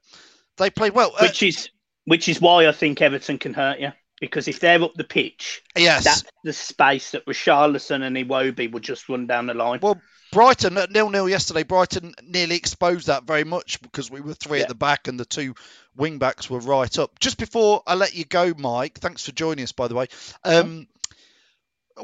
they 0.58 0.70
play 0.70 0.90
well. 0.90 1.14
Uh, 1.16 1.22
which 1.22 1.42
uh, 1.42 1.48
is 1.48 1.70
which 2.04 2.28
is 2.28 2.42
why 2.42 2.68
I 2.68 2.74
think 2.74 3.02
Everton 3.02 3.38
can 3.38 3.54
hurt 3.54 3.80
you 3.80 3.94
because 4.20 4.48
if 4.50 4.60
they're 4.60 4.84
up 4.84 4.94
the 4.96 5.06
pitch, 5.06 5.62
yes, 5.76 6.04
that's 6.04 6.24
the 6.44 6.54
space 6.54 7.12
that 7.12 7.26
Richarlison 7.26 8.04
and 8.04 8.18
Iwobi 8.18 8.72
will 8.72 8.82
just 8.82 9.08
run 9.08 9.28
down 9.28 9.48
the 9.48 9.54
line. 9.54 9.80
Well, 9.82 10.02
Brighton 10.32 10.78
at 10.78 10.92
nil 10.92 11.10
nil 11.10 11.30
yesterday. 11.30 11.64
Brighton 11.64 12.14
nearly 12.24 12.56
exposed 12.56 13.08
that 13.08 13.24
very 13.24 13.44
much 13.44 13.82
because 13.82 14.10
we 14.10 14.22
were 14.22 14.34
three 14.34 14.60
yeah. 14.60 14.64
at 14.64 14.70
the 14.70 14.76
back 14.76 15.08
and 15.08 15.20
the 15.20 15.26
two 15.26 15.56
wing 15.96 16.18
backs 16.18 16.50
were 16.50 16.60
right 16.60 16.98
up. 16.98 17.20
Just 17.20 17.38
before 17.38 17.84
I 17.86 17.96
let 17.96 18.16
you 18.16 18.26
go, 18.26 18.54
Mike, 18.58 19.00
thanks 19.00 19.26
for 19.26 19.32
joining 19.32 19.64
us. 19.64 19.72
By 19.72 19.88
the 19.88 19.96
way, 19.96 20.08
um, 20.44 20.88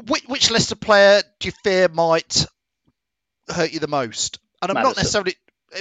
which, 0.06 0.24
which 0.26 0.50
Leicester 0.50 0.76
player 0.76 1.22
do 1.40 1.48
you 1.48 1.52
fear 1.64 1.88
might 1.88 2.46
hurt 3.48 3.72
you 3.72 3.80
the 3.80 3.88
most? 3.88 4.38
And 4.60 4.70
I'm 4.70 4.74
Maddison. 4.74 4.90
not 4.90 4.96
necessarily 4.96 5.34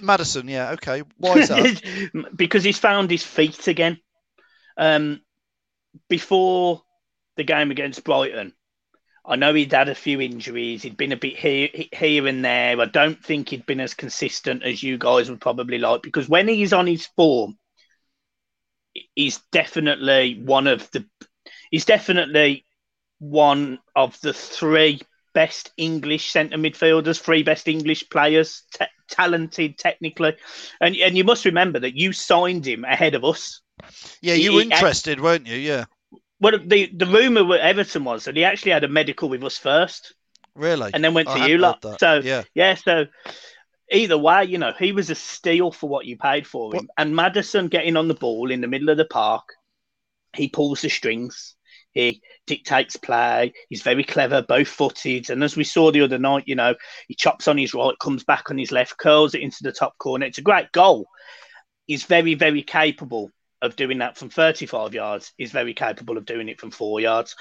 Maddison. 0.03 0.47
Yeah, 0.47 0.71
okay. 0.71 1.03
Why 1.17 1.33
is 1.35 1.49
that? 1.49 2.31
because 2.35 2.63
he's 2.63 2.79
found 2.79 3.11
his 3.11 3.23
feet 3.23 3.67
again. 3.67 3.99
Um, 4.77 5.21
before 6.07 6.83
the 7.35 7.43
game 7.43 7.71
against 7.71 8.03
Brighton, 8.03 8.53
I 9.27 9.35
know 9.35 9.53
he'd 9.53 9.73
had 9.73 9.89
a 9.89 9.95
few 9.95 10.21
injuries. 10.21 10.83
He'd 10.83 10.95
been 10.95 11.11
a 11.11 11.17
bit 11.17 11.37
here, 11.37 11.67
here 11.91 12.27
and 12.27 12.45
there. 12.45 12.79
I 12.79 12.85
don't 12.85 13.21
think 13.21 13.49
he'd 13.49 13.65
been 13.65 13.81
as 13.81 13.93
consistent 13.93 14.63
as 14.63 14.81
you 14.81 14.97
guys 14.97 15.29
would 15.29 15.41
probably 15.41 15.77
like 15.77 16.01
because 16.01 16.29
when 16.29 16.47
he's 16.47 16.71
on 16.71 16.87
his 16.87 17.05
form, 17.07 17.57
he's 19.15 19.39
definitely 19.51 20.41
one 20.43 20.67
of 20.67 20.89
the. 20.91 21.05
He's 21.69 21.83
definitely 21.83 22.65
one 23.19 23.79
of 23.95 24.19
the 24.21 24.31
three 24.31 25.01
best 25.33 25.71
English 25.75 26.31
centre 26.31 26.57
midfielders, 26.57 27.19
three 27.19 27.43
best 27.43 27.67
English 27.67 28.09
players, 28.09 28.63
t- 28.73 28.85
talented 29.09 29.77
technically, 29.77 30.37
and 30.79 30.95
and 30.95 31.17
you 31.17 31.25
must 31.25 31.43
remember 31.43 31.79
that 31.79 31.97
you 31.97 32.13
signed 32.13 32.65
him 32.65 32.85
ahead 32.85 33.13
of 33.13 33.25
us. 33.25 33.61
Yeah, 34.21 34.35
you 34.35 34.53
were 34.53 34.61
interested, 34.61 35.19
weren't 35.19 35.47
you? 35.47 35.57
Yeah. 35.57 35.85
Well, 36.39 36.59
the 36.63 36.91
the 36.95 37.05
rumor 37.05 37.43
with 37.43 37.61
Everton 37.61 38.03
was 38.03 38.25
that 38.25 38.35
he 38.35 38.43
actually 38.43 38.71
had 38.71 38.83
a 38.83 38.87
medical 38.87 39.29
with 39.29 39.43
us 39.43 39.57
first. 39.57 40.13
Really? 40.55 40.91
And 40.93 41.03
then 41.03 41.13
went 41.13 41.29
to 41.29 41.49
you 41.49 41.57
lot. 41.57 41.83
So 41.99 42.21
yeah, 42.23 42.43
yeah. 42.53 42.75
So 42.75 43.05
either 43.91 44.17
way, 44.17 44.45
you 44.45 44.57
know, 44.57 44.73
he 44.77 44.91
was 44.91 45.09
a 45.09 45.15
steal 45.15 45.71
for 45.71 45.89
what 45.89 46.05
you 46.05 46.17
paid 46.17 46.47
for 46.47 46.73
him. 46.73 46.85
What? 46.85 46.93
And 46.97 47.15
Maddison 47.15 47.67
getting 47.67 47.95
on 47.97 48.07
the 48.07 48.13
ball 48.13 48.51
in 48.51 48.61
the 48.61 48.67
middle 48.67 48.89
of 48.89 48.97
the 48.97 49.05
park, 49.05 49.53
he 50.35 50.49
pulls 50.49 50.81
the 50.81 50.89
strings. 50.89 51.55
He 51.91 52.21
dictates 52.45 52.95
play. 52.95 53.53
He's 53.69 53.81
very 53.81 54.03
clever, 54.03 54.43
both 54.43 54.67
footed. 54.67 55.31
And 55.31 55.43
as 55.43 55.55
we 55.55 55.63
saw 55.63 55.91
the 55.91 56.01
other 56.01 56.19
night, 56.19 56.43
you 56.45 56.53
know, 56.53 56.75
he 57.07 57.15
chops 57.15 57.47
on 57.47 57.57
his 57.57 57.73
right, 57.73 57.97
comes 57.99 58.23
back 58.23 58.51
on 58.51 58.57
his 58.57 58.71
left, 58.71 58.97
curls 58.97 59.33
it 59.33 59.41
into 59.41 59.63
the 59.63 59.71
top 59.71 59.97
corner. 59.97 60.27
It's 60.27 60.37
a 60.37 60.43
great 60.43 60.71
goal. 60.71 61.07
He's 61.87 62.03
very, 62.03 62.35
very 62.35 62.61
capable 62.61 63.31
of 63.61 63.75
doing 63.75 63.99
that 63.99 64.17
from 64.17 64.29
35 64.29 64.93
yards 64.93 65.33
is 65.37 65.51
very 65.51 65.73
capable 65.73 66.17
of 66.17 66.25
doing 66.25 66.49
it 66.49 66.59
from 66.59 66.71
four 66.71 66.99
yards. 66.99 67.35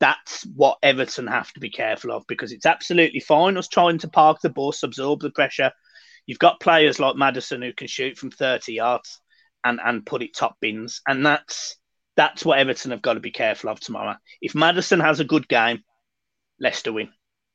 That's 0.00 0.44
what 0.54 0.78
Everton 0.82 1.26
have 1.28 1.52
to 1.52 1.60
be 1.60 1.70
careful 1.70 2.12
of 2.12 2.24
because 2.26 2.52
it's 2.52 2.66
absolutely 2.66 3.20
fine 3.20 3.56
us 3.56 3.68
trying 3.68 3.98
to 3.98 4.08
park 4.08 4.38
the 4.42 4.50
bus, 4.50 4.82
absorb 4.82 5.20
the 5.20 5.30
pressure. 5.30 5.70
You've 6.26 6.38
got 6.38 6.60
players 6.60 7.00
like 7.00 7.16
Maddison 7.16 7.62
who 7.62 7.72
can 7.72 7.86
shoot 7.86 8.18
from 8.18 8.30
30 8.30 8.72
yards 8.72 9.20
and, 9.64 9.80
and 9.84 10.04
put 10.04 10.22
it 10.22 10.34
top 10.34 10.56
bins. 10.60 11.00
And 11.06 11.24
that's 11.24 11.76
that's 12.16 12.44
what 12.44 12.58
Everton 12.58 12.90
have 12.90 13.02
got 13.02 13.14
to 13.14 13.20
be 13.20 13.30
careful 13.30 13.70
of 13.70 13.80
tomorrow. 13.80 14.16
If 14.40 14.54
Maddison 14.54 15.00
has 15.00 15.20
a 15.20 15.24
good 15.24 15.48
game, 15.48 15.82
Leicester 16.60 16.92
win. 16.92 17.10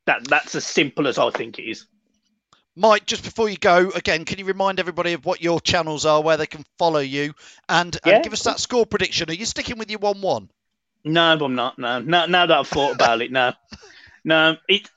That 0.06 0.28
that's 0.28 0.56
as 0.56 0.66
simple 0.66 1.08
as 1.08 1.18
I 1.18 1.30
think 1.32 1.60
it 1.60 1.70
is. 1.70 1.88
Mike, 2.78 3.08
just 3.08 3.24
before 3.24 3.50
you 3.50 3.58
go, 3.58 3.90
again, 3.90 4.24
can 4.24 4.38
you 4.38 4.46
remind 4.46 4.80
everybody 4.80 5.14
of 5.14 5.26
what 5.26 5.42
your 5.42 5.60
channels 5.60 6.06
are, 6.06 6.22
where 6.22 6.38
they 6.38 6.46
can 6.46 6.64
follow 6.78 7.00
you, 7.00 7.34
and, 7.68 7.98
yeah. 8.06 8.16
and 8.16 8.24
give 8.24 8.34
us 8.34 8.44
that 8.44 8.60
score 8.60 8.86
prediction? 8.86 9.32
Are 9.32 9.34
you 9.34 9.46
sticking 9.46 9.80
with 9.80 9.90
your 9.90 9.98
one-one? 9.98 10.52
No, 11.04 11.38
I'm 11.44 11.56
not. 11.56 11.80
No, 11.80 12.00
no. 12.00 12.26
Now 12.28 12.46
that 12.46 12.56
I've 12.56 12.68
thought 12.68 12.94
about 12.94 13.24
it, 13.24 13.32
no, 13.32 13.54
no. 14.24 14.58
It, 14.68 14.88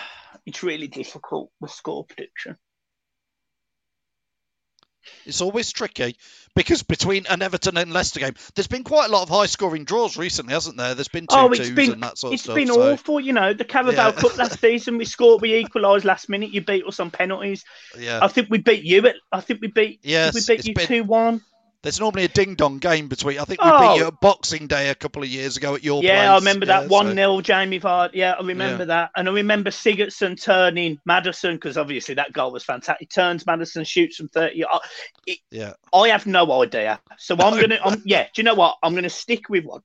it's 0.46 0.64
really 0.64 0.88
difficult 0.88 1.52
the 1.60 1.68
score 1.68 2.04
prediction. 2.04 2.56
It's 5.26 5.40
always 5.40 5.72
tricky 5.72 6.16
because 6.54 6.82
between 6.82 7.26
an 7.26 7.42
Everton 7.42 7.76
and 7.76 7.92
Leicester 7.92 8.20
game, 8.20 8.34
there's 8.54 8.66
been 8.66 8.84
quite 8.84 9.08
a 9.08 9.12
lot 9.12 9.22
of 9.22 9.28
high 9.28 9.46
scoring 9.46 9.84
draws 9.84 10.16
recently, 10.16 10.54
hasn't 10.54 10.76
there? 10.76 10.94
There's 10.94 11.08
been 11.08 11.26
two 11.26 11.36
oh, 11.36 11.48
twos 11.48 11.70
been, 11.70 11.92
and 11.92 12.02
that 12.02 12.18
sort 12.18 12.34
of 12.34 12.40
stuff. 12.40 12.56
It's 12.56 12.66
been 12.66 12.74
so. 12.74 12.92
awful, 12.92 13.20
you 13.20 13.32
know. 13.32 13.52
The 13.52 13.64
Carabao 13.64 14.08
yeah. 14.08 14.12
Cup 14.12 14.36
last 14.36 14.60
season, 14.60 14.98
we 14.98 15.04
scored, 15.04 15.40
we 15.40 15.54
equalised 15.54 16.04
last 16.04 16.28
minute. 16.28 16.50
You 16.50 16.62
beat 16.62 16.84
us 16.84 16.98
on 17.00 17.10
penalties. 17.10 17.64
Yeah, 17.98 18.20
I 18.22 18.28
think 18.28 18.48
we 18.50 18.58
beat 18.58 18.84
you. 18.84 19.06
At, 19.06 19.16
I 19.30 19.40
think 19.40 19.60
we 19.60 19.68
beat. 19.68 20.00
Yes, 20.02 20.34
we 20.34 20.56
beat 20.56 20.66
you 20.66 20.74
two 20.74 21.04
one. 21.04 21.42
There's 21.82 22.00
normally 22.00 22.24
a 22.24 22.28
ding 22.28 22.56
dong 22.56 22.78
game 22.78 23.06
between. 23.06 23.38
I 23.38 23.44
think 23.44 23.62
we 23.62 23.70
oh. 23.70 23.78
beat 23.78 24.00
you 24.00 24.08
at 24.08 24.20
Boxing 24.20 24.66
Day 24.66 24.90
a 24.90 24.96
couple 24.96 25.22
of 25.22 25.28
years 25.28 25.56
ago 25.56 25.76
at 25.76 25.84
your 25.84 26.02
yeah, 26.02 26.26
place. 26.26 26.28
I 26.28 26.34
remember 26.34 26.66
yeah, 26.66 26.80
that 26.80 26.90
one 26.90 27.14
0. 27.14 27.40
Jamie 27.40 27.78
Vardy. 27.78 28.14
Yeah, 28.14 28.32
I 28.32 28.44
remember 28.44 28.82
yeah. 28.82 28.86
that, 28.86 29.10
and 29.14 29.28
I 29.28 29.32
remember 29.32 29.70
Sigurdsson 29.70 30.42
turning 30.42 30.98
Maddison, 31.06 31.54
because 31.54 31.78
obviously 31.78 32.16
that 32.16 32.32
goal 32.32 32.50
was 32.50 32.64
fantastic. 32.64 32.96
He 32.98 33.06
turns 33.06 33.46
Maddison, 33.46 33.84
shoots 33.84 34.16
from 34.16 34.26
thirty. 34.26 34.64
It, 35.26 35.38
yeah, 35.52 35.74
I 35.94 36.08
have 36.08 36.26
no 36.26 36.62
idea. 36.62 36.98
So 37.16 37.36
I'm 37.38 37.60
gonna. 37.60 37.78
Yeah, 38.04 38.24
do 38.24 38.30
you 38.36 38.42
know 38.42 38.54
what? 38.54 38.76
I'm 38.82 38.96
gonna 38.96 39.08
stick 39.08 39.48
with 39.48 39.64
one, 39.64 39.82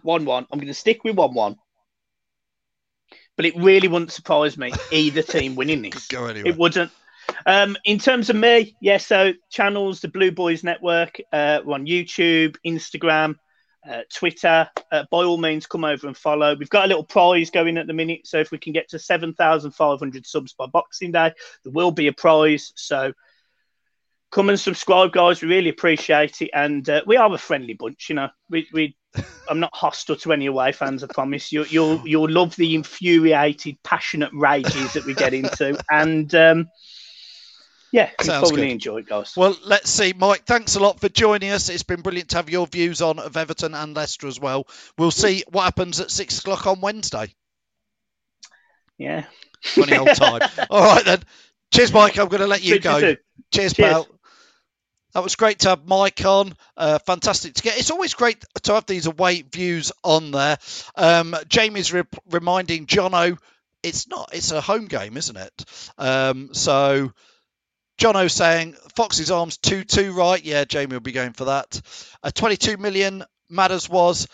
one 0.00 0.24
one. 0.24 0.46
I'm 0.50 0.58
gonna 0.58 0.72
stick 0.72 1.04
with 1.04 1.16
one 1.16 1.34
one. 1.34 1.56
But 3.36 3.44
it 3.44 3.56
really 3.56 3.88
wouldn't 3.88 4.12
surprise 4.12 4.56
me 4.56 4.72
either 4.90 5.20
team 5.20 5.56
winning 5.56 5.82
this. 5.90 6.06
Go 6.06 6.24
anyway. 6.24 6.48
It 6.48 6.56
wouldn't. 6.56 6.90
Um, 7.46 7.76
in 7.84 7.98
terms 7.98 8.30
of 8.30 8.36
me, 8.36 8.76
yeah, 8.80 8.98
so 8.98 9.32
channels, 9.50 10.00
the 10.00 10.08
Blue 10.08 10.30
Boys 10.30 10.64
Network, 10.64 11.20
uh, 11.32 11.60
we're 11.64 11.74
on 11.74 11.86
YouTube, 11.86 12.56
Instagram, 12.66 13.36
uh, 13.88 14.02
Twitter. 14.12 14.68
Uh, 14.90 15.04
by 15.10 15.24
all 15.24 15.38
means, 15.38 15.66
come 15.66 15.84
over 15.84 16.06
and 16.06 16.16
follow. 16.16 16.56
We've 16.56 16.70
got 16.70 16.84
a 16.84 16.88
little 16.88 17.04
prize 17.04 17.50
going 17.50 17.76
at 17.76 17.86
the 17.86 17.92
minute, 17.92 18.26
so 18.26 18.38
if 18.38 18.50
we 18.50 18.58
can 18.58 18.72
get 18.72 18.88
to 18.90 18.98
7,500 18.98 20.26
subs 20.26 20.54
by 20.54 20.66
Boxing 20.66 21.12
Day, 21.12 21.32
there 21.64 21.72
will 21.72 21.90
be 21.90 22.06
a 22.06 22.12
prize. 22.12 22.72
So 22.76 23.12
come 24.30 24.48
and 24.48 24.58
subscribe, 24.58 25.12
guys. 25.12 25.40
We 25.40 25.48
really 25.48 25.70
appreciate 25.70 26.42
it, 26.42 26.50
and 26.52 26.88
uh, 26.88 27.02
we 27.06 27.16
are 27.16 27.32
a 27.32 27.38
friendly 27.38 27.74
bunch. 27.74 28.08
You 28.08 28.16
know, 28.16 28.28
we, 28.50 28.66
we 28.72 28.96
I'm 29.48 29.60
not 29.60 29.74
hostile 29.74 30.16
to 30.16 30.32
any 30.32 30.46
away 30.46 30.72
fans. 30.72 31.04
I 31.04 31.06
promise 31.06 31.52
you. 31.52 31.64
You'll 31.64 32.06
you'll 32.06 32.30
love 32.30 32.56
the 32.56 32.74
infuriated, 32.74 33.82
passionate 33.82 34.30
rages 34.32 34.92
that 34.94 35.04
we 35.04 35.14
get 35.14 35.34
into, 35.34 35.78
and 35.90 36.34
um, 36.34 36.68
yeah, 37.94 38.10
Sounds 38.20 38.48
thoroughly 38.48 38.62
good. 38.66 38.72
enjoy 38.72 38.96
it, 38.96 39.06
guys. 39.06 39.34
Well, 39.36 39.56
let's 39.64 39.88
see, 39.88 40.12
Mike. 40.18 40.46
Thanks 40.46 40.74
a 40.74 40.80
lot 40.80 40.98
for 40.98 41.08
joining 41.08 41.50
us. 41.50 41.68
It's 41.68 41.84
been 41.84 42.00
brilliant 42.00 42.30
to 42.30 42.38
have 42.38 42.50
your 42.50 42.66
views 42.66 43.00
on 43.00 43.20
of 43.20 43.36
Everton 43.36 43.72
and 43.72 43.94
Leicester 43.94 44.26
as 44.26 44.40
well. 44.40 44.66
We'll 44.98 45.12
see 45.12 45.44
what 45.52 45.62
happens 45.62 46.00
at 46.00 46.10
six 46.10 46.40
o'clock 46.40 46.66
on 46.66 46.80
Wednesday. 46.80 47.32
Yeah, 48.98 49.26
funny 49.62 49.96
old 49.96 50.08
time. 50.08 50.40
All 50.70 50.82
right 50.82 51.04
then. 51.04 51.20
Cheers, 51.72 51.92
Mike. 51.92 52.18
I'm 52.18 52.26
going 52.26 52.40
to 52.40 52.48
let 52.48 52.64
you 52.64 52.80
go. 52.80 52.98
Cheers, 52.98 53.18
Cheers, 53.52 53.74
pal. 53.74 54.08
That 55.12 55.22
was 55.22 55.36
great 55.36 55.60
to 55.60 55.68
have 55.68 55.86
Mike 55.86 56.24
on. 56.24 56.52
Uh, 56.76 56.98
fantastic 56.98 57.54
to 57.54 57.62
get. 57.62 57.78
It's 57.78 57.92
always 57.92 58.14
great 58.14 58.44
to 58.64 58.74
have 58.74 58.86
these 58.86 59.06
away 59.06 59.42
views 59.42 59.92
on 60.02 60.32
there. 60.32 60.58
Um, 60.96 61.36
Jamie's 61.48 61.92
re- 61.92 62.02
reminding 62.28 62.86
Jono, 62.86 63.38
it's 63.84 64.08
not. 64.08 64.30
It's 64.32 64.50
a 64.50 64.60
home 64.60 64.86
game, 64.86 65.16
isn't 65.16 65.36
it? 65.36 65.64
Um, 65.96 66.54
so. 66.54 67.12
Jono 67.98 68.30
saying 68.30 68.76
Fox's 68.94 69.30
arms 69.30 69.56
2 69.58 69.84
2 69.84 70.12
right. 70.12 70.42
Yeah, 70.44 70.64
Jamie 70.64 70.94
will 70.94 71.00
be 71.00 71.12
going 71.12 71.32
for 71.32 71.46
that. 71.46 71.80
A 72.22 72.32
22 72.32 72.76
million 72.76 73.24
Madders 73.48 73.88
was 73.88 74.26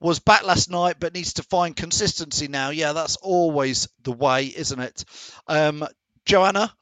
was 0.00 0.18
back 0.18 0.44
last 0.44 0.70
night, 0.70 0.96
but 0.98 1.14
needs 1.14 1.34
to 1.34 1.42
find 1.44 1.76
consistency 1.76 2.48
now. 2.48 2.70
Yeah, 2.70 2.92
that's 2.92 3.16
always 3.16 3.88
the 4.02 4.12
way, 4.12 4.46
isn't 4.46 4.80
it? 4.80 5.04
Um, 5.46 5.86
Joanna 6.24 6.74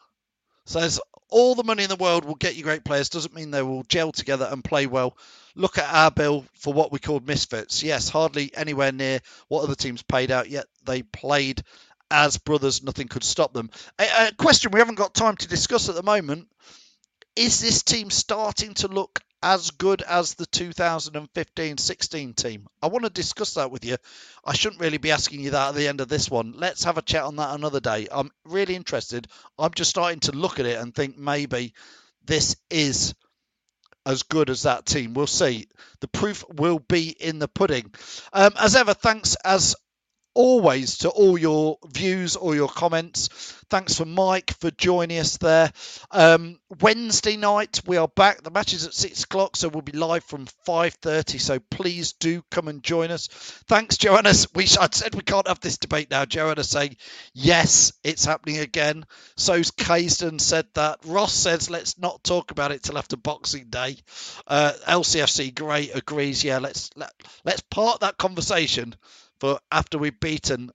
says 0.65 1.01
all 1.29 1.55
the 1.55 1.65
money 1.65 1.83
in 1.83 1.89
the 1.89 1.97
world 1.97 2.25
will 2.25 2.35
get 2.35 2.57
you 2.57 2.63
great 2.63 2.85
players 2.85 3.09
doesn't 3.09 3.35
mean 3.35 3.51
they 3.51 3.63
will 3.63 3.83
gel 3.85 4.13
together 4.13 4.49
and 4.51 4.65
play 4.65 4.87
well. 4.87 5.17
Look 5.55 5.79
at 5.79 5.93
our 5.93 6.11
bill 6.11 6.45
for 6.55 6.73
what 6.73 6.93
we 6.93 6.99
called 6.99 7.27
misfits. 7.27 7.83
Yes, 7.83 8.09
hardly 8.09 8.51
anywhere 8.55 8.93
near 8.93 9.21
what 9.49 9.63
other 9.65 9.75
teams 9.75 10.03
paid 10.03 10.31
out, 10.31 10.49
yet 10.49 10.67
they 10.85 11.03
played 11.03 11.63
as 12.11 12.39
brothers. 12.39 12.83
Nothing 12.83 13.09
could 13.09 13.25
stop 13.25 13.53
them. 13.53 13.71
A, 13.99 14.29
a 14.29 14.33
question 14.33 14.73
we 14.73 14.81
haven't 14.81 14.97
got 14.97 15.15
time 15.15 15.37
to 15.37 15.49
discuss 15.49 15.89
at 15.89 15.95
the 15.95 16.03
moment 16.03 16.49
is 17.37 17.61
this 17.61 17.83
team 17.83 18.11
starting 18.11 18.75
to 18.75 18.89
look 18.89 19.21
as 19.43 19.71
good 19.71 20.03
as 20.03 20.35
the 20.35 20.47
2015-16 20.47 22.37
team? 22.37 22.67
I 22.83 22.89
want 22.89 23.05
to 23.05 23.11
discuss 23.11 23.55
that 23.55 23.71
with 23.71 23.85
you. 23.85 23.97
I 24.45 24.55
shouldn't 24.55 24.81
really 24.81 24.99
be 24.99 25.13
asking 25.13 25.41
you 25.41 25.51
that 25.51 25.71
at 25.71 25.75
the 25.75 25.89
end 25.89 26.01
of 26.01 26.09
this 26.09 26.31
one. 26.31 26.55
Let's 26.57 26.85
have 26.85 26.99
a 26.99 27.03
chat 27.03 27.23
on 27.23 27.37
that 27.37 27.55
another 27.55 27.81
day. 27.81 28.09
I'm 28.11 28.31
really 28.45 28.75
interested. 28.75 29.29
I'm 29.59 29.73
just 29.75 29.91
starting 29.91 30.21
to 30.21 30.33
look 30.33 30.59
at 30.59 30.67
it 30.67 30.79
and 30.79 30.95
think 30.95 31.17
maybe 31.17 31.73
this 32.27 32.57
is 32.69 33.15
as 34.05 34.23
good 34.25 34.51
as 34.51 34.63
that 34.63 34.87
team. 34.87 35.15
We'll 35.15 35.27
see. 35.27 35.69
The 36.01 36.09
proof 36.09 36.45
will 36.49 36.79
be 36.79 37.09
in 37.09 37.39
the 37.39 37.49
pudding. 37.49 37.93
Um, 38.33 38.53
as 38.59 38.77
ever, 38.77 38.95
thanks 38.95 39.37
as 39.45 39.77
always 40.35 40.99
to 40.99 41.09
all 41.11 41.37
your 41.39 41.79
views 41.93 42.37
or 42.37 42.55
your 42.55 42.69
comments. 42.69 43.29
Thanks 43.71 43.95
for 43.95 44.05
Mike 44.05 44.53
for 44.61 44.71
joining 44.73 45.19
us 45.19 45.37
there. 45.39 45.73
Um, 46.11 46.59
Wednesday 46.81 47.37
night 47.37 47.81
we 47.87 47.97
are 47.97 48.09
back. 48.09 48.43
The 48.43 48.51
match 48.51 48.73
is 48.75 48.87
at 48.87 48.95
six 48.95 49.25
o'clock, 49.25 49.57
so 49.57 49.69
we'll 49.69 49.83
be 49.83 49.93
live 49.93 50.25
from 50.25 50.47
five 50.67 50.95
thirty. 50.95 51.39
So 51.39 51.61
please 51.71 52.13
do 52.15 52.43
come 52.51 52.69
and 52.69 52.83
join 52.83 53.11
us. 53.11 53.29
Thanks, 53.69 53.97
Joanna. 53.97 54.33
We 54.55 54.65
I 54.65 54.89
said 54.91 55.15
we 55.15 55.23
can't 55.23 55.49
have 55.49 55.61
this 55.61 55.79
debate 55.79 56.11
now. 56.11 56.25
Joanna 56.25 56.65
saying 56.65 56.97
yes, 57.33 57.93
it's 58.03 58.25
happening 58.25 58.59
again. 58.59 59.05
So's 59.37 59.71
Kaysden 59.71 60.41
said 60.41 60.67
that. 60.75 60.99
Ross 61.05 61.33
says 61.33 61.71
let's 61.71 61.99
not 61.99 62.25
talk 62.25 62.51
about 62.51 62.73
it 62.73 62.83
till 62.83 62.99
after 62.99 63.17
Boxing 63.17 63.67
Day. 63.69 63.97
Uh, 64.47 64.73
LCFC 64.87 65.55
great 65.55 65.95
agrees. 65.95 66.43
Yeah, 66.43 66.59
let's 66.59 66.91
let, 66.97 67.13
let's 67.45 67.63
part 67.63 68.01
that 68.01 68.19
conversation 68.19 68.95
for 69.41 69.59
after 69.73 69.99
we've 69.99 70.21
beaten. 70.21 70.71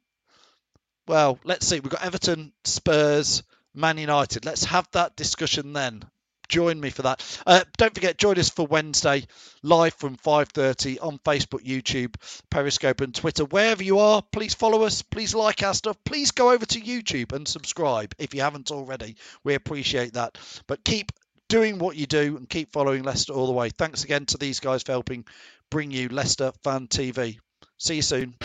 Well, 1.08 1.40
let's 1.44 1.68
see. 1.68 1.80
We've 1.80 1.92
got 1.92 2.04
Everton, 2.04 2.52
Spurs, 2.64 3.44
Man 3.74 3.98
United. 3.98 4.46
Let's 4.46 4.66
have 4.66 4.88
that 4.92 5.16
discussion 5.16 5.74
then. 5.74 6.04
Join 6.48 6.80
me 6.80 6.90
for 6.90 7.04
that. 7.04 7.42
Uh, 7.46 7.64
don't 7.78 7.94
forget, 7.94 8.18
join 8.18 8.38
us 8.38 8.50
for 8.50 8.68
Wednesday 8.68 9.26
live 9.64 9.94
from 9.96 10.16
5:30 10.18 11.00
on 11.00 11.20
Facebook, 11.20 11.66
YouTube, 11.66 12.16
Periscope, 12.50 13.02
and 13.02 13.14
Twitter. 13.16 13.46
Wherever 13.46 13.84
you 13.84 14.00
are, 14.00 14.22
please 14.32 14.54
follow 14.54 14.84
us. 14.84 15.02
Please 15.02 15.34
like 15.34 15.64
our 15.64 15.74
stuff. 15.74 15.98
Please 16.06 16.32
go 16.32 16.52
over 16.52 16.66
to 16.66 16.80
YouTube 16.80 17.34
and 17.34 17.48
subscribe 17.48 18.14
if 18.20 18.34
you 18.34 18.42
haven't 18.42 18.72
already. 18.72 19.16
We 19.44 19.56
appreciate 19.56 20.14
that. 20.14 20.38
But 20.68 20.84
keep 20.84 21.12
doing 21.50 21.80
what 21.80 21.96
you 21.96 22.06
do 22.06 22.38
and 22.38 22.50
keep 22.50 22.72
following 22.72 23.04
Leicester 23.04 23.34
all 23.34 23.48
the 23.48 23.54
way. 23.54 23.70
Thanks 23.70 24.04
again 24.04 24.26
to 24.28 24.38
these 24.38 24.60
guys 24.60 24.84
for 24.84 24.92
helping 24.92 25.26
bring 25.70 25.92
you 25.92 26.10
Leicester 26.10 26.52
Fan 26.64 26.88
TV. 26.88 27.40
See 27.78 27.96
you 27.96 28.02
soon. 28.02 28.36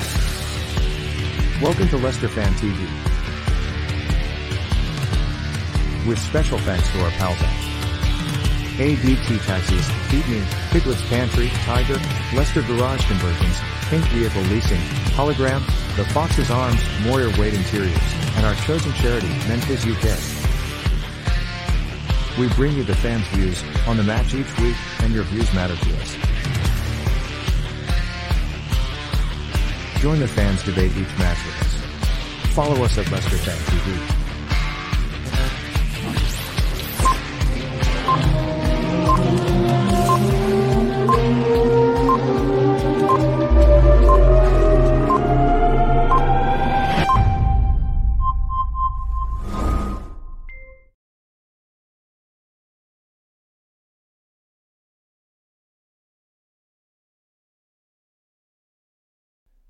Welcome 1.62 1.88
to 1.88 1.98
Leicester 1.98 2.26
Fan 2.26 2.54
TV. 2.54 2.78
With 6.08 6.18
special 6.18 6.56
thanks 6.60 6.90
to 6.90 7.04
our 7.04 7.10
pals 7.10 7.36
at 7.42 7.50
ADT 8.78 9.44
Taxis, 9.44 9.86
Feed 10.08 10.26
Me, 10.28 10.42
Piglet's 10.70 11.06
Pantry, 11.10 11.48
Tiger, 11.66 12.00
Leicester 12.34 12.62
Garage 12.62 13.06
Conversions, 13.06 13.60
Pink 13.90 14.02
Vehicle 14.06 14.40
Leasing, 14.44 14.80
Hologram, 15.12 15.60
The 15.96 16.06
Fox's 16.14 16.50
Arms, 16.50 16.80
Moyer 17.04 17.28
Wade 17.38 17.52
Interiors, 17.52 18.14
and 18.36 18.46
our 18.46 18.54
chosen 18.64 18.94
charity, 18.94 19.28
Menphys 19.46 19.84
UK. 19.84 20.16
We 22.38 22.48
bring 22.54 22.74
you 22.74 22.84
the 22.84 22.96
fans' 22.96 23.26
views 23.34 23.62
on 23.86 23.98
the 23.98 24.02
match 24.02 24.32
each 24.32 24.58
week, 24.60 24.76
and 25.00 25.12
your 25.12 25.24
views 25.24 25.52
matter 25.52 25.76
to 25.76 25.96
us. 25.98 26.29
Join 30.00 30.18
the 30.18 30.26
fans 30.26 30.62
debate 30.62 30.96
each 30.96 31.18
match 31.18 31.36
with 31.44 31.60
us. 31.60 31.74
Follow 32.54 32.82
us 32.82 32.96
at 32.96 33.12
Leicester 33.12 33.36
Fan 33.36 33.58
TV. 33.58 34.30